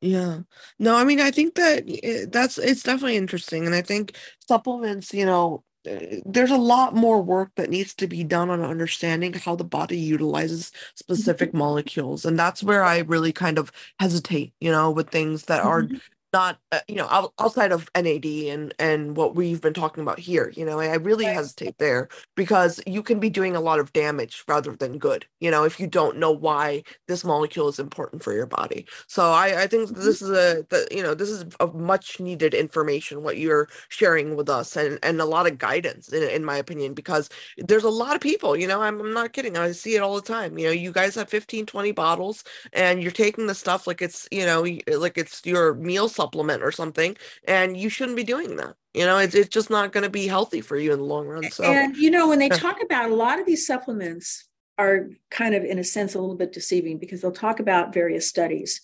Yeah. 0.00 0.40
No, 0.80 0.96
I 0.96 1.04
mean, 1.04 1.20
I 1.20 1.30
think 1.30 1.54
that 1.54 1.84
eh, 2.02 2.26
that's 2.28 2.58
it's 2.58 2.82
definitely 2.82 3.16
interesting. 3.16 3.66
And 3.66 3.74
I 3.74 3.82
think 3.82 4.16
supplements, 4.48 5.14
you 5.14 5.24
know, 5.24 5.62
eh, 5.86 6.20
there's 6.26 6.50
a 6.50 6.56
lot 6.56 6.96
more 6.96 7.22
work 7.22 7.52
that 7.54 7.70
needs 7.70 7.94
to 7.94 8.08
be 8.08 8.24
done 8.24 8.50
on 8.50 8.62
understanding 8.62 9.32
how 9.32 9.54
the 9.54 9.64
body 9.64 9.98
utilizes 9.98 10.72
specific 10.96 11.50
mm-hmm. 11.50 11.58
molecules. 11.58 12.24
And 12.24 12.36
that's 12.36 12.64
where 12.64 12.82
I 12.82 12.98
really 12.98 13.32
kind 13.32 13.58
of 13.58 13.70
hesitate, 14.00 14.52
you 14.60 14.72
know, 14.72 14.90
with 14.90 15.10
things 15.10 15.44
that 15.44 15.62
are 15.62 15.84
mm-hmm 15.84 15.96
not 16.32 16.58
uh, 16.72 16.80
you 16.88 16.94
know 16.94 17.30
outside 17.38 17.72
of 17.72 17.90
NAD 17.94 18.24
and 18.24 18.74
and 18.78 19.16
what 19.16 19.34
we've 19.34 19.60
been 19.60 19.74
talking 19.74 20.02
about 20.02 20.18
here 20.18 20.52
you 20.56 20.64
know 20.64 20.80
I 20.80 20.94
really 20.94 21.26
right. 21.26 21.34
hesitate 21.34 21.78
there 21.78 22.08
because 22.36 22.80
you 22.86 23.02
can 23.02 23.20
be 23.20 23.30
doing 23.30 23.54
a 23.54 23.60
lot 23.60 23.78
of 23.78 23.92
damage 23.92 24.44
rather 24.48 24.74
than 24.74 24.98
good 24.98 25.26
you 25.40 25.50
know 25.50 25.64
if 25.64 25.78
you 25.78 25.86
don't 25.86 26.16
know 26.16 26.30
why 26.30 26.82
this 27.08 27.24
molecule 27.24 27.68
is 27.68 27.78
important 27.78 28.22
for 28.22 28.32
your 28.32 28.46
body 28.46 28.86
so 29.06 29.30
I 29.30 29.62
I 29.62 29.66
think 29.66 29.90
mm-hmm. 29.90 30.02
this 30.02 30.22
is 30.22 30.30
a 30.30 30.64
the, 30.70 30.88
you 30.90 31.02
know 31.02 31.14
this 31.14 31.28
is 31.28 31.44
a 31.60 31.66
much 31.66 32.20
needed 32.20 32.54
information 32.54 33.22
what 33.22 33.38
you're 33.38 33.68
sharing 33.88 34.36
with 34.36 34.48
us 34.48 34.76
and 34.76 34.98
and 35.02 35.20
a 35.20 35.26
lot 35.26 35.46
of 35.46 35.58
guidance 35.58 36.08
in, 36.08 36.22
in 36.22 36.44
my 36.44 36.56
opinion 36.56 36.94
because 36.94 37.28
there's 37.58 37.84
a 37.84 37.90
lot 37.90 38.14
of 38.14 38.20
people 38.20 38.56
you 38.56 38.66
know 38.66 38.82
I'm, 38.82 39.00
I'm 39.00 39.12
not 39.12 39.32
kidding 39.32 39.56
I 39.56 39.72
see 39.72 39.96
it 39.96 40.02
all 40.02 40.16
the 40.16 40.22
time 40.22 40.58
you 40.58 40.66
know 40.66 40.72
you 40.72 40.92
guys 40.92 41.14
have 41.16 41.28
15 41.28 41.66
20 41.66 41.92
bottles 41.92 42.44
and 42.72 43.02
you're 43.02 43.12
taking 43.12 43.46
the 43.46 43.54
stuff 43.54 43.86
like 43.86 44.00
it's 44.00 44.28
you 44.30 44.46
know 44.46 44.62
like 44.96 45.18
it's 45.18 45.42
your 45.44 45.74
meal 45.74 46.08
supplement 46.22 46.62
or 46.62 46.70
something 46.70 47.16
and 47.48 47.76
you 47.76 47.88
shouldn't 47.88 48.16
be 48.16 48.24
doing 48.24 48.56
that 48.56 48.74
you 48.94 49.04
know 49.04 49.18
it's, 49.18 49.34
it's 49.34 49.48
just 49.48 49.70
not 49.70 49.92
going 49.92 50.04
to 50.04 50.10
be 50.10 50.26
healthy 50.28 50.60
for 50.60 50.76
you 50.76 50.92
in 50.92 50.98
the 50.98 51.04
long 51.04 51.26
run 51.26 51.50
so 51.50 51.64
and 51.64 51.96
you 51.96 52.10
know 52.10 52.28
when 52.28 52.38
they 52.38 52.48
talk 52.48 52.82
about 52.82 53.10
a 53.10 53.14
lot 53.14 53.40
of 53.40 53.46
these 53.46 53.66
supplements 53.66 54.48
are 54.78 55.10
kind 55.30 55.54
of 55.54 55.64
in 55.64 55.78
a 55.78 55.84
sense 55.84 56.14
a 56.14 56.20
little 56.20 56.36
bit 56.36 56.52
deceiving 56.52 56.98
because 56.98 57.20
they'll 57.20 57.32
talk 57.32 57.58
about 57.58 57.92
various 57.92 58.28
studies 58.28 58.80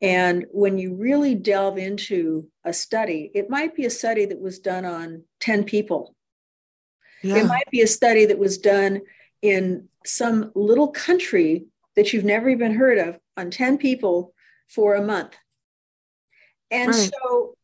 and 0.00 0.46
when 0.52 0.78
you 0.78 0.94
really 0.94 1.34
delve 1.34 1.78
into 1.78 2.48
a 2.64 2.72
study 2.72 3.30
it 3.34 3.50
might 3.50 3.74
be 3.74 3.84
a 3.84 3.90
study 3.90 4.24
that 4.24 4.40
was 4.40 4.60
done 4.60 4.84
on 4.84 5.24
10 5.40 5.64
people. 5.64 6.14
Yeah. 7.22 7.38
it 7.38 7.46
might 7.46 7.68
be 7.72 7.82
a 7.82 7.86
study 7.88 8.26
that 8.26 8.38
was 8.38 8.58
done 8.58 9.00
in 9.42 9.88
some 10.06 10.52
little 10.54 10.88
country 10.88 11.66
that 11.96 12.12
you've 12.12 12.24
never 12.24 12.48
even 12.48 12.74
heard 12.74 12.98
of 12.98 13.18
on 13.36 13.50
10 13.50 13.78
people 13.78 14.34
for 14.68 14.94
a 14.94 15.02
month 15.02 15.34
and 16.70 16.90
right. 16.90 17.10
so 17.22 17.54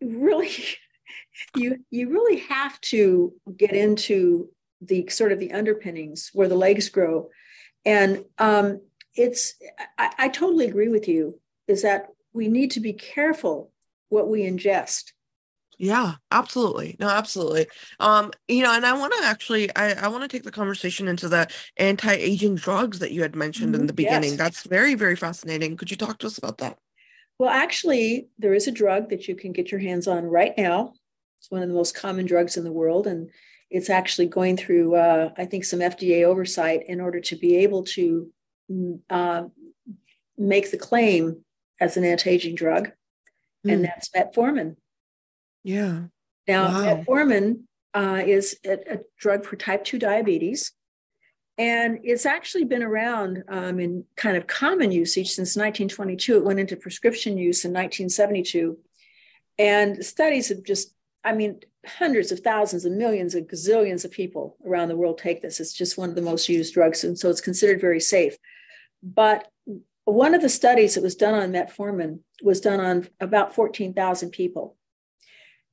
really 0.00 0.50
you 1.56 1.78
you 1.90 2.10
really 2.10 2.40
have 2.40 2.80
to 2.80 3.32
get 3.56 3.72
into 3.72 4.48
the 4.80 5.08
sort 5.08 5.32
of 5.32 5.38
the 5.38 5.52
underpinnings 5.52 6.30
where 6.32 6.48
the 6.48 6.54
legs 6.54 6.88
grow 6.88 7.28
and 7.84 8.24
um, 8.38 8.80
it's 9.14 9.54
I, 9.98 10.12
I 10.18 10.28
totally 10.28 10.66
agree 10.66 10.88
with 10.88 11.08
you 11.08 11.40
is 11.66 11.82
that 11.82 12.08
we 12.32 12.48
need 12.48 12.72
to 12.72 12.80
be 12.80 12.92
careful 12.92 13.72
what 14.08 14.28
we 14.28 14.42
ingest 14.42 15.12
yeah 15.78 16.14
absolutely 16.32 16.96
no 16.98 17.08
absolutely 17.08 17.66
um 18.00 18.32
you 18.48 18.62
know 18.62 18.74
and 18.74 18.84
i 18.84 18.92
want 18.92 19.12
to 19.16 19.24
actually 19.24 19.74
i 19.76 19.92
i 19.92 20.08
want 20.08 20.22
to 20.22 20.28
take 20.28 20.42
the 20.42 20.50
conversation 20.50 21.06
into 21.06 21.28
the 21.28 21.46
anti-aging 21.76 22.56
drugs 22.56 22.98
that 22.98 23.12
you 23.12 23.22
had 23.22 23.36
mentioned 23.36 23.72
mm-hmm. 23.72 23.82
in 23.82 23.86
the 23.86 23.92
beginning 23.92 24.30
yes. 24.30 24.38
that's 24.38 24.62
very 24.64 24.94
very 24.94 25.14
fascinating 25.14 25.76
could 25.76 25.90
you 25.90 25.96
talk 25.96 26.18
to 26.18 26.26
us 26.26 26.38
about 26.38 26.58
that 26.58 26.78
well, 27.38 27.50
actually, 27.50 28.28
there 28.38 28.54
is 28.54 28.66
a 28.66 28.72
drug 28.72 29.10
that 29.10 29.28
you 29.28 29.34
can 29.34 29.52
get 29.52 29.70
your 29.70 29.80
hands 29.80 30.08
on 30.08 30.24
right 30.24 30.54
now. 30.58 30.94
It's 31.40 31.50
one 31.50 31.62
of 31.62 31.68
the 31.68 31.74
most 31.74 31.94
common 31.94 32.26
drugs 32.26 32.56
in 32.56 32.64
the 32.64 32.72
world, 32.72 33.06
and 33.06 33.30
it's 33.70 33.90
actually 33.90 34.26
going 34.26 34.56
through, 34.56 34.96
uh, 34.96 35.30
I 35.36 35.44
think, 35.44 35.64
some 35.64 35.80
FDA 35.80 36.24
oversight 36.24 36.82
in 36.88 37.00
order 37.00 37.20
to 37.20 37.36
be 37.36 37.56
able 37.58 37.84
to 37.84 38.32
mm, 38.70 39.00
uh, 39.08 39.44
make 40.36 40.70
the 40.70 40.78
claim 40.78 41.44
as 41.80 41.96
an 41.96 42.04
anti-aging 42.04 42.56
drug, 42.56 42.90
mm. 43.66 43.72
and 43.72 43.80
hmm. 43.80 43.82
that's 43.84 44.08
metformin. 44.10 44.76
Yeah. 45.62 46.04
Now, 46.48 46.64
wow. 46.64 46.96
metformin 46.96 47.60
uh, 47.94 48.22
is 48.24 48.58
a, 48.64 48.94
a, 48.94 48.98
drug 49.18 49.44
for 49.44 49.56
type 49.56 49.84
2 49.84 49.98
diabetes. 49.98 50.72
And 51.58 51.98
it's 52.04 52.24
actually 52.24 52.64
been 52.64 52.84
around 52.84 53.42
um, 53.48 53.80
in 53.80 54.04
kind 54.16 54.36
of 54.36 54.46
common 54.46 54.92
usage 54.92 55.30
since 55.30 55.56
1922. 55.56 56.36
It 56.36 56.44
went 56.44 56.60
into 56.60 56.76
prescription 56.76 57.36
use 57.36 57.64
in 57.64 57.72
1972. 57.72 58.78
And 59.58 60.04
studies 60.04 60.50
have 60.50 60.62
just, 60.62 60.94
I 61.24 61.32
mean, 61.32 61.58
hundreds 61.84 62.30
of 62.30 62.40
thousands 62.40 62.84
and 62.84 62.96
millions 62.96 63.34
and 63.34 63.48
gazillions 63.48 64.04
of 64.04 64.12
people 64.12 64.56
around 64.64 64.88
the 64.88 64.96
world 64.96 65.18
take 65.18 65.42
this. 65.42 65.58
It's 65.58 65.72
just 65.72 65.98
one 65.98 66.08
of 66.08 66.14
the 66.14 66.22
most 66.22 66.48
used 66.48 66.74
drugs. 66.74 67.02
And 67.02 67.18
so 67.18 67.28
it's 67.28 67.40
considered 67.40 67.80
very 67.80 68.00
safe. 68.00 68.36
But 69.02 69.48
one 70.04 70.34
of 70.34 70.42
the 70.42 70.48
studies 70.48 70.94
that 70.94 71.02
was 71.02 71.16
done 71.16 71.34
on 71.34 71.52
metformin 71.52 72.20
was 72.40 72.60
done 72.60 72.78
on 72.78 73.08
about 73.18 73.54
14,000 73.54 74.30
people. 74.30 74.76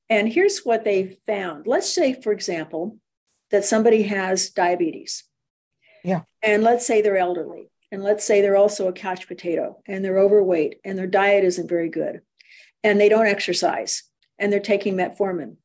And 0.10 0.32
here's 0.32 0.66
what 0.66 0.84
they 0.84 1.20
found. 1.28 1.68
Let's 1.68 1.94
say, 1.94 2.20
for 2.20 2.32
example, 2.32 2.98
that 3.52 3.66
somebody 3.66 4.04
has 4.04 4.50
diabetes. 4.50 5.24
Yeah. 6.06 6.22
And 6.43 6.64
let's 6.64 6.86
say 6.86 7.01
they're 7.01 7.18
elderly. 7.18 7.72
And 7.91 8.03
let's 8.03 8.24
say 8.24 8.41
they're 8.41 8.56
also 8.56 8.88
a 8.88 8.93
couch 8.93 9.28
potato 9.28 9.82
and 9.88 10.06
they're 10.06 10.20
overweight 10.20 10.80
and 10.86 10.97
their 10.97 11.08
diet 11.08 11.43
isn't 11.43 11.68
very 11.68 11.89
good 11.89 12.22
and 12.84 13.01
they 13.01 13.10
don't 13.10 13.26
exercise 13.26 14.03
and 14.38 14.53
they're 14.53 14.60
taking 14.60 14.95
metformin. 14.95 15.56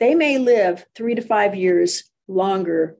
They 0.00 0.14
may 0.14 0.36
live 0.36 0.84
three 0.94 1.14
to 1.14 1.22
five 1.22 1.54
years 1.54 2.04
longer 2.28 2.98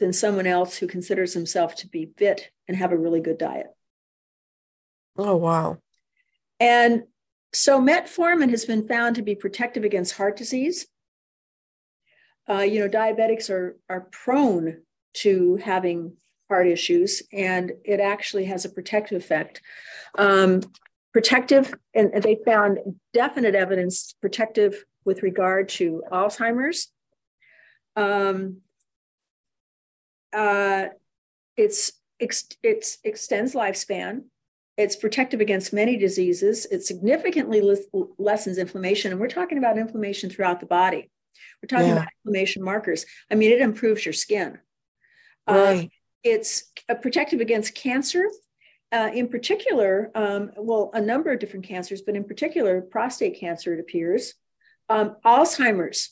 than 0.00 0.12
someone 0.12 0.46
else 0.46 0.76
who 0.76 0.88
considers 0.88 1.34
himself 1.34 1.76
to 1.76 1.88
be 1.88 2.10
fit 2.16 2.50
and 2.66 2.76
have 2.76 2.90
a 2.90 2.98
really 2.98 3.20
good 3.20 3.38
diet. 3.38 3.68
Oh, 5.16 5.36
wow. 5.36 5.78
And 6.58 7.04
so 7.52 7.80
metformin 7.80 8.50
has 8.50 8.64
been 8.64 8.88
found 8.88 9.16
to 9.16 9.22
be 9.22 9.34
protective 9.36 9.84
against 9.84 10.14
heart 10.14 10.36
disease. 10.36 10.86
Uh, 12.48 12.62
you 12.62 12.80
know, 12.80 12.88
diabetics 12.88 13.50
are, 13.50 13.78
are 13.88 14.08
prone 14.10 14.82
to 15.14 15.56
having 15.56 16.16
heart 16.48 16.66
issues, 16.66 17.22
and 17.32 17.72
it 17.84 18.00
actually 18.00 18.44
has 18.46 18.64
a 18.64 18.70
protective 18.70 19.22
effect. 19.22 19.62
Um, 20.18 20.60
protective, 21.12 21.74
and 21.94 22.22
they 22.22 22.38
found 22.44 22.78
definite 23.12 23.54
evidence 23.54 24.14
protective 24.20 24.84
with 25.04 25.22
regard 25.22 25.68
to 25.68 26.02
Alzheimer's. 26.10 26.88
Um, 27.96 28.58
uh, 30.32 30.86
it's, 31.56 31.92
it's 32.18 32.98
extends 33.02 33.54
lifespan. 33.54 34.24
It's 34.76 34.96
protective 34.96 35.40
against 35.40 35.72
many 35.72 35.96
diseases. 35.96 36.66
It 36.66 36.84
significantly 36.84 37.60
lessens 38.18 38.58
inflammation. 38.58 39.10
And 39.10 39.20
we're 39.20 39.28
talking 39.28 39.58
about 39.58 39.78
inflammation 39.78 40.30
throughout 40.30 40.60
the 40.60 40.66
body. 40.66 41.10
We're 41.62 41.66
talking 41.66 41.88
yeah. 41.88 41.96
about 41.96 42.08
inflammation 42.24 42.62
markers. 42.62 43.04
I 43.30 43.34
mean, 43.34 43.52
it 43.52 43.60
improves 43.60 44.06
your 44.06 44.12
skin. 44.12 44.58
Right. 45.50 45.80
Um, 45.84 45.90
it's 46.22 46.70
protective 47.00 47.40
against 47.40 47.74
cancer. 47.74 48.28
Uh, 48.92 49.10
in 49.14 49.28
particular, 49.28 50.10
um, 50.16 50.50
well, 50.56 50.90
a 50.94 51.00
number 51.00 51.30
of 51.30 51.38
different 51.38 51.64
cancers, 51.64 52.02
but 52.02 52.16
in 52.16 52.24
particular, 52.24 52.80
prostate 52.80 53.38
cancer, 53.38 53.72
it 53.72 53.80
appears. 53.80 54.34
Um, 54.88 55.16
Alzheimer's. 55.24 56.10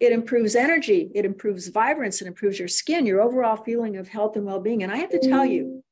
It 0.00 0.12
improves 0.12 0.56
energy, 0.56 1.10
it 1.14 1.26
improves 1.26 1.68
vibrance, 1.68 2.22
it 2.22 2.26
improves 2.26 2.58
your 2.58 2.68
skin, 2.68 3.04
your 3.04 3.20
overall 3.20 3.56
feeling 3.56 3.98
of 3.98 4.08
health 4.08 4.34
and 4.36 4.46
well 4.46 4.58
being. 4.58 4.82
And 4.82 4.90
I 4.90 4.96
have 4.96 5.10
to 5.10 5.18
tell 5.18 5.44
you, 5.44 5.84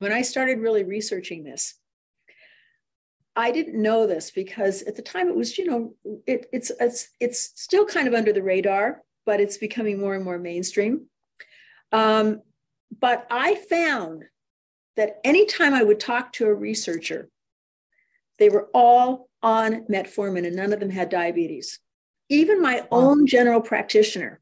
when 0.00 0.12
I 0.12 0.20
started 0.20 0.58
really 0.58 0.84
researching 0.84 1.42
this, 1.42 1.74
I 3.34 3.52
didn't 3.52 3.80
know 3.80 4.06
this 4.06 4.30
because 4.30 4.82
at 4.82 4.96
the 4.96 5.02
time 5.02 5.28
it 5.28 5.36
was, 5.36 5.56
you 5.56 5.64
know, 5.64 5.94
it, 6.26 6.46
it's 6.52 6.70
it's 6.78 7.08
it's 7.18 7.52
still 7.56 7.86
kind 7.86 8.06
of 8.06 8.12
under 8.12 8.34
the 8.34 8.42
radar, 8.42 9.02
but 9.24 9.40
it's 9.40 9.56
becoming 9.56 9.98
more 9.98 10.14
and 10.14 10.24
more 10.24 10.38
mainstream. 10.38 11.06
Um, 11.92 12.42
but 12.98 13.26
I 13.30 13.54
found 13.54 14.24
that 14.96 15.20
anytime 15.24 15.74
I 15.74 15.82
would 15.82 16.00
talk 16.00 16.32
to 16.34 16.46
a 16.46 16.54
researcher, 16.54 17.28
they 18.38 18.48
were 18.48 18.68
all 18.74 19.28
on 19.42 19.84
metformin 19.84 20.46
and 20.46 20.56
none 20.56 20.72
of 20.72 20.80
them 20.80 20.90
had 20.90 21.08
diabetes. 21.08 21.78
Even 22.28 22.60
my 22.60 22.86
own 22.90 23.26
general 23.26 23.60
practitioner. 23.60 24.40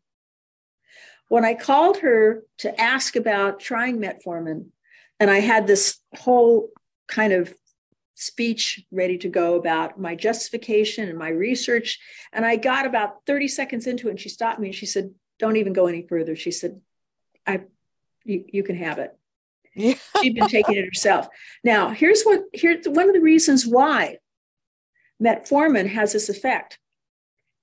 When 1.28 1.45
I 1.45 1.55
called 1.55 1.99
her 1.99 2.45
to 2.59 2.80
ask 2.80 3.16
about 3.16 3.61
trying 3.61 3.99
metformin, 3.99 4.66
and 5.20 5.30
I 5.30 5.40
had 5.40 5.66
this 5.66 5.99
whole 6.14 6.70
kind 7.09 7.32
of 7.32 7.55
speech 8.14 8.84
ready 8.90 9.18
to 9.18 9.28
go 9.28 9.57
about 9.57 10.01
my 10.01 10.14
justification 10.14 11.09
and 11.09 11.18
my 11.18 11.28
research. 11.28 11.99
And 12.32 12.45
I 12.45 12.57
got 12.57 12.86
about 12.86 13.26
30 13.26 13.49
seconds 13.49 13.86
into 13.86 14.09
it 14.09 14.12
and 14.12 14.20
she 14.20 14.28
stopped 14.28 14.61
me 14.61 14.68
and 14.68 14.74
she 14.74 14.86
said, 14.86 15.12
Don't 15.38 15.57
even 15.57 15.72
go 15.72 15.86
any 15.86 16.07
further. 16.07 16.36
She 16.36 16.51
said, 16.51 16.80
I 17.47 17.62
you, 18.24 18.45
you 18.53 18.62
can 18.62 18.76
have 18.76 18.99
it. 18.99 19.16
Yeah. 19.74 19.95
She'd 20.22 20.34
been 20.34 20.49
taking 20.49 20.76
it 20.76 20.84
herself. 20.84 21.28
Now, 21.62 21.90
here's 21.90 22.22
what 22.22 22.45
here's 22.53 22.86
one 22.86 23.09
of 23.09 23.14
the 23.14 23.20
reasons 23.20 23.66
why 23.66 24.18
metformin 25.22 25.88
has 25.88 26.12
this 26.12 26.28
effect 26.28 26.78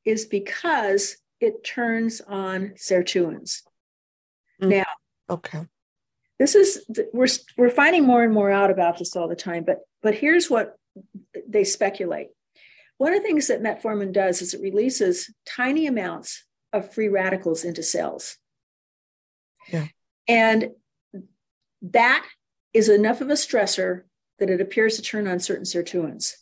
is 0.05 0.25
because 0.25 1.17
it 1.39 1.63
turns 1.63 2.21
on 2.21 2.73
sirtuins. 2.77 3.61
Mm. 4.61 4.69
Now, 4.69 4.85
okay 5.29 5.65
this 6.41 6.55
is 6.55 6.83
we're 7.13 7.27
we're 7.55 7.69
finding 7.69 8.03
more 8.03 8.23
and 8.23 8.33
more 8.33 8.49
out 8.49 8.71
about 8.71 8.97
this 8.97 9.15
all 9.15 9.27
the 9.27 9.35
time 9.35 9.63
but 9.63 9.81
but 10.01 10.15
here's 10.15 10.49
what 10.49 10.75
they 11.47 11.63
speculate 11.63 12.29
one 12.97 13.13
of 13.13 13.21
the 13.21 13.27
things 13.27 13.47
that 13.47 13.61
metformin 13.61 14.11
does 14.11 14.41
is 14.41 14.55
it 14.55 14.61
releases 14.61 15.31
tiny 15.45 15.85
amounts 15.85 16.43
of 16.73 16.91
free 16.91 17.09
radicals 17.09 17.63
into 17.63 17.83
cells 17.83 18.37
and 20.27 20.69
that 21.81 22.25
is 22.73 22.89
enough 22.89 23.21
of 23.21 23.29
a 23.29 23.33
stressor 23.33 24.03
that 24.39 24.49
it 24.49 24.61
appears 24.61 24.95
to 24.95 25.01
turn 25.01 25.27
on 25.27 25.39
certain 25.39 25.65
sirtuins 25.65 26.35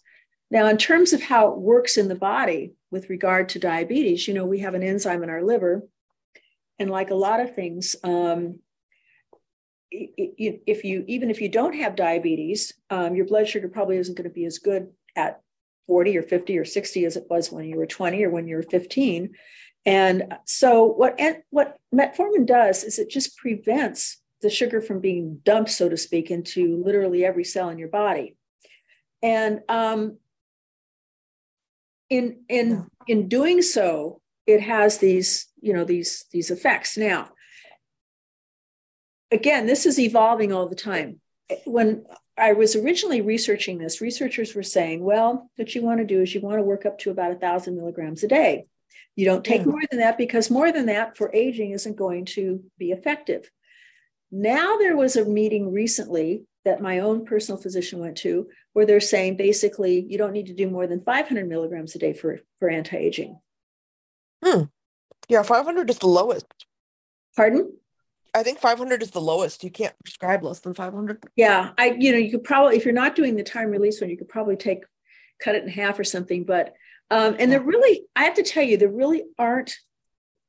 now 0.52 0.68
in 0.68 0.78
terms 0.78 1.14
of 1.14 1.22
how 1.22 1.52
it 1.52 1.58
works 1.58 1.98
in 1.98 2.08
the 2.08 2.16
body 2.16 2.74
with 2.92 3.10
regard 3.10 3.50
to 3.50 3.60
diabetes 3.60 4.28
you 4.28 4.34
know 4.34 4.46
we 4.46 4.60
have 4.60 4.74
an 4.74 4.84
enzyme 4.84 5.24
in 5.24 5.30
our 5.30 5.44
liver 5.44 5.88
and 6.78 6.90
like 6.90 7.10
a 7.10 7.16
lot 7.16 7.40
of 7.40 7.56
things 7.56 7.96
um, 8.04 8.60
if 9.92 10.84
you 10.84 11.04
even 11.08 11.30
if 11.30 11.42
you 11.42 11.50
don't 11.50 11.76
have 11.76 11.96
diabetes, 11.96 12.74
um, 12.90 13.16
your 13.16 13.26
blood 13.26 13.48
sugar 13.48 13.68
probably 13.68 13.98
isn't 13.98 14.16
going 14.16 14.30
to 14.30 14.34
be 14.34 14.46
as 14.46 14.60
good 14.60 14.90
at 15.16 15.42
40 15.88 16.18
or 16.18 16.24
50 16.24 16.58
or 16.58 16.66
60 16.66 17.06
as 17.06 17.18
it 17.18 17.26
was 17.30 17.52
when 17.52 17.66
you 17.66 17.78
were 17.78 17.88
20 17.88 18.24
or 18.24 18.30
when 18.30 18.48
you 18.48 18.56
were 18.56 18.64
15. 18.64 19.34
And 19.86 20.36
so 20.46 20.86
what 20.86 21.20
what 21.50 21.78
metformin 21.94 22.46
does 22.46 22.84
is 22.84 23.00
it 23.00 23.10
just 23.10 23.38
prevents 23.38 24.18
the 24.42 24.50
sugar 24.50 24.82
from 24.82 25.00
being 25.00 25.40
dumped, 25.44 25.72
so 25.72 25.90
to 25.90 25.98
speak, 25.98 26.32
into 26.32 26.82
literally 26.84 27.26
every 27.26 27.44
cell 27.44 27.70
in 27.70 27.78
your 27.78 27.90
body. 27.90 28.36
And 29.22 29.62
um, 29.68 30.18
in 32.10 32.42
in 32.48 32.88
in 33.08 33.28
doing 33.28 33.62
so, 33.62 34.22
it 34.46 34.62
has 34.62 34.98
these 34.98 35.48
you 35.62 35.74
know 35.74 35.84
these 35.84 36.26
these 36.32 36.52
effects. 36.52 36.98
Now, 36.98 37.30
again, 39.32 39.66
this 39.66 39.86
is 39.86 40.00
evolving 40.00 40.54
all 40.54 40.68
the 40.68 40.76
time. 40.76 41.20
When 41.66 42.06
I 42.38 42.54
was 42.54 42.76
originally 42.76 43.22
researching 43.22 43.78
this, 43.78 44.02
researchers 44.02 44.56
were 44.56 44.64
saying, 44.64 45.04
well, 45.04 45.50
what 45.58 45.76
you 45.76 45.82
want 45.82 46.00
to 46.00 46.06
do 46.06 46.22
is 46.22 46.34
you 46.34 46.42
want 46.42 46.58
to 46.58 46.64
work 46.64 46.86
up 46.86 47.00
to 47.00 47.12
about 47.12 47.32
a 47.32 47.36
thousand 47.36 47.76
milligrams 47.76 48.24
a 48.24 48.28
day. 48.28 48.66
You 49.16 49.26
don't 49.26 49.44
take 49.44 49.62
yeah. 49.62 49.68
more 49.68 49.82
than 49.90 50.00
that 50.00 50.18
because 50.18 50.50
more 50.50 50.72
than 50.72 50.86
that 50.86 51.18
for 51.18 51.34
aging 51.34 51.72
isn't 51.72 51.98
going 51.98 52.26
to 52.26 52.64
be 52.78 52.92
effective. 52.92 53.50
Now, 54.32 54.78
there 54.78 54.96
was 54.96 55.16
a 55.16 55.26
meeting 55.26 55.74
recently 55.74 56.46
that 56.66 56.82
my 56.82 57.00
own 57.00 57.26
personal 57.26 57.60
physician 57.60 58.00
went 58.00 58.18
to 58.18 58.48
where 58.74 58.86
they're 58.86 59.00
saying 59.00 59.38
basically 59.38 60.06
you 60.08 60.18
don't 60.18 60.34
need 60.34 60.48
to 60.48 60.54
do 60.54 60.70
more 60.70 60.88
than 60.88 61.02
500 61.02 61.48
milligrams 61.48 61.96
a 61.96 62.00
day 62.00 62.14
for, 62.14 62.40
for 62.60 62.70
anti 62.70 62.98
aging. 62.98 63.40
Hmm. 64.44 64.64
Yeah, 65.28 65.44
500 65.44 65.90
is 65.90 66.00
the 66.00 66.08
lowest. 66.08 66.46
Pardon? 67.36 67.74
I 68.34 68.44
think 68.44 68.60
500 68.60 69.02
is 69.02 69.12
the 69.12 69.22
lowest. 69.22 69.64
You 69.64 69.72
can't 69.72 69.96
prescribe 70.04 70.44
less 70.44 70.60
than 70.60 70.74
500. 70.74 71.24
Yeah, 71.36 71.72
I 71.78 71.96
you 71.98 72.12
know 72.12 72.18
you 72.18 72.32
could 72.32 72.44
probably 72.44 72.78
if 72.78 72.86
you're 72.86 72.94
not 72.94 73.16
doing 73.16 73.36
the 73.36 73.44
time 73.44 73.70
release 73.70 74.02
one, 74.02 74.10
you 74.10 74.18
could 74.18 74.30
probably 74.30 74.56
take 74.56 74.84
cut 75.42 75.56
it 75.56 75.64
in 75.64 75.70
half 75.70 75.98
or 76.00 76.04
something. 76.04 76.44
But 76.44 76.74
um, 77.12 77.36
and 77.40 77.52
there 77.52 77.62
really, 77.62 78.04
I 78.16 78.24
have 78.24 78.36
to 78.36 78.44
tell 78.44 78.64
you, 78.64 78.78
there 78.78 78.90
really 78.90 79.24
aren't 79.38 79.76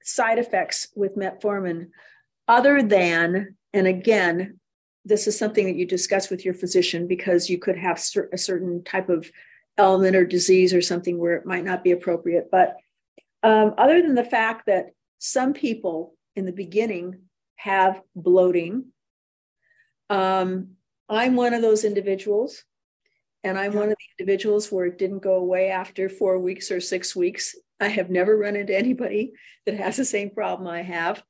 side 0.03 0.39
effects 0.39 0.89
with 0.95 1.17
metformin, 1.17 1.89
other 2.49 2.83
than 2.83 3.57
and 3.73 3.87
again, 3.87 4.59
this 5.05 5.27
is 5.27 5.39
something 5.39 5.65
that 5.67 5.77
you 5.77 5.87
discuss 5.87 6.29
with 6.29 6.45
your 6.45 6.55
physician 6.55 7.07
because 7.07 7.49
you 7.49 7.59
could 7.59 7.77
have 7.77 8.01
a 8.33 8.39
certain 8.39 8.83
type 8.85 9.09
of 9.09 9.31
element 9.79 10.17
or 10.17 10.27
disease 10.27 10.75
or 10.75 10.83
something 10.83 11.19
where 11.19 11.35
it 11.37 11.47
might 11.47 11.65
not 11.65 11.85
be 11.85 11.93
appropriate. 11.93 12.49
But 12.51 12.77
um, 13.43 13.75
other 13.79 14.03
than 14.03 14.15
the 14.15 14.25
fact 14.25 14.67
that 14.67 14.91
some 15.19 15.53
people 15.53 16.15
in 16.37 16.45
the 16.45 16.53
beginning 16.53 17.21
have 17.57 18.01
bloating. 18.17 18.87
Um, 20.09 20.71
I'm 21.09 21.37
one 21.37 21.53
of 21.53 21.63
those 21.63 21.85
individuals. 21.85 22.65
And 23.43 23.59
I'm 23.59 23.73
one 23.73 23.91
of 23.91 23.97
the 23.99 24.23
individuals 24.23 24.71
where 24.71 24.87
it 24.87 24.99
didn't 24.99 25.21
go 25.21 25.35
away 25.35 25.71
after 25.71 26.09
four 26.09 26.39
weeks 26.39 26.71
or 26.71 26.81
six 26.81 27.17
weeks. 27.17 27.57
I 27.81 27.89
have 27.89 28.11
never 28.11 28.37
run 28.37 28.57
into 28.57 28.77
anybody 28.77 29.33
that 29.67 29.77
has 29.77 29.97
the 29.97 30.05
same 30.05 30.31
problem 30.31 30.69
I 30.69 30.83
have. 30.83 31.23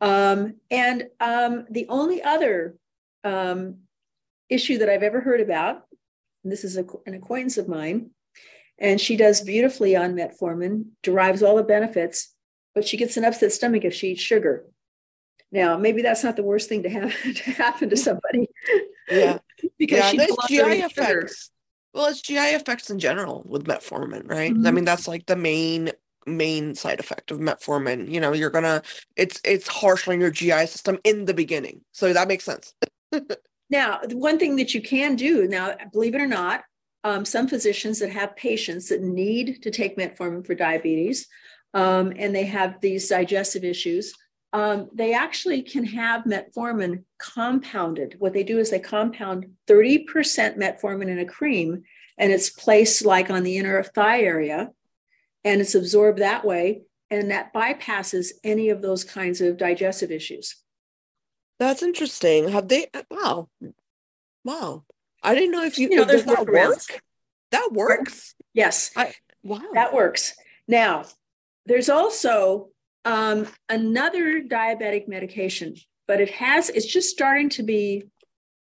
Um, 0.00 0.56
and 0.70 1.04
um, 1.20 1.66
the 1.70 1.86
only 1.88 2.22
other 2.22 2.76
um, 3.22 3.76
issue 4.48 4.78
that 4.78 4.88
I've 4.88 5.02
ever 5.02 5.20
heard 5.20 5.40
about, 5.40 5.84
this 6.42 6.64
is 6.64 6.76
a, 6.76 6.84
an 7.06 7.14
acquaintance 7.14 7.56
of 7.56 7.68
mine, 7.68 8.10
and 8.78 9.00
she 9.00 9.16
does 9.16 9.40
beautifully 9.40 9.96
on 9.96 10.14
metformin, 10.14 10.86
derives 11.02 11.42
all 11.42 11.56
the 11.56 11.62
benefits, 11.62 12.34
but 12.74 12.86
she 12.86 12.96
gets 12.96 13.16
an 13.16 13.24
upset 13.24 13.52
stomach 13.52 13.84
if 13.84 13.94
she 13.94 14.08
eats 14.08 14.20
sugar. 14.20 14.66
Now, 15.52 15.78
maybe 15.78 16.02
that's 16.02 16.24
not 16.24 16.34
the 16.36 16.42
worst 16.42 16.68
thing 16.68 16.82
to 16.82 16.88
have 16.90 17.14
to 17.22 17.50
happen 17.52 17.88
to 17.90 17.96
somebody. 17.96 18.48
Yeah, 19.08 19.38
because 19.78 19.98
yeah, 19.98 20.10
she's 20.10 20.18
there's 20.18 20.36
blood 20.36 20.48
GI 20.48 20.88
sugar. 20.88 21.18
effects. 21.20 21.50
Well, 21.92 22.06
it's 22.06 22.20
GI 22.22 22.54
effects 22.54 22.90
in 22.90 22.98
general 22.98 23.42
with 23.46 23.64
metformin, 23.64 24.28
right? 24.28 24.50
I 24.50 24.54
Mhm. 24.54 24.74
mean, 24.74 24.84
that's 24.84 25.06
like 25.08 25.26
the 25.26 25.36
main 25.36 25.92
main 26.26 26.74
side 26.74 27.00
effect 27.00 27.30
of 27.30 27.38
metformin. 27.38 28.10
You 28.10 28.20
know, 28.20 28.32
you're 28.32 28.50
gonna 28.50 28.82
it's 29.16 29.40
it's 29.44 29.68
harsh 29.68 30.08
on 30.08 30.20
your 30.20 30.30
GI 30.30 30.64
system 30.66 30.98
in 31.04 31.26
the 31.26 31.34
beginning, 31.34 31.82
so 31.92 32.12
that 32.12 32.28
makes 32.28 32.44
sense. 32.44 32.74
Now, 33.70 34.00
the 34.06 34.16
one 34.16 34.38
thing 34.38 34.56
that 34.56 34.74
you 34.74 34.82
can 34.82 35.16
do 35.16 35.48
now, 35.48 35.74
believe 35.92 36.14
it 36.14 36.20
or 36.20 36.26
not, 36.26 36.64
um, 37.02 37.24
some 37.24 37.48
physicians 37.48 37.98
that 37.98 38.10
have 38.10 38.36
patients 38.36 38.88
that 38.90 39.00
need 39.02 39.62
to 39.62 39.70
take 39.70 39.96
metformin 39.96 40.46
for 40.46 40.54
diabetes, 40.54 41.26
um, 41.72 42.12
and 42.16 42.34
they 42.34 42.44
have 42.44 42.80
these 42.80 43.08
digestive 43.08 43.64
issues, 43.64 44.12
um, 44.54 44.88
they 44.92 45.12
actually 45.12 45.62
can 45.62 45.84
have 45.84 46.22
metformin 46.22 47.02
compounded. 47.18 48.14
What 48.20 48.32
they 48.32 48.44
do 48.44 48.60
is 48.60 48.70
they 48.70 48.78
compound 48.78 49.46
30% 49.66 50.06
metformin 50.06 51.08
in 51.08 51.18
a 51.18 51.24
cream, 51.24 51.82
and 52.16 52.30
it's 52.30 52.50
placed 52.50 53.04
like 53.04 53.30
on 53.30 53.42
the 53.42 53.56
inner 53.58 53.82
thigh 53.82 54.20
area, 54.20 54.70
and 55.42 55.60
it's 55.60 55.74
absorbed 55.74 56.20
that 56.20 56.44
way, 56.44 56.82
and 57.10 57.32
that 57.32 57.52
bypasses 57.52 58.28
any 58.44 58.68
of 58.68 58.80
those 58.80 59.02
kinds 59.02 59.40
of 59.40 59.56
digestive 59.56 60.12
issues. 60.12 60.54
That's 61.58 61.82
interesting. 61.82 62.48
Have 62.48 62.68
they? 62.68 62.86
Wow, 63.10 63.48
wow. 64.44 64.84
I 65.20 65.34
didn't 65.34 65.50
know 65.50 65.64
if 65.64 65.80
you. 65.80 65.88
You 65.90 65.96
know, 65.96 66.04
does 66.04 66.26
that 66.26 66.46
work? 66.46 67.02
That 67.50 67.70
works. 67.72 68.36
Yes. 68.52 68.92
Wow. 69.42 69.62
That 69.72 69.92
works. 69.92 70.36
Now, 70.68 71.06
there's 71.66 71.88
also 71.88 72.70
um, 73.04 73.46
another 73.68 74.42
diabetic 74.42 75.08
medication, 75.08 75.74
but 76.06 76.20
it 76.20 76.30
has, 76.30 76.70
it's 76.70 76.86
just 76.86 77.10
starting 77.10 77.48
to 77.50 77.62
be 77.62 78.04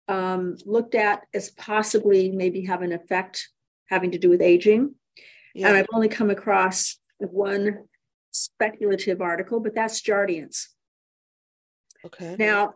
um, 0.07 0.57
looked 0.65 0.95
at 0.95 1.25
as 1.33 1.51
possibly 1.51 2.31
maybe 2.31 2.65
have 2.65 2.81
an 2.81 2.91
effect 2.91 3.49
having 3.89 4.11
to 4.11 4.17
do 4.17 4.29
with 4.29 4.41
aging. 4.41 4.95
And. 5.55 5.65
I've 5.75 5.87
only 5.93 6.09
come 6.09 6.29
across 6.29 6.97
one 7.17 7.85
speculative 8.31 9.21
article, 9.21 9.59
but 9.59 9.75
that's 9.75 10.01
Jardiance. 10.01 10.67
Okay. 12.05 12.35
Now, 12.39 12.75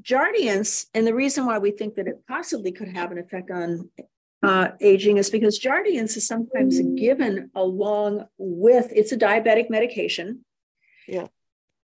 Jardiance, 0.00 0.86
and 0.94 1.06
the 1.06 1.14
reason 1.14 1.46
why 1.46 1.58
we 1.58 1.70
think 1.70 1.96
that 1.96 2.08
it 2.08 2.26
possibly 2.26 2.72
could 2.72 2.88
have 2.88 3.12
an 3.12 3.18
effect 3.18 3.50
on 3.50 3.90
uh, 4.42 4.68
aging 4.80 5.18
is 5.18 5.30
because 5.30 5.60
Jardiance 5.60 6.16
is 6.16 6.26
sometimes 6.26 6.80
given 6.96 7.50
along 7.54 8.26
with 8.38 8.90
it's 8.94 9.12
a 9.12 9.16
diabetic 9.16 9.70
medication. 9.70 10.44
Yeah. 11.06 11.28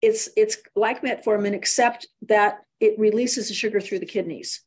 It's 0.00 0.28
it's 0.36 0.58
like 0.76 1.02
metformin, 1.02 1.54
except 1.54 2.06
that 2.28 2.60
it 2.80 2.98
releases 2.98 3.48
the 3.48 3.54
sugar 3.54 3.80
through 3.80 3.98
the 3.98 4.06
kidneys. 4.06 4.62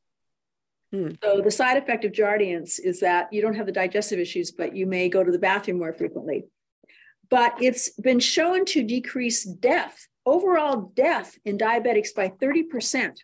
Hmm. 0.91 1.11
So 1.23 1.41
the 1.41 1.51
side 1.51 1.77
effect 1.77 2.03
of 2.03 2.11
Jardiance 2.11 2.79
is 2.79 2.99
that 2.99 3.31
you 3.31 3.41
don't 3.41 3.55
have 3.55 3.65
the 3.65 3.71
digestive 3.71 4.19
issues, 4.19 4.51
but 4.51 4.75
you 4.75 4.85
may 4.85 5.07
go 5.07 5.23
to 5.23 5.31
the 5.31 5.39
bathroom 5.39 5.79
more 5.79 5.93
frequently. 5.93 6.45
But 7.29 7.61
it's 7.61 7.89
been 7.91 8.19
shown 8.19 8.65
to 8.65 8.83
decrease 8.83 9.45
death, 9.45 10.07
overall 10.25 10.91
death 10.93 11.37
in 11.45 11.57
diabetics 11.57 12.13
by 12.13 12.27
30%. 12.27 13.17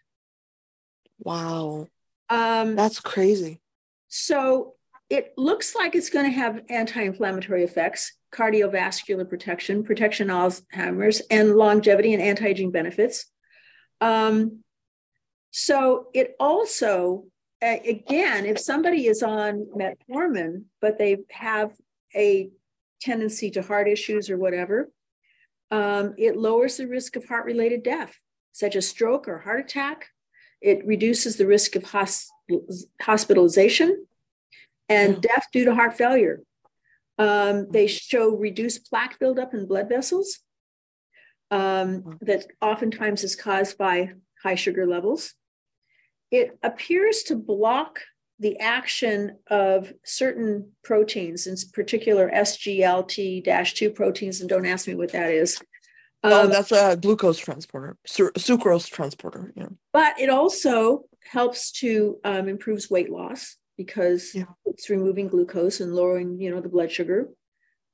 Wow. 1.19 1.87
Um, 2.29 2.75
That's 2.75 3.01
crazy. 3.01 3.59
So 4.07 4.75
it 5.09 5.33
looks 5.37 5.75
like 5.75 5.95
it's 5.95 6.09
going 6.09 6.25
to 6.25 6.37
have 6.37 6.61
anti-inflammatory 6.69 7.63
effects, 7.63 8.13
cardiovascular 8.33 9.27
protection, 9.29 9.83
protection 9.83 10.27
Alzheimer's, 10.27 11.21
and 11.31 11.55
longevity 11.55 12.13
and 12.13 12.21
anti-aging 12.21 12.71
benefits. 12.71 13.25
Um, 14.01 14.63
so 15.51 16.07
it 16.13 16.35
also, 16.39 17.25
again, 17.61 18.45
if 18.45 18.59
somebody 18.59 19.07
is 19.07 19.23
on 19.23 19.67
metformin, 19.75 20.65
but 20.81 20.97
they 20.97 21.19
have 21.31 21.71
a 22.13 22.49
tendency 23.01 23.49
to 23.51 23.61
heart 23.61 23.87
issues 23.87 24.29
or 24.29 24.37
whatever, 24.37 24.91
um, 25.71 26.15
it 26.17 26.37
lowers 26.37 26.77
the 26.77 26.87
risk 26.87 27.15
of 27.15 27.25
heart-related 27.25 27.83
death, 27.83 28.17
such 28.51 28.75
as 28.75 28.87
stroke 28.87 29.27
or 29.27 29.39
heart 29.39 29.61
attack. 29.61 30.07
It 30.61 30.85
reduces 30.85 31.37
the 31.37 31.47
risk 31.47 31.75
of 31.75 31.83
hos- 31.83 32.29
hospitalization 33.01 34.06
and 34.89 35.21
death 35.21 35.45
due 35.51 35.65
to 35.65 35.75
heart 35.75 35.97
failure. 35.97 36.41
Um, 37.17 37.67
they 37.71 37.87
show 37.87 38.35
reduced 38.35 38.89
plaque 38.89 39.19
buildup 39.19 39.53
in 39.53 39.65
blood 39.65 39.89
vessels 39.89 40.39
um, 41.49 42.17
that 42.21 42.45
oftentimes 42.61 43.23
is 43.23 43.35
caused 43.35 43.77
by 43.77 44.11
high 44.43 44.55
sugar 44.55 44.85
levels. 44.85 45.33
It 46.29 46.57
appears 46.61 47.23
to 47.23 47.35
block 47.35 48.01
the 48.39 48.59
action 48.59 49.39
of 49.49 49.91
certain 50.05 50.73
proteins, 50.83 51.47
in 51.47 51.55
particular 51.73 52.29
SGLT-2 52.29 53.95
proteins, 53.95 54.41
and 54.41 54.49
don't 54.49 54.65
ask 54.65 54.87
me 54.87 54.93
what 54.93 55.11
that 55.13 55.31
is. 55.31 55.59
oh, 56.23 56.43
Um, 56.43 56.51
that's 56.51 56.71
a 56.71 56.97
glucose 56.97 57.39
transporter, 57.39 57.97
sucrose 58.07 58.89
transporter. 58.89 59.53
Yeah. 59.55 59.69
but 59.91 60.19
it 60.19 60.29
also 60.29 61.05
helps 61.31 61.71
to 61.71 62.19
um, 62.23 62.47
improves 62.47 62.91
weight 62.91 63.09
loss 63.09 63.55
because 63.77 64.33
Yeah. 64.35 64.45
it's 64.65 64.89
removing 64.89 65.27
glucose 65.27 65.79
and 65.79 65.93
lowering 65.95 66.39
you 66.41 66.49
know 66.49 66.61
the 66.61 66.69
blood 66.69 66.91
sugar. 66.91 67.29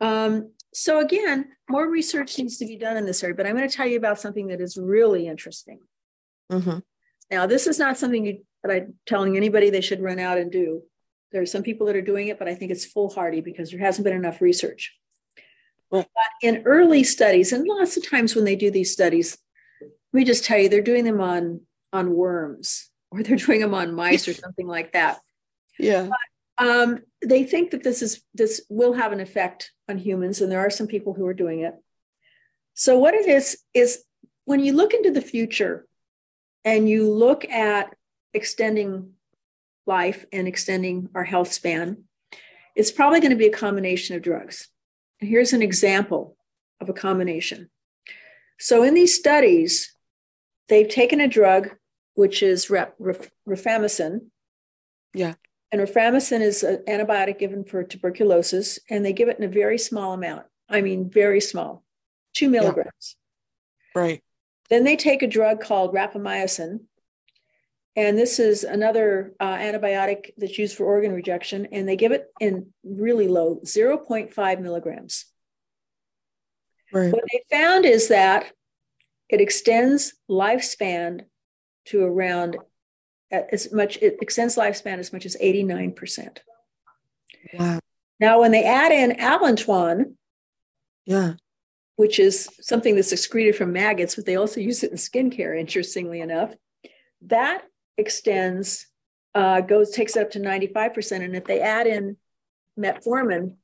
Um, 0.01 0.51
so 0.73 0.99
again 0.99 1.49
more 1.69 1.87
research 1.89 2.37
needs 2.37 2.57
to 2.57 2.65
be 2.65 2.75
done 2.77 2.97
in 2.97 3.05
this 3.05 3.23
area 3.23 3.35
but 3.35 3.45
i'm 3.45 3.55
going 3.55 3.69
to 3.69 3.75
tell 3.77 3.85
you 3.87 3.95
about 3.95 4.19
something 4.19 4.47
that 4.47 4.59
is 4.59 4.75
really 4.77 5.27
interesting. 5.27 5.79
Hmm 6.51 6.79
now 7.31 7.45
this 7.45 7.67
is 7.67 7.79
not 7.79 7.97
something 7.97 8.25
you, 8.25 8.43
that 8.63 8.71
i'm 8.71 8.93
telling 9.05 9.37
anybody 9.37 9.69
they 9.69 9.81
should 9.81 10.01
run 10.01 10.19
out 10.19 10.37
and 10.37 10.51
do. 10.51 10.81
There 11.31 11.41
are 11.41 11.47
some 11.47 11.63
people 11.63 11.87
that 11.87 11.95
are 11.95 12.01
doing 12.01 12.27
it 12.27 12.39
but 12.39 12.47
i 12.47 12.55
think 12.55 12.71
it's 12.71 12.85
foolhardy 12.85 13.41
because 13.41 13.69
there 13.71 13.79
hasn't 13.79 14.03
been 14.05 14.15
enough 14.15 14.41
research. 14.41 14.95
But 15.91 16.07
in 16.41 16.63
early 16.65 17.03
studies 17.03 17.53
and 17.53 17.67
lots 17.67 17.95
of 17.97 18.09
times 18.09 18.35
when 18.35 18.45
they 18.45 18.55
do 18.55 18.71
these 18.71 18.91
studies 18.91 19.37
let 19.81 20.17
me 20.19 20.25
just 20.25 20.43
tell 20.43 20.57
you 20.57 20.69
they're 20.69 20.81
doing 20.81 21.05
them 21.05 21.21
on 21.21 21.61
on 21.93 22.15
worms 22.15 22.89
or 23.11 23.21
they're 23.21 23.37
doing 23.37 23.61
them 23.61 23.75
on 23.75 23.93
mice 23.93 24.27
or 24.27 24.33
something 24.45 24.67
like 24.67 24.93
that 24.93 25.19
Yeah. 25.79 26.09
um, 26.57 26.99
they 27.25 27.43
think 27.43 27.71
that 27.71 27.83
this 27.83 28.01
is 28.01 28.21
this 28.33 28.61
will 28.69 28.93
have 28.93 29.11
an 29.11 29.19
effect 29.19 29.71
on 29.89 29.97
humans 29.97 30.41
and 30.41 30.51
there 30.51 30.59
are 30.59 30.69
some 30.69 30.87
people 30.87 31.13
who 31.13 31.25
are 31.25 31.33
doing 31.33 31.61
it 31.61 31.73
so 32.73 32.97
what 32.99 33.13
it 33.13 33.27
is 33.27 33.57
is 33.73 34.03
when 34.45 34.59
you 34.59 34.73
look 34.73 34.93
into 34.93 35.11
the 35.11 35.21
future 35.21 35.87
and 36.65 36.87
you 36.87 37.09
look 37.11 37.45
at 37.45 37.95
extending 38.33 39.13
life 39.85 40.25
and 40.31 40.47
extending 40.47 41.09
our 41.15 41.23
health 41.23 41.51
span 41.51 42.03
it's 42.75 42.91
probably 42.91 43.19
going 43.19 43.31
to 43.31 43.37
be 43.37 43.47
a 43.47 43.51
combination 43.51 44.15
of 44.15 44.21
drugs 44.21 44.69
and 45.19 45.29
here's 45.29 45.53
an 45.53 45.61
example 45.61 46.37
of 46.79 46.89
a 46.89 46.93
combination 46.93 47.69
so 48.59 48.83
in 48.83 48.93
these 48.93 49.15
studies 49.15 49.93
they've 50.69 50.89
taken 50.89 51.19
a 51.19 51.27
drug 51.27 51.71
which 52.15 52.43
is 52.43 52.69
rep, 52.69 52.93
ref, 52.99 53.29
rifampicin 53.47 54.27
Yeah. 55.13 55.33
And 55.73 55.81
rifampicin 55.81 56.41
is 56.41 56.61
an 56.61 56.83
antibiotic 56.87 57.39
given 57.39 57.63
for 57.63 57.83
tuberculosis, 57.83 58.77
and 58.91 59.03
they 59.03 59.11
give 59.11 59.27
it 59.27 59.39
in 59.39 59.43
a 59.43 59.47
very 59.47 59.79
small 59.79 60.13
amount. 60.13 60.45
I 60.69 60.81
mean, 60.81 61.09
very 61.09 61.41
small, 61.41 61.83
two 62.35 62.47
milligrams. 62.47 63.15
Right. 63.95 64.23
Then 64.69 64.83
they 64.83 64.95
take 64.95 65.23
a 65.23 65.27
drug 65.27 65.61
called 65.61 65.91
rapamycin, 65.91 66.81
and 67.95 68.15
this 68.15 68.37
is 68.37 68.63
another 68.63 69.33
uh, 69.39 69.57
antibiotic 69.57 70.29
that's 70.37 70.59
used 70.59 70.77
for 70.77 70.85
organ 70.85 71.11
rejection, 71.11 71.67
and 71.71 71.89
they 71.89 71.95
give 71.95 72.11
it 72.11 72.27
in 72.39 72.67
really 72.83 73.27
low, 73.27 73.59
0.5 73.65 74.61
milligrams. 74.61 75.25
Right. 76.93 77.11
What 77.11 77.23
they 77.31 77.41
found 77.49 77.85
is 77.85 78.09
that 78.09 78.51
it 79.27 79.41
extends 79.41 80.13
lifespan 80.29 81.21
to 81.85 82.03
around 82.03 82.57
as 83.33 83.71
much, 83.71 83.97
it 83.97 84.17
extends 84.21 84.55
lifespan 84.55 84.99
as 84.99 85.11
much 85.11 85.25
as 85.25 85.35
89%. 85.41 86.39
Wow. 87.53 87.79
Now, 88.19 88.39
when 88.41 88.51
they 88.51 88.63
add 88.63 88.91
in 88.91 89.11
allantoin, 89.17 90.13
Yeah. 91.05 91.33
which 91.95 92.19
is 92.19 92.49
something 92.61 92.95
that's 92.95 93.11
excreted 93.11 93.55
from 93.55 93.73
maggots, 93.73 94.15
but 94.15 94.25
they 94.25 94.35
also 94.35 94.59
use 94.61 94.83
it 94.83 94.91
in 94.91 94.97
skincare, 94.97 95.59
interestingly 95.59 96.21
enough. 96.21 96.53
That 97.23 97.63
extends, 97.97 98.87
uh, 99.35 99.61
goes, 99.61 99.91
takes 99.91 100.15
it 100.15 100.21
up 100.21 100.31
to 100.31 100.39
95%. 100.39 101.23
And 101.23 101.35
if 101.35 101.45
they 101.45 101.59
add 101.59 101.87
in 101.87 102.17
metformin, 102.79 103.55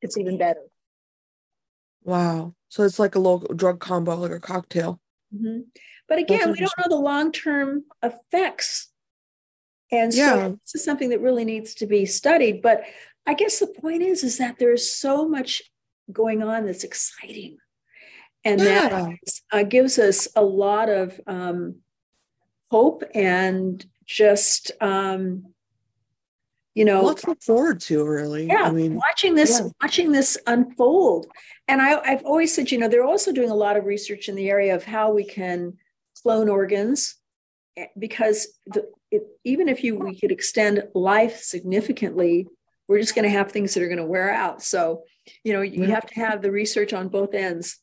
it's 0.00 0.16
even 0.16 0.38
better. 0.38 0.62
Wow. 2.04 2.54
So 2.68 2.84
it's 2.84 2.98
like 2.98 3.14
a 3.14 3.18
little 3.18 3.40
drug 3.54 3.80
combo, 3.80 4.16
like 4.16 4.30
a 4.30 4.40
cocktail. 4.40 5.00
Mm-hmm. 5.34 5.60
But 6.08 6.18
again, 6.18 6.50
we 6.52 6.58
don't 6.58 6.72
know 6.78 6.88
the 6.88 6.96
long 6.96 7.32
term 7.32 7.84
effects. 8.02 8.88
And 9.90 10.12
so 10.12 10.20
yeah. 10.20 10.48
this 10.48 10.74
is 10.74 10.84
something 10.84 11.10
that 11.10 11.20
really 11.20 11.44
needs 11.44 11.74
to 11.76 11.86
be 11.86 12.06
studied. 12.06 12.62
But 12.62 12.84
I 13.26 13.34
guess 13.34 13.58
the 13.58 13.66
point 13.66 14.02
is, 14.02 14.24
is 14.24 14.38
that 14.38 14.58
there's 14.58 14.90
so 14.90 15.28
much 15.28 15.62
going 16.10 16.42
on 16.42 16.66
that's 16.66 16.84
exciting. 16.84 17.58
And 18.44 18.60
yeah. 18.60 18.88
that 18.88 19.18
uh, 19.52 19.62
gives 19.64 19.98
us 19.98 20.28
a 20.34 20.42
lot 20.42 20.88
of 20.88 21.20
um, 21.26 21.76
hope 22.70 23.02
and 23.14 23.84
just 24.06 24.72
um, 24.80 25.44
you 26.74 26.84
know 26.84 27.02
let's 27.02 27.26
look 27.26 27.42
forward 27.42 27.80
to 27.80 28.06
really 28.06 28.46
yeah 28.46 28.62
i 28.62 28.70
mean 28.70 28.94
watching 28.94 29.34
this 29.34 29.58
yeah. 29.58 29.68
watching 29.82 30.12
this 30.12 30.38
unfold 30.46 31.26
and 31.66 31.82
I, 31.82 31.98
i've 32.02 32.24
always 32.24 32.54
said 32.54 32.70
you 32.70 32.78
know 32.78 32.86
they're 32.86 33.04
also 33.04 33.32
doing 33.32 33.50
a 33.50 33.54
lot 33.54 33.76
of 33.76 33.84
research 33.84 34.28
in 34.28 34.36
the 34.36 34.48
area 34.48 34.76
of 34.76 34.84
how 34.84 35.10
we 35.10 35.24
can 35.24 35.76
clone 36.22 36.48
organs 36.48 37.16
eh, 37.76 37.86
because 37.98 38.48
the, 38.66 38.88
it, 39.10 39.24
even 39.44 39.68
if 39.68 39.82
you 39.84 39.96
we 39.96 40.18
could 40.18 40.32
extend 40.32 40.82
life 40.94 41.40
significantly 41.40 42.46
we're 42.88 43.00
just 43.00 43.14
going 43.14 43.24
to 43.24 43.36
have 43.36 43.52
things 43.52 43.74
that 43.74 43.82
are 43.82 43.88
going 43.88 43.98
to 43.98 44.04
wear 44.04 44.32
out 44.32 44.62
so 44.62 45.02
you 45.44 45.52
know 45.52 45.62
you 45.62 45.84
yeah. 45.84 45.94
have 45.94 46.06
to 46.06 46.14
have 46.14 46.42
the 46.42 46.50
research 46.50 46.92
on 46.92 47.08
both 47.08 47.34
ends 47.34 47.78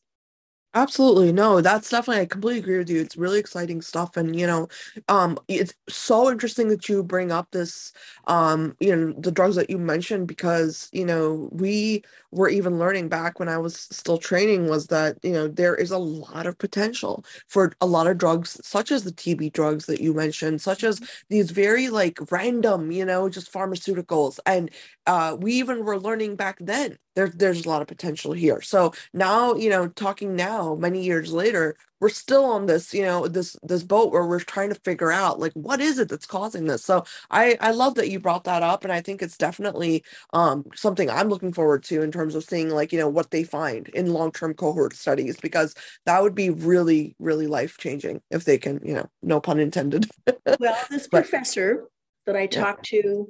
Absolutely. 0.76 1.32
No, 1.32 1.62
that's 1.62 1.88
definitely, 1.88 2.20
I 2.20 2.26
completely 2.26 2.58
agree 2.60 2.76
with 2.76 2.90
you. 2.90 3.00
It's 3.00 3.16
really 3.16 3.38
exciting 3.38 3.80
stuff. 3.80 4.14
And, 4.18 4.38
you 4.38 4.46
know, 4.46 4.68
um, 5.08 5.38
it's 5.48 5.72
so 5.88 6.30
interesting 6.30 6.68
that 6.68 6.86
you 6.86 7.02
bring 7.02 7.32
up 7.32 7.50
this, 7.50 7.94
um, 8.26 8.76
you 8.78 8.94
know, 8.94 9.14
the 9.18 9.32
drugs 9.32 9.56
that 9.56 9.70
you 9.70 9.78
mentioned 9.78 10.28
because, 10.28 10.90
you 10.92 11.06
know, 11.06 11.48
we 11.50 12.02
were 12.30 12.50
even 12.50 12.78
learning 12.78 13.08
back 13.08 13.40
when 13.40 13.48
I 13.48 13.56
was 13.56 13.74
still 13.90 14.18
training 14.18 14.68
was 14.68 14.88
that, 14.88 15.16
you 15.22 15.32
know, 15.32 15.48
there 15.48 15.74
is 15.74 15.92
a 15.92 15.98
lot 15.98 16.46
of 16.46 16.58
potential 16.58 17.24
for 17.48 17.72
a 17.80 17.86
lot 17.86 18.06
of 18.06 18.18
drugs, 18.18 18.60
such 18.62 18.92
as 18.92 19.04
the 19.04 19.12
TB 19.12 19.48
drugs 19.48 19.86
that 19.86 20.02
you 20.02 20.12
mentioned, 20.12 20.60
such 20.60 20.84
as 20.84 21.00
these 21.30 21.52
very 21.52 21.88
like 21.88 22.18
random, 22.30 22.90
you 22.92 23.06
know, 23.06 23.30
just 23.30 23.50
pharmaceuticals. 23.50 24.38
And 24.44 24.70
uh, 25.06 25.36
we 25.40 25.52
even 25.54 25.84
were 25.84 25.98
learning 25.98 26.36
back 26.36 26.58
then 26.60 26.98
there, 27.14 27.28
there's 27.28 27.64
a 27.64 27.68
lot 27.68 27.80
of 27.82 27.88
potential 27.88 28.32
here. 28.32 28.60
So 28.60 28.92
now, 29.14 29.54
you 29.54 29.70
know, 29.70 29.88
talking 29.88 30.36
now, 30.36 30.65
many 30.74 31.04
years 31.04 31.32
later, 31.32 31.76
we're 32.00 32.08
still 32.08 32.44
on 32.44 32.66
this, 32.66 32.92
you 32.92 33.02
know, 33.02 33.28
this 33.28 33.56
this 33.62 33.82
boat 33.82 34.12
where 34.12 34.26
we're 34.26 34.40
trying 34.40 34.70
to 34.70 34.80
figure 34.80 35.12
out 35.12 35.38
like 35.38 35.52
what 35.52 35.80
is 35.80 35.98
it 35.98 36.08
that's 36.08 36.26
causing 36.26 36.64
this. 36.64 36.84
So 36.84 37.04
I 37.30 37.56
I 37.60 37.70
love 37.72 37.94
that 37.94 38.08
you 38.08 38.18
brought 38.18 38.44
that 38.44 38.62
up, 38.62 38.84
and 38.84 38.92
I 38.92 39.00
think 39.00 39.22
it's 39.22 39.36
definitely 39.36 40.02
um 40.32 40.64
something 40.74 41.10
I'm 41.10 41.28
looking 41.28 41.52
forward 41.52 41.84
to 41.84 42.02
in 42.02 42.10
terms 42.10 42.34
of 42.34 42.44
seeing 42.44 42.70
like 42.70 42.92
you 42.92 42.98
know 42.98 43.08
what 43.08 43.30
they 43.30 43.44
find 43.44 43.88
in 43.88 44.12
long 44.12 44.32
term 44.32 44.54
cohort 44.54 44.94
studies 44.94 45.36
because 45.36 45.74
that 46.06 46.22
would 46.22 46.34
be 46.34 46.50
really 46.50 47.14
really 47.18 47.46
life 47.46 47.76
changing 47.78 48.22
if 48.30 48.44
they 48.44 48.58
can, 48.58 48.80
you 48.84 48.94
know, 48.94 49.08
no 49.22 49.40
pun 49.40 49.60
intended. 49.60 50.06
well, 50.58 50.78
this 50.90 51.08
but, 51.08 51.22
professor 51.22 51.84
that 52.26 52.36
I 52.36 52.46
talked 52.46 52.92
yeah. 52.92 53.02
to 53.02 53.28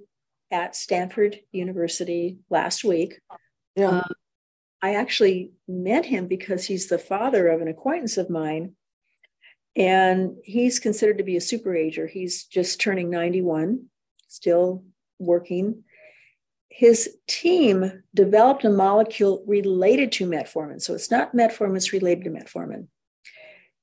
at 0.50 0.76
Stanford 0.76 1.40
University 1.52 2.38
last 2.48 2.84
week 2.84 3.18
yeah. 3.76 3.88
Um, 3.88 4.10
I 4.82 4.94
actually 4.94 5.52
met 5.66 6.06
him 6.06 6.26
because 6.26 6.66
he's 6.66 6.88
the 6.88 6.98
father 6.98 7.48
of 7.48 7.60
an 7.60 7.68
acquaintance 7.68 8.16
of 8.16 8.30
mine. 8.30 8.72
And 9.74 10.36
he's 10.44 10.78
considered 10.78 11.18
to 11.18 11.24
be 11.24 11.36
a 11.36 11.40
super 11.40 11.74
ager. 11.74 12.06
He's 12.06 12.44
just 12.44 12.80
turning 12.80 13.10
91, 13.10 13.86
still 14.28 14.84
working. 15.18 15.84
His 16.68 17.16
team 17.26 18.02
developed 18.14 18.64
a 18.64 18.70
molecule 18.70 19.44
related 19.46 20.12
to 20.12 20.26
metformin. 20.26 20.80
So 20.80 20.94
it's 20.94 21.10
not 21.10 21.34
metformin, 21.34 21.76
it's 21.76 21.92
related 21.92 22.24
to 22.24 22.30
metformin. 22.30 22.88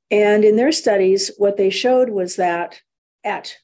And 0.09 0.43
in 0.43 0.55
their 0.55 0.71
studies, 0.71 1.31
what 1.37 1.57
they 1.57 1.69
showed 1.69 2.09
was 2.09 2.35
that 2.35 2.81
at 3.23 3.55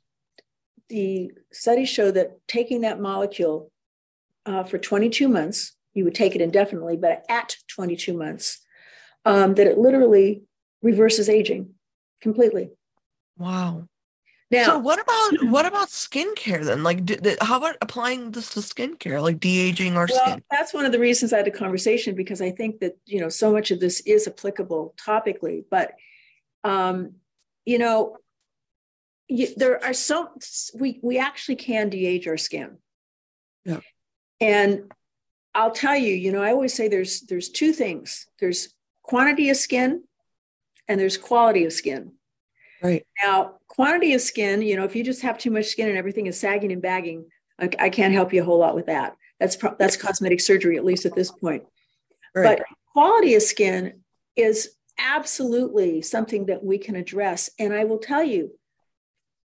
the 0.89 1.32
studies 1.51 1.89
show 1.89 2.11
that 2.11 2.39
taking 2.47 2.82
that 2.82 2.99
molecule 2.99 3.71
uh, 4.45 4.63
for 4.63 4.80
22 4.80 5.27
months, 5.27 5.75
you 5.93 6.03
would 6.03 6.15
take 6.15 6.35
it 6.35 6.41
indefinitely, 6.41 6.97
but 6.97 7.25
at 7.29 7.55
22 7.67 8.15
months, 8.15 8.59
um, 9.25 9.55
that 9.55 9.67
it 9.67 9.77
literally 9.77 10.43
reverses 10.81 11.29
aging 11.29 11.73
completely. 12.21 12.71
Wow. 13.37 13.87
Now, 14.51 14.65
so 14.65 14.79
what 14.79 14.99
about 14.99 15.51
what 15.51 15.65
about 15.67 15.89
skincare 15.89 16.65
then? 16.65 16.81
Like, 16.81 17.05
do, 17.05 17.17
how 17.39 17.57
about 17.57 17.75
applying 17.81 18.31
this 18.31 18.49
to 18.51 18.61
skincare, 18.61 19.21
like 19.21 19.39
de 19.39 19.59
aging 19.59 19.95
or 19.95 20.07
well, 20.09 20.25
skin? 20.25 20.43
That's 20.49 20.73
one 20.73 20.85
of 20.85 20.91
the 20.91 20.97
reasons 20.97 21.33
I 21.33 21.37
had 21.37 21.47
a 21.47 21.51
conversation 21.51 22.15
because 22.15 22.41
I 22.41 22.49
think 22.49 22.79
that 22.79 22.97
you 23.05 23.21
know 23.21 23.29
so 23.29 23.51
much 23.51 23.69
of 23.69 23.79
this 23.79 23.99
is 24.01 24.27
applicable 24.27 24.95
topically, 24.97 25.65
but 25.69 25.93
um, 26.63 27.13
you 27.63 27.77
know, 27.77 28.17
you, 29.27 29.53
there 29.55 29.83
are 29.83 29.93
so 29.93 30.29
we 30.73 30.99
we 31.03 31.19
actually 31.19 31.55
can 31.55 31.89
de 31.89 32.07
age 32.07 32.27
our 32.27 32.37
skin. 32.37 32.79
Yeah. 33.65 33.81
And 34.41 34.91
I'll 35.56 35.72
tell 35.72 35.95
you, 35.95 36.14
you 36.14 36.32
know, 36.32 36.41
I 36.41 36.52
always 36.52 36.74
say 36.74 36.88
there's 36.88 37.22
there's 37.22 37.50
two 37.50 37.74
things. 37.74 38.28
There's 38.39 38.74
quantity 39.04 39.50
of 39.50 39.58
skin 39.58 40.04
and 40.88 41.00
there's 41.00 41.18
quality 41.18 41.66
of 41.66 41.74
skin. 41.74 42.14
Right. 42.82 43.06
Now, 43.24 43.56
quantity 43.68 44.14
of 44.14 44.22
skin, 44.22 44.62
you 44.62 44.78
know, 44.78 44.86
if 44.86 44.95
you 44.95 45.04
just 45.04 45.24
have 45.24 45.38
too 45.38 45.52
much 45.52 45.66
skin 45.66 45.89
and 45.89 45.97
everything 45.97 46.28
is 46.28 46.39
sagging 46.39 46.72
and 46.72 46.82
bagging, 46.82 47.26
I, 47.60 47.70
I 47.80 47.89
can't 47.89 48.14
help 48.14 48.32
you 48.32 48.41
a 48.41 48.45
whole 48.45 48.60
lot 48.60 48.76
with 48.76 48.86
that. 48.86 49.16
That's 49.39 49.56
pro- 49.56 49.76
that's 49.78 49.97
cosmetic 49.97 50.39
surgery 50.39 50.78
at 50.78 50.86
least 50.86 51.06
at 51.06 51.16
this 51.16 51.32
point. 51.32 51.64
Right. 52.36 52.58
But 52.58 52.68
quality 52.93 53.36
of 53.36 53.41
skin 53.41 54.02
is 54.36 54.76
absolutely 54.97 56.02
something 56.02 56.47
that 56.47 56.64
we 56.64 56.78
can 56.78 56.95
address 56.95 57.50
and 57.58 57.74
I 57.74 57.86
will 57.86 58.00
tell 58.00 58.24
you 58.24 58.52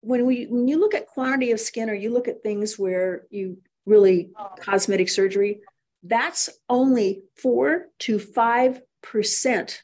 when 0.02 0.26
we 0.26 0.44
when 0.44 0.68
you 0.68 0.78
look 0.78 0.94
at 0.94 1.06
quantity 1.06 1.52
of 1.52 1.60
skin 1.60 1.88
or 1.88 1.94
you 1.94 2.12
look 2.12 2.28
at 2.28 2.42
things 2.42 2.78
where 2.78 3.26
you 3.30 3.58
really 3.86 4.30
cosmetic 4.60 5.08
surgery 5.08 5.60
that's 6.02 6.50
only 6.68 7.22
four 7.36 7.86
to 8.00 8.18
five 8.18 8.80
percent 9.02 9.82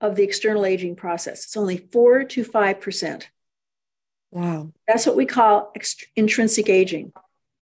of 0.00 0.16
the 0.16 0.22
external 0.22 0.64
aging 0.64 0.96
process. 0.96 1.44
It's 1.44 1.56
only 1.56 1.76
four 1.76 2.24
to 2.24 2.44
five 2.44 2.80
percent. 2.80 3.30
Wow. 4.30 4.72
That's 4.86 5.06
what 5.06 5.16
we 5.16 5.26
call 5.26 5.72
ext- 5.76 6.04
intrinsic 6.14 6.68
aging. 6.68 7.12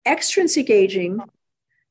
Extrinsic 0.06 0.70
aging, 0.70 1.18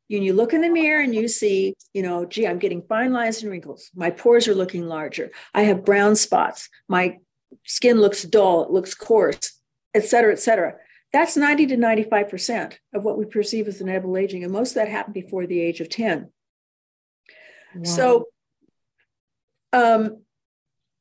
when 0.10 0.24
you 0.24 0.34
look 0.34 0.54
in 0.54 0.62
the 0.62 0.70
mirror 0.70 1.02
and 1.02 1.14
you 1.14 1.28
see, 1.28 1.74
you 1.94 2.02
know, 2.02 2.26
gee, 2.26 2.48
I'm 2.48 2.60
getting 2.60 2.82
fine 2.82 3.12
lines 3.12 3.42
and 3.42 3.52
wrinkles. 3.52 3.90
My 3.96 4.10
pores 4.10 4.48
are 4.48 4.56
looking 4.56 4.88
larger. 4.88 5.32
I 5.54 5.64
have 5.64 5.86
brown 5.86 6.16
spots. 6.16 6.70
My 6.88 7.18
skin 7.66 8.00
looks 8.00 8.24
dull. 8.24 8.64
It 8.64 8.72
looks 8.72 8.94
coarse, 8.94 9.60
et 9.94 10.06
cetera, 10.06 10.32
et 10.32 10.40
cetera. 10.40 10.76
That's 11.14 11.38
90 11.38 11.68
to 11.68 11.78
95% 11.78 12.74
of 12.96 13.04
what 13.04 13.20
we 13.20 13.26
perceive 13.26 13.68
as 13.68 13.80
inevitable 13.80 14.18
aging. 14.18 14.44
And 14.44 14.52
most 14.52 14.72
of 14.72 14.76
that 14.76 14.90
happened 14.90 15.14
before 15.14 15.46
the 15.46 15.62
age 15.62 15.80
of 15.80 15.88
10. 15.88 16.32
Wow. 17.76 17.84
So 17.84 18.26
um, 19.72 20.24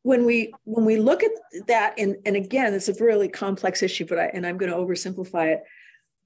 when 0.03 0.27
we 0.27 0.53
when 0.65 0.85
we 0.85 0.97
look 0.97 1.23
at 1.23 1.31
that, 1.67 1.95
and, 1.99 2.17
and 2.27 2.37
again, 2.37 2.75
it's 2.75 2.89
a 2.89 3.05
really 3.05 3.29
complex 3.29 3.83
issue, 3.83 4.05
but 4.05 4.19
I, 4.19 4.27
and 4.27 4.47
I'm 4.47 4.59
going 4.59 4.71
to 4.71 4.77
oversimplify 4.77 5.55
it. 5.55 5.63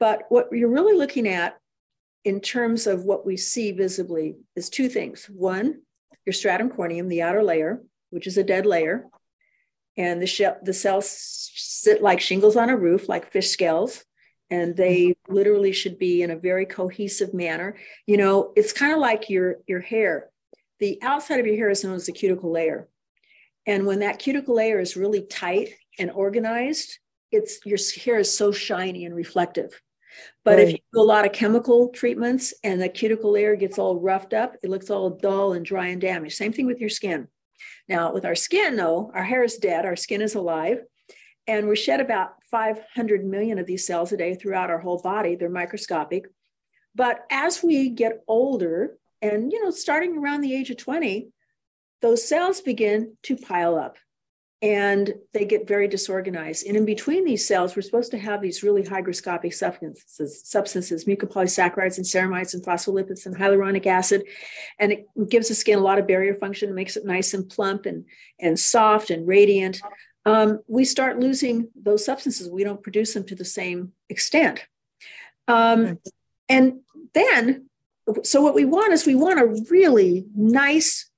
But 0.00 0.24
what 0.30 0.48
you're 0.50 0.68
really 0.68 0.96
looking 0.96 1.28
at 1.28 1.56
in 2.24 2.40
terms 2.40 2.88
of 2.88 3.04
what 3.04 3.24
we 3.24 3.36
see 3.36 3.70
visibly 3.70 4.36
is 4.56 4.68
two 4.68 4.88
things. 4.88 5.26
One, 5.26 5.82
your 6.24 6.32
stratum 6.32 6.70
corneum, 6.70 7.08
the 7.08 7.22
outer 7.22 7.42
layer, 7.42 7.82
which 8.10 8.26
is 8.26 8.36
a 8.36 8.42
dead 8.42 8.66
layer 8.66 9.06
and 9.96 10.20
the 10.20 10.26
shell 10.26 10.56
the 10.62 10.72
cells 10.72 11.50
sit 11.54 12.02
like 12.02 12.20
shingles 12.20 12.56
on 12.56 12.70
a 12.70 12.76
roof 12.76 13.08
like 13.08 13.32
fish 13.32 13.50
scales 13.50 14.04
and 14.50 14.76
they 14.76 15.08
mm-hmm. 15.08 15.34
literally 15.34 15.72
should 15.72 15.98
be 15.98 16.22
in 16.22 16.30
a 16.30 16.36
very 16.36 16.66
cohesive 16.66 17.34
manner. 17.34 17.76
You 18.06 18.16
know 18.16 18.52
it's 18.56 18.72
kind 18.72 18.92
of 18.92 18.98
like 18.98 19.28
your 19.30 19.56
your 19.66 19.80
hair. 19.80 20.30
The 20.78 20.98
outside 21.02 21.40
of 21.40 21.46
your 21.46 21.56
hair 21.56 21.70
is 21.70 21.84
known 21.84 21.94
as 21.94 22.06
the 22.06 22.12
cuticle 22.12 22.52
layer. 22.52 22.88
And 23.66 23.86
when 23.86 24.00
that 24.00 24.18
cuticle 24.18 24.56
layer 24.56 24.78
is 24.78 24.96
really 24.96 25.22
tight 25.22 25.70
and 25.98 26.10
organized 26.10 26.98
it's 27.32 27.58
your 27.66 27.78
hair 28.04 28.20
is 28.20 28.36
so 28.36 28.52
shiny 28.52 29.04
and 29.04 29.14
reflective. 29.14 29.80
But 30.44 30.58
right. 30.58 30.68
if 30.68 30.72
you 30.72 30.78
do 30.94 31.00
a 31.00 31.02
lot 31.02 31.26
of 31.26 31.32
chemical 31.32 31.88
treatments 31.88 32.54
and 32.62 32.80
the 32.80 32.88
cuticle 32.88 33.32
layer 33.32 33.56
gets 33.56 33.78
all 33.78 34.00
roughed 34.00 34.32
up 34.32 34.54
it 34.62 34.70
looks 34.70 34.90
all 34.90 35.10
dull 35.10 35.54
and 35.54 35.64
dry 35.64 35.88
and 35.88 36.00
damaged. 36.00 36.36
Same 36.36 36.52
thing 36.52 36.66
with 36.66 36.80
your 36.80 36.90
skin 36.90 37.28
now, 37.88 38.12
with 38.12 38.24
our 38.24 38.34
skin, 38.34 38.76
though, 38.76 39.10
our 39.14 39.24
hair 39.24 39.44
is 39.44 39.56
dead, 39.56 39.84
our 39.84 39.96
skin 39.96 40.22
is 40.22 40.34
alive, 40.34 40.78
and 41.46 41.68
we 41.68 41.76
shed 41.76 42.00
about 42.00 42.34
500 42.50 43.24
million 43.24 43.58
of 43.58 43.66
these 43.66 43.86
cells 43.86 44.12
a 44.12 44.16
day 44.16 44.34
throughout 44.34 44.70
our 44.70 44.78
whole 44.78 45.00
body. 45.00 45.36
They're 45.36 45.48
microscopic. 45.48 46.26
But 46.94 47.24
as 47.30 47.62
we 47.62 47.90
get 47.90 48.22
older, 48.26 48.98
and 49.22 49.52
you 49.52 49.62
know, 49.62 49.70
starting 49.70 50.18
around 50.18 50.40
the 50.40 50.54
age 50.54 50.70
of 50.70 50.76
20, 50.76 51.28
those 52.02 52.28
cells 52.28 52.60
begin 52.60 53.16
to 53.24 53.36
pile 53.36 53.76
up 53.76 53.96
and 54.62 55.12
they 55.34 55.44
get 55.44 55.68
very 55.68 55.86
disorganized. 55.86 56.66
And 56.66 56.76
in 56.76 56.86
between 56.86 57.24
these 57.24 57.46
cells, 57.46 57.76
we're 57.76 57.82
supposed 57.82 58.10
to 58.12 58.18
have 58.18 58.40
these 58.40 58.62
really 58.62 58.82
hygroscopic 58.82 59.52
substances, 59.52 60.42
substances, 60.44 61.04
mucopolysaccharides 61.04 61.98
and 61.98 62.06
ceramides 62.06 62.54
and 62.54 62.64
phospholipids 62.64 63.26
and 63.26 63.36
hyaluronic 63.36 63.86
acid. 63.86 64.24
And 64.78 64.92
it 64.92 65.06
gives 65.28 65.48
the 65.48 65.54
skin 65.54 65.78
a 65.78 65.82
lot 65.82 65.98
of 65.98 66.06
barrier 66.06 66.34
function, 66.34 66.74
makes 66.74 66.96
it 66.96 67.04
nice 67.04 67.34
and 67.34 67.48
plump 67.48 67.84
and, 67.84 68.06
and 68.40 68.58
soft 68.58 69.10
and 69.10 69.28
radiant. 69.28 69.82
Um, 70.24 70.60
we 70.66 70.84
start 70.84 71.20
losing 71.20 71.68
those 71.80 72.04
substances. 72.04 72.48
We 72.48 72.64
don't 72.64 72.82
produce 72.82 73.12
them 73.12 73.24
to 73.26 73.34
the 73.34 73.44
same 73.44 73.92
extent. 74.08 74.66
Um, 75.48 75.98
and 76.48 76.80
then, 77.12 77.68
so 78.22 78.40
what 78.40 78.54
we 78.54 78.64
want 78.64 78.92
is 78.92 79.06
we 79.06 79.14
want 79.14 79.38
a 79.38 79.64
really 79.70 80.26
nice, 80.34 81.10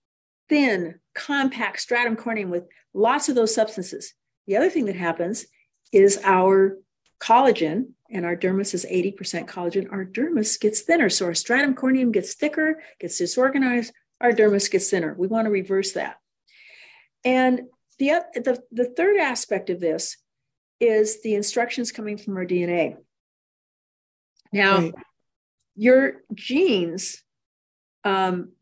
thin, 0.49 0.99
compact 1.19 1.81
stratum 1.81 2.17
corneum 2.17 2.49
with 2.49 2.65
lots 2.95 3.29
of 3.29 3.35
those 3.35 3.55
substances. 3.55 4.15
The 4.47 4.57
other 4.57 4.71
thing 4.71 4.87
that 4.87 4.97
happens 4.97 5.45
is 5.93 6.21
our 6.25 6.79
collagen, 7.21 7.91
and 8.11 8.25
our 8.25 8.37
dermis 8.37 8.73
is 8.73 8.87
80% 8.87 9.47
collagen, 9.47 9.93
our 9.93 10.05
dermis 10.05 10.59
gets 10.59 10.83
thinner. 10.83 11.11
So 11.11 11.27
our 11.27 11.35
stratum 11.35 11.75
corneum 11.75 12.13
gets 12.13 12.35
thicker, 12.35 12.81
gets 13.01 13.19
disorganized, 13.19 13.93
our 14.21 14.33
dermis 14.33 14.71
gets 14.71 14.89
thinner. 14.89 15.15
We 15.19 15.27
want 15.27 15.47
to 15.47 15.51
reverse 15.51 15.93
that. 15.93 16.17
And 17.25 17.63
the, 17.99 18.23
the, 18.35 18.63
the 18.71 18.87
third 18.87 19.19
aspect 19.19 19.71
of 19.71 19.81
this 19.81 20.17
is 20.81 21.21
the 21.23 21.35
instructions 21.35 21.91
coming 21.91 22.17
from 22.17 22.37
our 22.37 22.47
DNA. 22.47 22.97
Now, 24.53 24.79
right. 24.79 24.95
your 25.75 26.23
genes 26.33 27.23
um, 28.05 28.53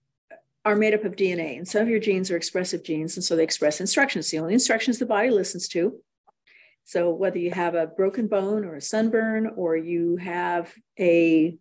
are 0.67 0.75
made 0.75 0.95
up 0.95 1.05
of 1.05 1.15
DNA, 1.15 1.57
and 1.57 1.67
some 1.67 1.83
of 1.83 1.89
your 1.89 2.01
genes 2.01 2.29
are 2.29 2.37
expressive 2.37 2.83
genes, 2.83 3.17
and 3.17 3.23
so 3.23 3.37
they 3.37 3.45
express 3.45 3.81
instructions. 3.81 4.29
The 4.29 4.41
only 4.41 4.53
instructions 4.53 4.99
the 4.99 5.07
body 5.07 5.31
listens 5.31 5.69
to. 5.69 5.97
So 6.85 7.13
whether 7.13 7.39
you 7.39 7.53
have 7.53 7.77
a 7.77 7.87
broken 7.87 8.27
bone 8.27 8.65
or 8.65 8.75
a 8.75 8.81
sunburn, 8.81 9.53
or 9.57 9.77
you 9.77 10.17
have 10.17 10.75
a, 10.99 11.57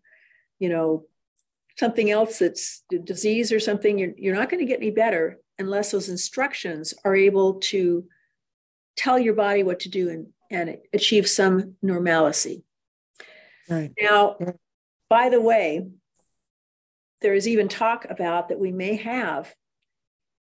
you 0.58 0.68
know, 0.68 1.06
something 1.78 2.10
else 2.10 2.40
that's 2.40 2.82
disease 3.04 3.52
or 3.52 3.60
something, 3.60 3.96
you're, 3.96 4.12
you're 4.16 4.34
not 4.34 4.50
going 4.50 4.58
to 4.58 4.66
get 4.66 4.80
any 4.80 4.90
better 4.90 5.38
unless 5.60 5.92
those 5.92 6.08
instructions 6.08 6.92
are 7.04 7.14
able 7.14 7.54
to 7.60 8.06
tell 8.96 9.20
your 9.20 9.34
body 9.34 9.62
what 9.62 9.80
to 9.80 9.88
do 9.88 10.08
and, 10.08 10.26
and 10.50 10.78
achieve 10.92 11.28
some 11.28 11.74
normalcy. 11.80 12.64
Right. 13.70 13.92
Now, 14.00 14.36
by 15.08 15.28
the 15.28 15.40
way, 15.40 15.86
there 17.22 17.34
is 17.34 17.48
even 17.48 17.68
talk 17.68 18.06
about 18.08 18.48
that 18.48 18.58
we 18.58 18.72
may 18.72 18.96
have 18.96 19.54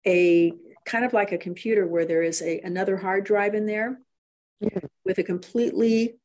a 0.06 0.54
kind 0.86 1.06
of 1.06 1.14
like 1.14 1.32
a 1.32 1.38
computer 1.38 1.86
where 1.86 2.06
there 2.06 2.24
is 2.24 2.42
a 2.42 2.60
another 2.62 2.98
hard 2.98 3.24
drive 3.24 3.54
in 3.54 3.66
there 3.66 4.00
mm-hmm. 4.64 4.86
with 5.06 5.18
a 5.18 5.24
completely 5.24 6.16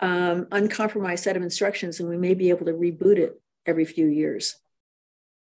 um, 0.00 0.46
uncompromised 0.52 1.24
set 1.24 1.36
of 1.36 1.42
instructions, 1.42 2.00
and 2.00 2.08
we 2.08 2.16
may 2.16 2.34
be 2.34 2.50
able 2.50 2.66
to 2.66 2.72
reboot 2.72 3.18
it 3.18 3.40
every 3.66 3.84
few 3.84 4.06
years. 4.06 4.56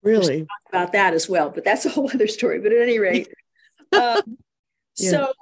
Really? 0.02 0.46
About 0.68 0.92
that 0.92 1.14
as 1.14 1.28
well, 1.28 1.50
but 1.50 1.64
that's 1.64 1.86
a 1.86 1.90
whole 1.90 2.10
other 2.14 2.28
story. 2.28 2.60
But 2.60 2.72
at 2.72 2.82
any 2.82 2.98
rate, 2.98 3.28
um, 3.92 4.38
yeah. 4.96 5.10
so 5.10 5.32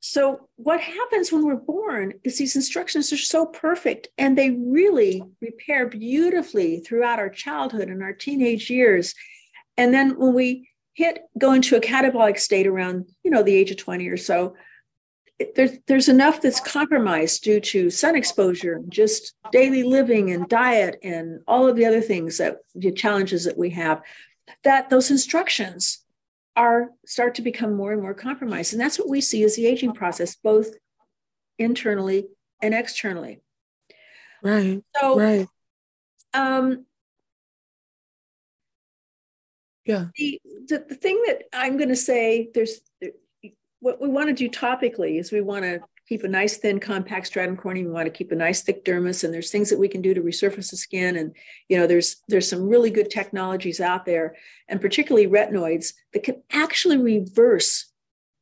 so, 0.00 0.48
what 0.56 0.80
happens 0.80 1.32
when 1.32 1.44
we're 1.44 1.56
born 1.56 2.14
is 2.22 2.38
these 2.38 2.54
instructions 2.54 3.12
are 3.12 3.16
so 3.16 3.46
perfect 3.46 4.08
and 4.16 4.38
they 4.38 4.50
really 4.50 5.24
repair 5.40 5.88
beautifully 5.88 6.80
throughout 6.80 7.18
our 7.18 7.28
childhood 7.28 7.88
and 7.88 8.02
our 8.02 8.12
teenage 8.12 8.70
years. 8.70 9.14
And 9.76 9.92
then 9.92 10.16
when 10.16 10.34
we 10.34 10.70
hit 10.94 11.22
go 11.36 11.52
into 11.52 11.76
a 11.76 11.80
catabolic 11.80 12.38
state 12.38 12.68
around, 12.68 13.06
you 13.24 13.30
know, 13.30 13.42
the 13.42 13.54
age 13.54 13.72
of 13.72 13.76
20 13.76 14.08
or 14.08 14.16
so, 14.16 14.54
there's 15.56 15.78
there's 15.88 16.08
enough 16.08 16.40
that's 16.42 16.60
compromised 16.60 17.42
due 17.42 17.60
to 17.60 17.90
sun 17.90 18.14
exposure, 18.14 18.80
just 18.88 19.34
daily 19.50 19.82
living 19.82 20.30
and 20.30 20.48
diet 20.48 20.98
and 21.02 21.40
all 21.48 21.68
of 21.68 21.74
the 21.74 21.86
other 21.86 22.00
things 22.00 22.38
that 22.38 22.58
the 22.76 22.92
challenges 22.92 23.44
that 23.44 23.58
we 23.58 23.70
have, 23.70 24.02
that 24.62 24.90
those 24.90 25.10
instructions 25.10 26.04
are 26.58 26.90
start 27.06 27.36
to 27.36 27.42
become 27.42 27.72
more 27.72 27.92
and 27.92 28.02
more 28.02 28.14
compromised. 28.14 28.72
And 28.72 28.82
that's 28.82 28.98
what 28.98 29.08
we 29.08 29.20
see 29.20 29.44
as 29.44 29.54
the 29.54 29.64
aging 29.64 29.92
process, 29.92 30.34
both 30.34 30.74
internally 31.56 32.26
and 32.60 32.74
externally. 32.74 33.40
Right. 34.42 34.82
So 35.00 35.16
right. 35.16 35.46
Um 36.34 36.84
yeah. 39.84 40.06
The, 40.16 40.40
the, 40.66 40.84
the 40.88 40.94
thing 40.96 41.22
that 41.26 41.44
I'm 41.52 41.76
going 41.78 41.88
to 41.88 41.96
say, 41.96 42.50
there's 42.52 42.80
what 43.80 44.02
we 44.02 44.08
want 44.08 44.28
to 44.28 44.34
do 44.34 44.50
topically 44.50 45.18
is 45.18 45.32
we 45.32 45.40
want 45.40 45.62
to 45.64 45.80
keep 46.08 46.24
a 46.24 46.28
nice 46.28 46.56
thin 46.56 46.80
compact 46.80 47.26
stratum 47.26 47.56
corneum. 47.56 47.84
We 47.84 47.90
want 47.90 48.06
to 48.06 48.16
keep 48.16 48.32
a 48.32 48.36
nice 48.36 48.62
thick 48.62 48.84
dermis, 48.84 49.24
and 49.24 49.32
there's 49.32 49.50
things 49.50 49.70
that 49.70 49.78
we 49.78 49.88
can 49.88 50.00
do 50.00 50.14
to 50.14 50.20
resurface 50.20 50.70
the 50.70 50.76
skin. 50.76 51.16
And 51.16 51.34
you 51.68 51.76
know, 51.76 51.86
there's 51.86 52.22
there's 52.28 52.48
some 52.48 52.68
really 52.68 52.90
good 52.90 53.10
technologies 53.10 53.80
out 53.80 54.06
there, 54.06 54.36
and 54.68 54.80
particularly 54.80 55.26
retinoids 55.26 55.92
that 56.12 56.22
can 56.22 56.42
actually 56.50 56.96
reverse 56.96 57.92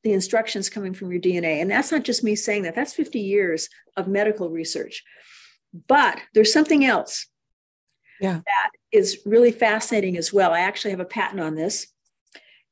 the 0.04 0.12
instructions 0.12 0.70
coming 0.70 0.94
from 0.94 1.10
your 1.10 1.20
DNA. 1.20 1.60
And 1.60 1.70
that's 1.70 1.90
not 1.90 2.04
just 2.04 2.22
me 2.22 2.36
saying 2.36 2.62
that. 2.62 2.76
That's 2.76 2.94
50 2.94 3.18
years 3.18 3.68
of 3.96 4.06
medical 4.06 4.50
research. 4.50 5.02
But 5.88 6.20
there's 6.32 6.52
something 6.52 6.84
else 6.84 7.26
yeah. 8.20 8.40
that 8.46 8.70
is 8.92 9.18
really 9.26 9.50
fascinating 9.50 10.16
as 10.16 10.32
well. 10.32 10.52
I 10.52 10.60
actually 10.60 10.92
have 10.92 11.00
a 11.00 11.04
patent 11.04 11.40
on 11.40 11.56
this. 11.56 11.88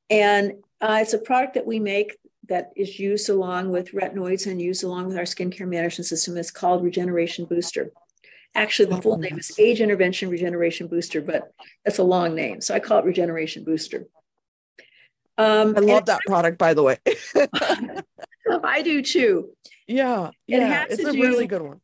And 0.08 0.52
uh, 0.80 0.98
it's 1.00 1.12
a 1.12 1.18
product 1.18 1.54
that 1.54 1.66
we 1.66 1.80
make 1.80 2.16
that 2.48 2.70
is 2.76 2.98
used 2.98 3.28
along 3.28 3.70
with 3.70 3.92
retinoids 3.92 4.46
and 4.46 4.60
used 4.60 4.84
along 4.84 5.06
with 5.06 5.16
our 5.16 5.24
skincare 5.24 5.68
management 5.68 6.06
system. 6.06 6.36
is 6.36 6.50
called 6.50 6.82
Regeneration 6.82 7.44
Booster. 7.44 7.90
Actually, 8.54 8.94
the 8.94 9.02
full 9.02 9.18
name 9.18 9.38
is 9.38 9.58
Age 9.58 9.80
Intervention 9.80 10.28
Regeneration 10.28 10.86
Booster, 10.86 11.20
but 11.20 11.52
that's 11.84 11.98
a 11.98 12.04
long 12.04 12.34
name. 12.34 12.60
So 12.60 12.74
I 12.74 12.78
call 12.78 13.00
it 13.00 13.04
Regeneration 13.04 13.64
Booster. 13.64 14.06
Um, 15.36 15.74
I 15.76 15.80
love 15.80 16.06
that 16.06 16.20
product, 16.26 16.58
by 16.58 16.74
the 16.74 16.82
way. 16.84 16.98
I 18.62 18.82
do 18.82 19.02
too. 19.02 19.50
Yeah, 19.88 20.30
yeah, 20.46 20.84
it's 20.88 21.02
a 21.02 21.12
really 21.12 21.48
good 21.48 21.62
one. 21.62 21.80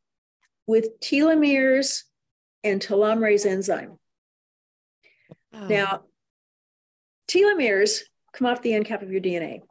With 0.66 1.00
telomeres 1.00 2.04
and 2.62 2.80
telomerase 2.80 3.46
enzyme. 3.46 3.98
Oh. 5.52 5.66
Now, 5.66 6.02
telomeres 7.26 8.02
come 8.32 8.46
off 8.46 8.62
the 8.62 8.74
end 8.74 8.84
cap 8.84 9.02
of 9.02 9.10
your 9.10 9.20
DNA. 9.20 9.62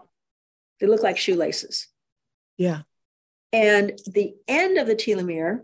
They 0.80 0.88
look 0.88 1.04
like 1.04 1.18
shoelaces. 1.18 1.88
Yeah. 2.58 2.82
And 3.52 4.00
the 4.06 4.36
end 4.48 4.78
of 4.78 4.88
the 4.88 4.96
telomere 4.96 5.62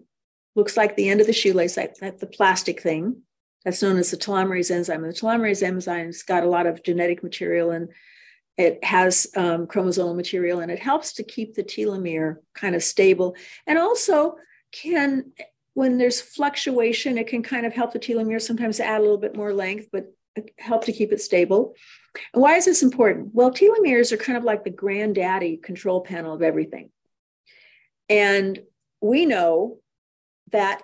looks 0.56 0.78
like 0.78 0.96
the 0.96 1.10
end 1.10 1.22
of 1.22 1.28
the 1.28 1.34
shoelace, 1.34 1.78
like, 1.78 1.96
like 2.02 2.20
the 2.20 2.28
plastic 2.28 2.82
thing. 2.82 3.22
That's 3.64 3.82
known 3.82 3.98
as 3.98 4.12
the 4.12 4.18
telomerase 4.18 4.72
enzyme. 4.72 5.04
And 5.04 5.14
the 5.14 5.18
telomerase 5.18 5.64
enzyme's 5.64 6.24
got 6.24 6.44
a 6.44 6.50
lot 6.50 6.68
of 6.68 6.84
genetic 6.84 7.24
material 7.24 7.72
and 7.72 7.90
it 8.58 8.84
has 8.84 9.28
um, 9.36 9.68
chromosomal 9.68 10.16
material 10.16 10.60
and 10.62 10.72
it 10.72 10.80
helps 10.80 11.14
to 11.14 11.24
keep 11.24 11.56
the 11.56 11.64
telomere 11.64 12.38
kind 12.54 12.76
of 12.76 12.84
stable. 12.84 13.36
And 13.68 13.78
also 13.78 14.38
can, 14.72 15.32
when 15.74 15.98
there's 15.98 16.22
fluctuation, 16.22 17.18
it 17.18 17.28
can 17.28 17.44
kind 17.44 17.66
of 17.66 17.74
help 17.74 17.92
the 17.92 18.00
telomere 18.00 18.42
sometimes 18.42 18.80
add 18.80 19.00
a 19.00 19.04
little 19.04 19.18
bit 19.18 19.36
more 19.36 19.54
length, 19.54 19.90
but 19.92 20.14
help 20.58 20.86
to 20.86 20.94
keep 20.94 21.12
it 21.12 21.22
stable. 21.22 21.76
And 22.34 22.42
why 22.42 22.56
is 22.56 22.66
this 22.66 22.84
important? 22.84 23.30
Well, 23.34 23.52
telomeres 23.52 24.12
are 24.12 24.18
kind 24.18 24.38
of 24.38 24.44
like 24.44 24.64
the 24.64 24.70
granddaddy 24.70 25.58
control 25.58 26.02
panel 26.02 26.34
of 26.34 26.42
everything. 26.42 26.90
And 28.10 28.60
we 29.02 29.26
know 29.26 29.80
that 30.52 30.82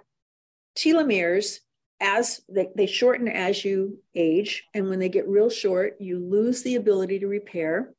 telomeres, 0.78 1.60
as 2.00 2.42
they, 2.50 2.70
they 2.76 2.88
shorten 2.88 3.28
as 3.28 3.64
you 3.64 4.00
age, 4.16 4.66
and 4.74 4.90
when 4.90 5.00
they 5.00 5.10
get 5.10 5.28
real 5.28 5.50
short, 5.50 5.98
you 6.00 6.20
lose 6.20 6.64
the 6.64 6.76
ability 6.76 7.20
to 7.20 7.28
repair, 7.28 7.94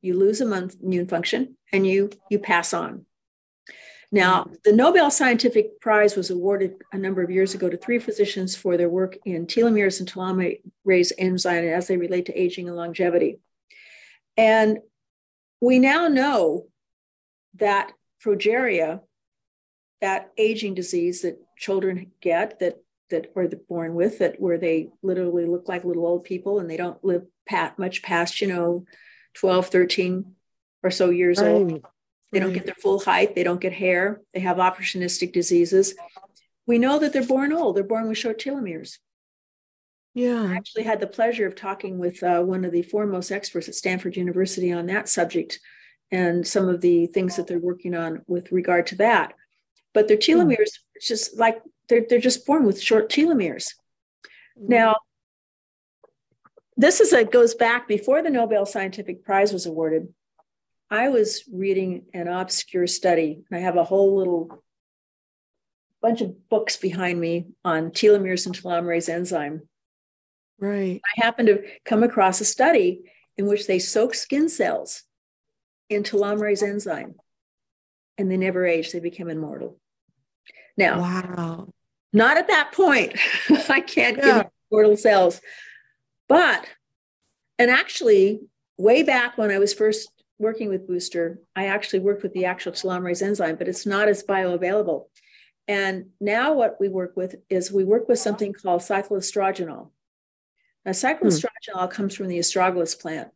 you 0.00 0.18
lose 0.18 0.40
immune 0.40 1.08
function, 1.08 1.56
and 1.72 1.86
you 1.86 2.10
you 2.30 2.38
pass 2.38 2.74
on. 2.74 3.06
Now, 4.12 4.44
mm-hmm. 4.44 4.54
the 4.64 4.72
Nobel 4.72 5.10
Scientific 5.10 5.80
Prize 5.80 6.14
was 6.14 6.30
awarded 6.30 6.74
a 6.92 6.98
number 6.98 7.22
of 7.22 7.30
years 7.30 7.54
ago 7.54 7.70
to 7.70 7.78
three 7.78 7.98
physicians 7.98 8.54
for 8.54 8.76
their 8.76 8.90
work 8.90 9.16
in 9.24 9.46
telomeres 9.46 9.98
and 9.98 10.08
telomerase 10.08 11.12
enzyme 11.18 11.64
as 11.64 11.88
they 11.88 11.96
relate 11.96 12.26
to 12.26 12.38
aging 12.38 12.68
and 12.68 12.76
longevity. 12.76 13.38
And 14.36 14.78
we 15.60 15.78
now 15.78 16.08
know 16.08 16.66
that 17.56 17.92
progeria, 18.22 19.00
that 20.02 20.30
aging 20.36 20.74
disease 20.74 21.22
that 21.22 21.38
children 21.56 22.12
get, 22.20 22.60
that 22.60 22.78
that 23.10 23.30
are 23.36 23.46
born 23.68 23.94
with, 23.94 24.18
that 24.18 24.40
where 24.40 24.58
they 24.58 24.88
literally 25.02 25.44
look 25.44 25.68
like 25.68 25.84
little 25.84 26.06
old 26.06 26.24
people 26.24 26.58
and 26.58 26.68
they 26.68 26.78
don't 26.78 27.04
live 27.04 27.24
pat, 27.46 27.78
much 27.78 28.02
past, 28.02 28.40
you 28.40 28.48
know, 28.48 28.84
12, 29.34 29.68
13 29.68 30.34
or 30.82 30.90
so 30.90 31.10
years 31.10 31.38
right. 31.38 31.48
old. 31.48 31.86
They 32.32 32.40
don't 32.40 32.54
get 32.54 32.64
their 32.64 32.74
full 32.74 32.98
height. 32.98 33.34
They 33.34 33.44
don't 33.44 33.60
get 33.60 33.74
hair. 33.74 34.22
They 34.32 34.40
have 34.40 34.56
opportunistic 34.56 35.32
diseases. 35.32 35.94
We 36.66 36.78
know 36.78 36.98
that 36.98 37.12
they're 37.12 37.26
born 37.26 37.52
old. 37.52 37.76
They're 37.76 37.84
born 37.84 38.08
with 38.08 38.18
short 38.18 38.40
telomeres. 38.40 38.98
Yeah. 40.14 40.46
I 40.50 40.54
actually 40.54 40.84
had 40.84 41.00
the 41.00 41.06
pleasure 41.06 41.46
of 41.46 41.54
talking 41.54 41.98
with 41.98 42.22
uh, 42.22 42.40
one 42.40 42.64
of 42.64 42.72
the 42.72 42.82
foremost 42.82 43.30
experts 43.30 43.68
at 43.68 43.74
Stanford 43.74 44.16
University 44.16 44.72
on 44.72 44.86
that 44.86 45.08
subject 45.08 45.60
and 46.10 46.46
some 46.46 46.68
of 46.68 46.80
the 46.80 47.06
things 47.06 47.36
that 47.36 47.46
they're 47.46 47.58
working 47.58 47.94
on 47.94 48.22
with 48.26 48.52
regard 48.52 48.86
to 48.88 48.96
that. 48.96 49.34
But 49.94 50.08
their 50.08 50.16
hmm. 50.16 50.22
telomeres, 50.22 50.56
mm. 50.58 50.78
it's 50.94 51.08
just 51.08 51.38
like 51.38 51.60
they're, 51.88 52.04
they're 52.08 52.18
just 52.18 52.46
born 52.46 52.64
with 52.64 52.80
short 52.80 53.10
telomeres. 53.10 53.74
Mm. 54.58 54.68
Now, 54.68 54.96
this 56.76 57.00
is 57.00 57.12
a 57.12 57.24
goes 57.24 57.54
back 57.54 57.86
before 57.88 58.22
the 58.22 58.30
Nobel 58.30 58.64
Scientific 58.64 59.24
Prize 59.24 59.52
was 59.52 59.66
awarded. 59.66 60.08
I 60.92 61.08
was 61.08 61.44
reading 61.50 62.04
an 62.12 62.28
obscure 62.28 62.86
study, 62.86 63.42
and 63.50 63.58
I 63.58 63.62
have 63.62 63.76
a 63.76 63.82
whole 63.82 64.18
little 64.18 64.62
bunch 66.02 66.20
of 66.20 66.50
books 66.50 66.76
behind 66.76 67.18
me 67.18 67.46
on 67.64 67.92
telomeres 67.92 68.44
and 68.44 68.54
telomerase 68.54 69.08
enzyme. 69.08 69.62
Right. 70.60 71.00
I 71.02 71.24
happened 71.24 71.48
to 71.48 71.62
come 71.86 72.02
across 72.02 72.42
a 72.42 72.44
study 72.44 73.10
in 73.38 73.46
which 73.46 73.66
they 73.66 73.78
soak 73.78 74.14
skin 74.14 74.50
cells 74.50 75.04
in 75.88 76.02
telomerase 76.02 76.62
enzyme 76.62 77.14
and 78.18 78.30
they 78.30 78.36
never 78.36 78.66
aged, 78.66 78.92
they 78.92 79.00
became 79.00 79.30
immortal. 79.30 79.80
Now, 80.76 81.00
wow. 81.00 81.68
Not 82.12 82.36
at 82.36 82.48
that 82.48 82.72
point. 82.72 83.18
I 83.70 83.80
can't 83.80 84.18
yeah. 84.18 84.42
give 84.42 84.50
immortal 84.70 84.98
cells. 84.98 85.40
But, 86.28 86.66
and 87.58 87.70
actually, 87.70 88.40
way 88.76 89.02
back 89.02 89.38
when 89.38 89.50
I 89.50 89.58
was 89.58 89.72
first 89.72 90.11
working 90.42 90.68
with 90.68 90.86
Booster, 90.86 91.38
I 91.56 91.66
actually 91.66 92.00
worked 92.00 92.22
with 92.22 92.34
the 92.34 92.44
actual 92.44 92.72
telomerase 92.72 93.22
enzyme, 93.22 93.56
but 93.56 93.68
it's 93.68 93.86
not 93.86 94.08
as 94.08 94.22
bioavailable. 94.22 95.06
And 95.68 96.06
now 96.20 96.52
what 96.52 96.76
we 96.80 96.88
work 96.88 97.16
with 97.16 97.36
is 97.48 97.72
we 97.72 97.84
work 97.84 98.08
with 98.08 98.18
something 98.18 98.52
called 98.52 98.82
cycloastragenol. 98.82 99.90
Now, 100.84 100.92
cycloastragenol 100.92 101.86
hmm. 101.86 101.90
comes 101.90 102.14
from 102.14 102.28
the 102.28 102.38
astragalus 102.38 103.00
plant. 103.00 103.28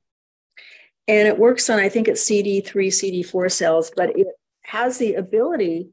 And 1.09 1.29
it 1.29 1.39
works 1.39 1.71
on, 1.71 1.79
I 1.79 1.89
think 1.89 2.09
it's 2.09 2.29
CD3, 2.29 2.65
CD4 2.65 3.51
cells, 3.53 3.93
but 3.95 4.19
it 4.19 4.27
has 4.63 4.99
the 4.99 5.15
ability 5.15 5.91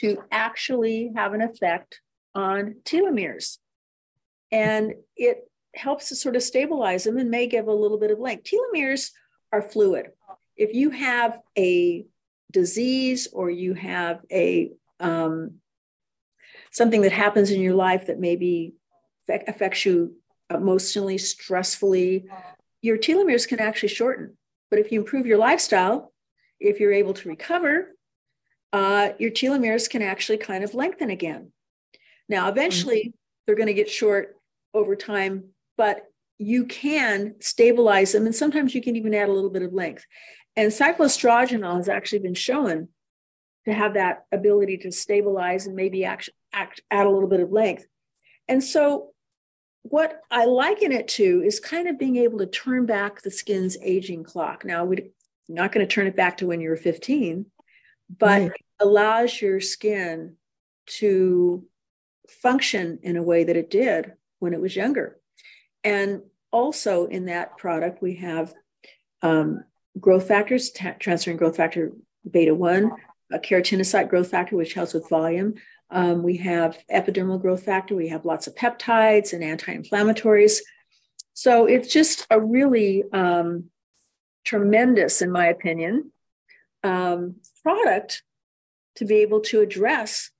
to 0.00 0.22
actually 0.32 1.12
have 1.14 1.32
an 1.34 1.40
effect 1.40 2.00
on 2.34 2.76
telomeres. 2.84 3.58
And 4.50 4.94
it 5.16 5.48
helps 5.74 6.08
to 6.08 6.16
sort 6.16 6.34
of 6.34 6.42
stabilize 6.42 7.04
them 7.04 7.18
and 7.18 7.30
may 7.30 7.46
give 7.46 7.68
a 7.68 7.72
little 7.72 7.98
bit 7.98 8.10
of 8.10 8.18
length. 8.18 8.50
Telomeres 8.50 9.10
are 9.52 9.62
fluid. 9.62 10.12
If 10.56 10.74
you 10.74 10.90
have 10.90 11.38
a 11.56 12.06
disease 12.52 13.28
or 13.32 13.50
you 13.50 13.74
have 13.74 14.20
a 14.30 14.72
um, 15.00 15.60
something 16.70 17.02
that 17.02 17.12
happens 17.12 17.50
in 17.50 17.60
your 17.60 17.74
life 17.74 18.06
that 18.06 18.18
maybe 18.18 18.74
affects 19.28 19.84
you 19.84 20.14
emotionally, 20.50 21.16
stressfully, 21.16 22.24
your 22.82 22.98
telomeres 22.98 23.46
can 23.46 23.60
actually 23.60 23.90
shorten. 23.90 24.36
But 24.70 24.78
if 24.78 24.92
you 24.92 25.00
improve 25.00 25.26
your 25.26 25.38
lifestyle, 25.38 26.12
if 26.60 26.80
you're 26.80 26.92
able 26.92 27.14
to 27.14 27.28
recover, 27.28 27.94
uh, 28.72 29.10
your 29.18 29.30
telomeres 29.30 29.88
can 29.88 30.02
actually 30.02 30.38
kind 30.38 30.64
of 30.64 30.74
lengthen 30.74 31.10
again. 31.10 31.52
Now, 32.28 32.48
eventually, 32.48 33.00
mm-hmm. 33.00 33.16
they're 33.46 33.56
going 33.56 33.68
to 33.68 33.74
get 33.74 33.88
short 33.88 34.36
over 34.74 34.96
time, 34.96 35.50
but 35.76 36.06
you 36.38 36.66
can 36.66 37.34
stabilize 37.40 38.12
them, 38.12 38.26
and 38.26 38.34
sometimes 38.34 38.74
you 38.74 38.80
can 38.80 38.96
even 38.96 39.14
add 39.14 39.28
a 39.28 39.32
little 39.32 39.50
bit 39.50 39.62
of 39.62 39.72
length. 39.72 40.06
And 40.56 40.70
cycloastragenol 40.70 41.76
has 41.76 41.88
actually 41.88 42.20
been 42.20 42.34
shown 42.34 42.88
to 43.66 43.72
have 43.72 43.94
that 43.94 44.24
ability 44.32 44.78
to 44.78 44.92
stabilize 44.92 45.66
and 45.66 45.76
maybe 45.76 46.04
act, 46.04 46.30
act, 46.52 46.80
add 46.90 47.06
a 47.06 47.10
little 47.10 47.28
bit 47.28 47.40
of 47.40 47.52
length. 47.52 47.86
And 48.48 48.62
so, 48.62 49.10
what 49.82 50.20
I 50.30 50.44
liken 50.44 50.92
it 50.92 51.08
to 51.08 51.42
is 51.44 51.60
kind 51.60 51.88
of 51.88 51.98
being 51.98 52.16
able 52.16 52.38
to 52.38 52.46
turn 52.46 52.86
back 52.86 53.22
the 53.22 53.30
skin's 53.30 53.76
aging 53.82 54.24
clock. 54.24 54.64
Now, 54.64 54.84
we're 54.84 55.08
not 55.48 55.72
going 55.72 55.86
to 55.86 55.92
turn 55.92 56.06
it 56.06 56.16
back 56.16 56.38
to 56.38 56.46
when 56.46 56.60
you 56.60 56.68
were 56.68 56.76
15, 56.76 57.46
but 58.18 58.42
right. 58.42 58.52
allows 58.80 59.40
your 59.40 59.60
skin 59.60 60.36
to 60.86 61.64
function 62.28 62.98
in 63.02 63.16
a 63.16 63.22
way 63.22 63.44
that 63.44 63.56
it 63.56 63.70
did 63.70 64.12
when 64.38 64.52
it 64.52 64.60
was 64.60 64.76
younger. 64.76 65.18
And 65.84 66.22
also 66.50 67.06
in 67.06 67.26
that 67.26 67.56
product, 67.56 68.02
we 68.02 68.16
have 68.16 68.54
um, 69.22 69.64
growth 69.98 70.28
factors, 70.28 70.70
t- 70.70 70.84
transferrin 70.84 71.36
growth 71.36 71.56
factor 71.56 71.92
beta 72.28 72.54
1, 72.54 72.90
a 73.32 73.38
keratinocyte 73.38 74.08
growth 74.08 74.30
factor, 74.30 74.56
which 74.56 74.74
helps 74.74 74.94
with 74.94 75.08
volume. 75.08 75.54
Um, 75.90 76.22
we 76.22 76.36
have 76.38 76.78
epidermal 76.92 77.40
growth 77.40 77.64
factor. 77.64 77.94
We 77.94 78.08
have 78.08 78.24
lots 78.24 78.46
of 78.46 78.54
peptides 78.54 79.32
and 79.32 79.42
anti 79.42 79.74
inflammatories. 79.76 80.58
So 81.34 81.66
it's 81.66 81.92
just 81.92 82.26
a 82.30 82.40
really 82.40 83.04
um, 83.12 83.70
tremendous, 84.44 85.22
in 85.22 85.30
my 85.30 85.46
opinion, 85.46 86.10
um, 86.82 87.36
product 87.62 88.22
to 88.96 89.04
be 89.04 89.16
able 89.16 89.40
to 89.40 89.60
address 89.60 90.30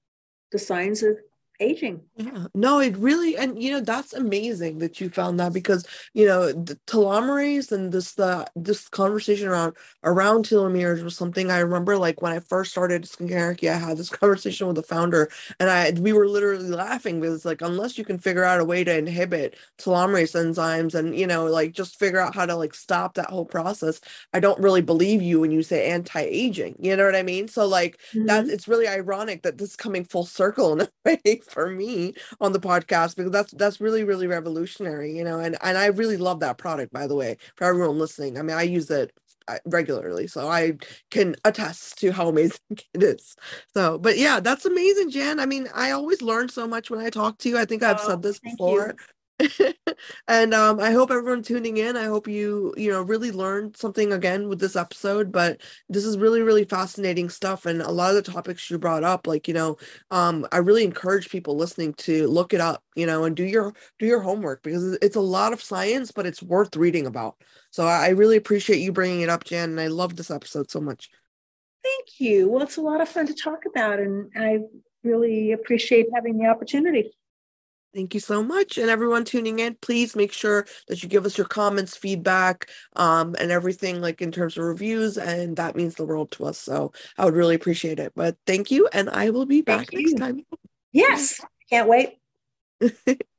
the 0.50 0.58
signs 0.58 1.02
of 1.02 1.18
aging. 1.60 2.02
Yeah, 2.16 2.46
no, 2.54 2.80
it 2.80 2.96
really, 2.96 3.36
and 3.36 3.62
you 3.62 3.70
know, 3.70 3.80
that's 3.80 4.12
amazing 4.12 4.78
that 4.78 5.00
you 5.00 5.10
found 5.10 5.40
that 5.40 5.52
because 5.52 5.86
you 6.14 6.26
know, 6.26 6.52
the 6.52 6.76
telomerase 6.86 7.72
and 7.72 7.92
this 7.92 8.14
the 8.14 8.46
this 8.56 8.88
conversation 8.88 9.48
around 9.48 9.74
around 10.04 10.44
telomeres 10.44 11.02
was 11.02 11.16
something 11.16 11.50
I 11.50 11.58
remember 11.58 11.96
like 11.96 12.22
when 12.22 12.32
I 12.32 12.40
first 12.40 12.70
started 12.70 13.02
skincare, 13.04 13.68
I 13.68 13.78
had 13.78 13.96
this 13.96 14.10
conversation 14.10 14.66
with 14.66 14.76
the 14.76 14.82
founder, 14.82 15.30
and 15.60 15.70
I 15.70 15.90
we 15.92 16.12
were 16.12 16.28
literally 16.28 16.68
laughing 16.68 17.20
because 17.20 17.44
like 17.44 17.62
unless 17.62 17.98
you 17.98 18.04
can 18.04 18.18
figure 18.18 18.44
out 18.44 18.60
a 18.60 18.64
way 18.64 18.84
to 18.84 18.96
inhibit 18.96 19.56
telomerase 19.78 20.34
enzymes 20.34 20.94
and 20.94 21.16
you 21.16 21.26
know 21.26 21.46
like 21.46 21.72
just 21.72 21.98
figure 21.98 22.20
out 22.20 22.34
how 22.34 22.46
to 22.46 22.56
like 22.56 22.74
stop 22.74 23.14
that 23.14 23.30
whole 23.30 23.46
process, 23.46 24.00
I 24.32 24.40
don't 24.40 24.60
really 24.60 24.82
believe 24.82 25.22
you 25.22 25.40
when 25.40 25.50
you 25.50 25.62
say 25.62 25.90
anti-aging. 25.90 26.76
You 26.78 26.96
know 26.96 27.04
what 27.04 27.16
I 27.16 27.22
mean? 27.22 27.48
So 27.48 27.66
like 27.66 27.98
mm-hmm. 28.12 28.26
that's 28.26 28.48
it's 28.48 28.68
really 28.68 28.88
ironic 28.88 29.42
that 29.42 29.58
this 29.58 29.70
is 29.70 29.76
coming 29.76 30.04
full 30.04 30.24
circle 30.24 30.72
in 30.72 30.80
a 30.82 30.88
way 31.04 31.20
for 31.50 31.70
me 31.70 32.14
on 32.40 32.52
the 32.52 32.60
podcast 32.60 33.16
because 33.16 33.32
that's 33.32 33.52
that's 33.52 33.80
really 33.80 34.04
really 34.04 34.26
revolutionary 34.26 35.16
you 35.16 35.24
know 35.24 35.38
and 35.38 35.56
and 35.62 35.78
i 35.78 35.86
really 35.86 36.16
love 36.16 36.40
that 36.40 36.58
product 36.58 36.92
by 36.92 37.06
the 37.06 37.14
way 37.14 37.36
for 37.56 37.64
everyone 37.64 37.98
listening. 37.98 38.38
I 38.38 38.42
mean 38.42 38.56
i 38.56 38.62
use 38.62 38.90
it 38.90 39.12
uh, 39.48 39.58
regularly 39.64 40.26
so 40.26 40.48
i 40.48 40.76
can 41.10 41.34
attest 41.44 41.98
to 41.98 42.12
how 42.12 42.28
amazing 42.28 42.58
it 42.70 43.02
is. 43.02 43.36
So 43.74 43.98
but 43.98 44.18
yeah 44.18 44.40
that's 44.40 44.64
amazing 44.64 45.10
jan 45.10 45.40
i 45.40 45.46
mean 45.46 45.68
i 45.74 45.90
always 45.90 46.22
learn 46.22 46.48
so 46.48 46.66
much 46.66 46.90
when 46.90 47.00
i 47.00 47.10
talk 47.10 47.38
to 47.38 47.48
you. 47.48 47.58
I 47.58 47.64
think 47.64 47.82
i've 47.82 48.00
oh, 48.00 48.08
said 48.08 48.22
this 48.22 48.38
before 48.38 48.94
and 50.28 50.52
um, 50.52 50.80
I 50.80 50.90
hope 50.90 51.10
everyone 51.10 51.42
tuning 51.42 51.76
in. 51.76 51.96
I 51.96 52.04
hope 52.04 52.26
you 52.26 52.74
you 52.76 52.90
know 52.90 53.02
really 53.02 53.30
learned 53.30 53.76
something 53.76 54.12
again 54.12 54.48
with 54.48 54.58
this 54.58 54.74
episode. 54.74 55.30
But 55.30 55.60
this 55.88 56.04
is 56.04 56.18
really 56.18 56.42
really 56.42 56.64
fascinating 56.64 57.28
stuff, 57.28 57.64
and 57.66 57.80
a 57.80 57.90
lot 57.90 58.14
of 58.14 58.16
the 58.16 58.32
topics 58.32 58.68
you 58.68 58.78
brought 58.78 59.04
up, 59.04 59.26
like 59.26 59.46
you 59.46 59.54
know, 59.54 59.76
um, 60.10 60.46
I 60.50 60.58
really 60.58 60.84
encourage 60.84 61.30
people 61.30 61.56
listening 61.56 61.94
to 61.94 62.26
look 62.26 62.52
it 62.52 62.60
up, 62.60 62.82
you 62.96 63.06
know, 63.06 63.24
and 63.24 63.36
do 63.36 63.44
your 63.44 63.72
do 63.98 64.06
your 64.06 64.20
homework 64.20 64.62
because 64.62 64.94
it's 65.02 65.16
a 65.16 65.20
lot 65.20 65.52
of 65.52 65.62
science, 65.62 66.10
but 66.10 66.26
it's 66.26 66.42
worth 66.42 66.74
reading 66.76 67.06
about. 67.06 67.36
So 67.70 67.86
I 67.86 68.08
really 68.08 68.36
appreciate 68.36 68.80
you 68.80 68.92
bringing 68.92 69.20
it 69.20 69.28
up, 69.28 69.44
Jan, 69.44 69.70
and 69.70 69.80
I 69.80 69.86
love 69.86 70.16
this 70.16 70.30
episode 70.30 70.70
so 70.70 70.80
much. 70.80 71.10
Thank 71.84 72.20
you. 72.20 72.48
Well, 72.48 72.62
it's 72.62 72.76
a 72.76 72.82
lot 72.82 73.00
of 73.00 73.08
fun 73.08 73.26
to 73.28 73.34
talk 73.34 73.60
about, 73.66 74.00
and 74.00 74.30
I 74.36 74.58
really 75.04 75.52
appreciate 75.52 76.06
having 76.12 76.38
the 76.38 76.46
opportunity. 76.46 77.12
Thank 77.94 78.12
you 78.14 78.20
so 78.20 78.42
much. 78.42 78.76
And 78.76 78.90
everyone 78.90 79.24
tuning 79.24 79.60
in, 79.60 79.76
please 79.80 80.14
make 80.14 80.32
sure 80.32 80.66
that 80.88 81.02
you 81.02 81.08
give 81.08 81.24
us 81.24 81.38
your 81.38 81.46
comments, 81.46 81.96
feedback, 81.96 82.68
um, 82.96 83.34
and 83.38 83.50
everything 83.50 84.00
like 84.00 84.20
in 84.20 84.30
terms 84.30 84.58
of 84.58 84.64
reviews. 84.64 85.16
And 85.16 85.56
that 85.56 85.74
means 85.74 85.94
the 85.94 86.04
world 86.04 86.30
to 86.32 86.44
us. 86.44 86.58
So 86.58 86.92
I 87.16 87.24
would 87.24 87.34
really 87.34 87.54
appreciate 87.54 87.98
it. 87.98 88.12
But 88.14 88.36
thank 88.46 88.70
you. 88.70 88.88
And 88.92 89.08
I 89.08 89.30
will 89.30 89.46
be 89.46 89.62
back 89.62 89.92
next 89.92 90.14
time. 90.14 90.44
Yes. 90.92 91.40
Can't 91.70 91.88
wait. 91.88 92.18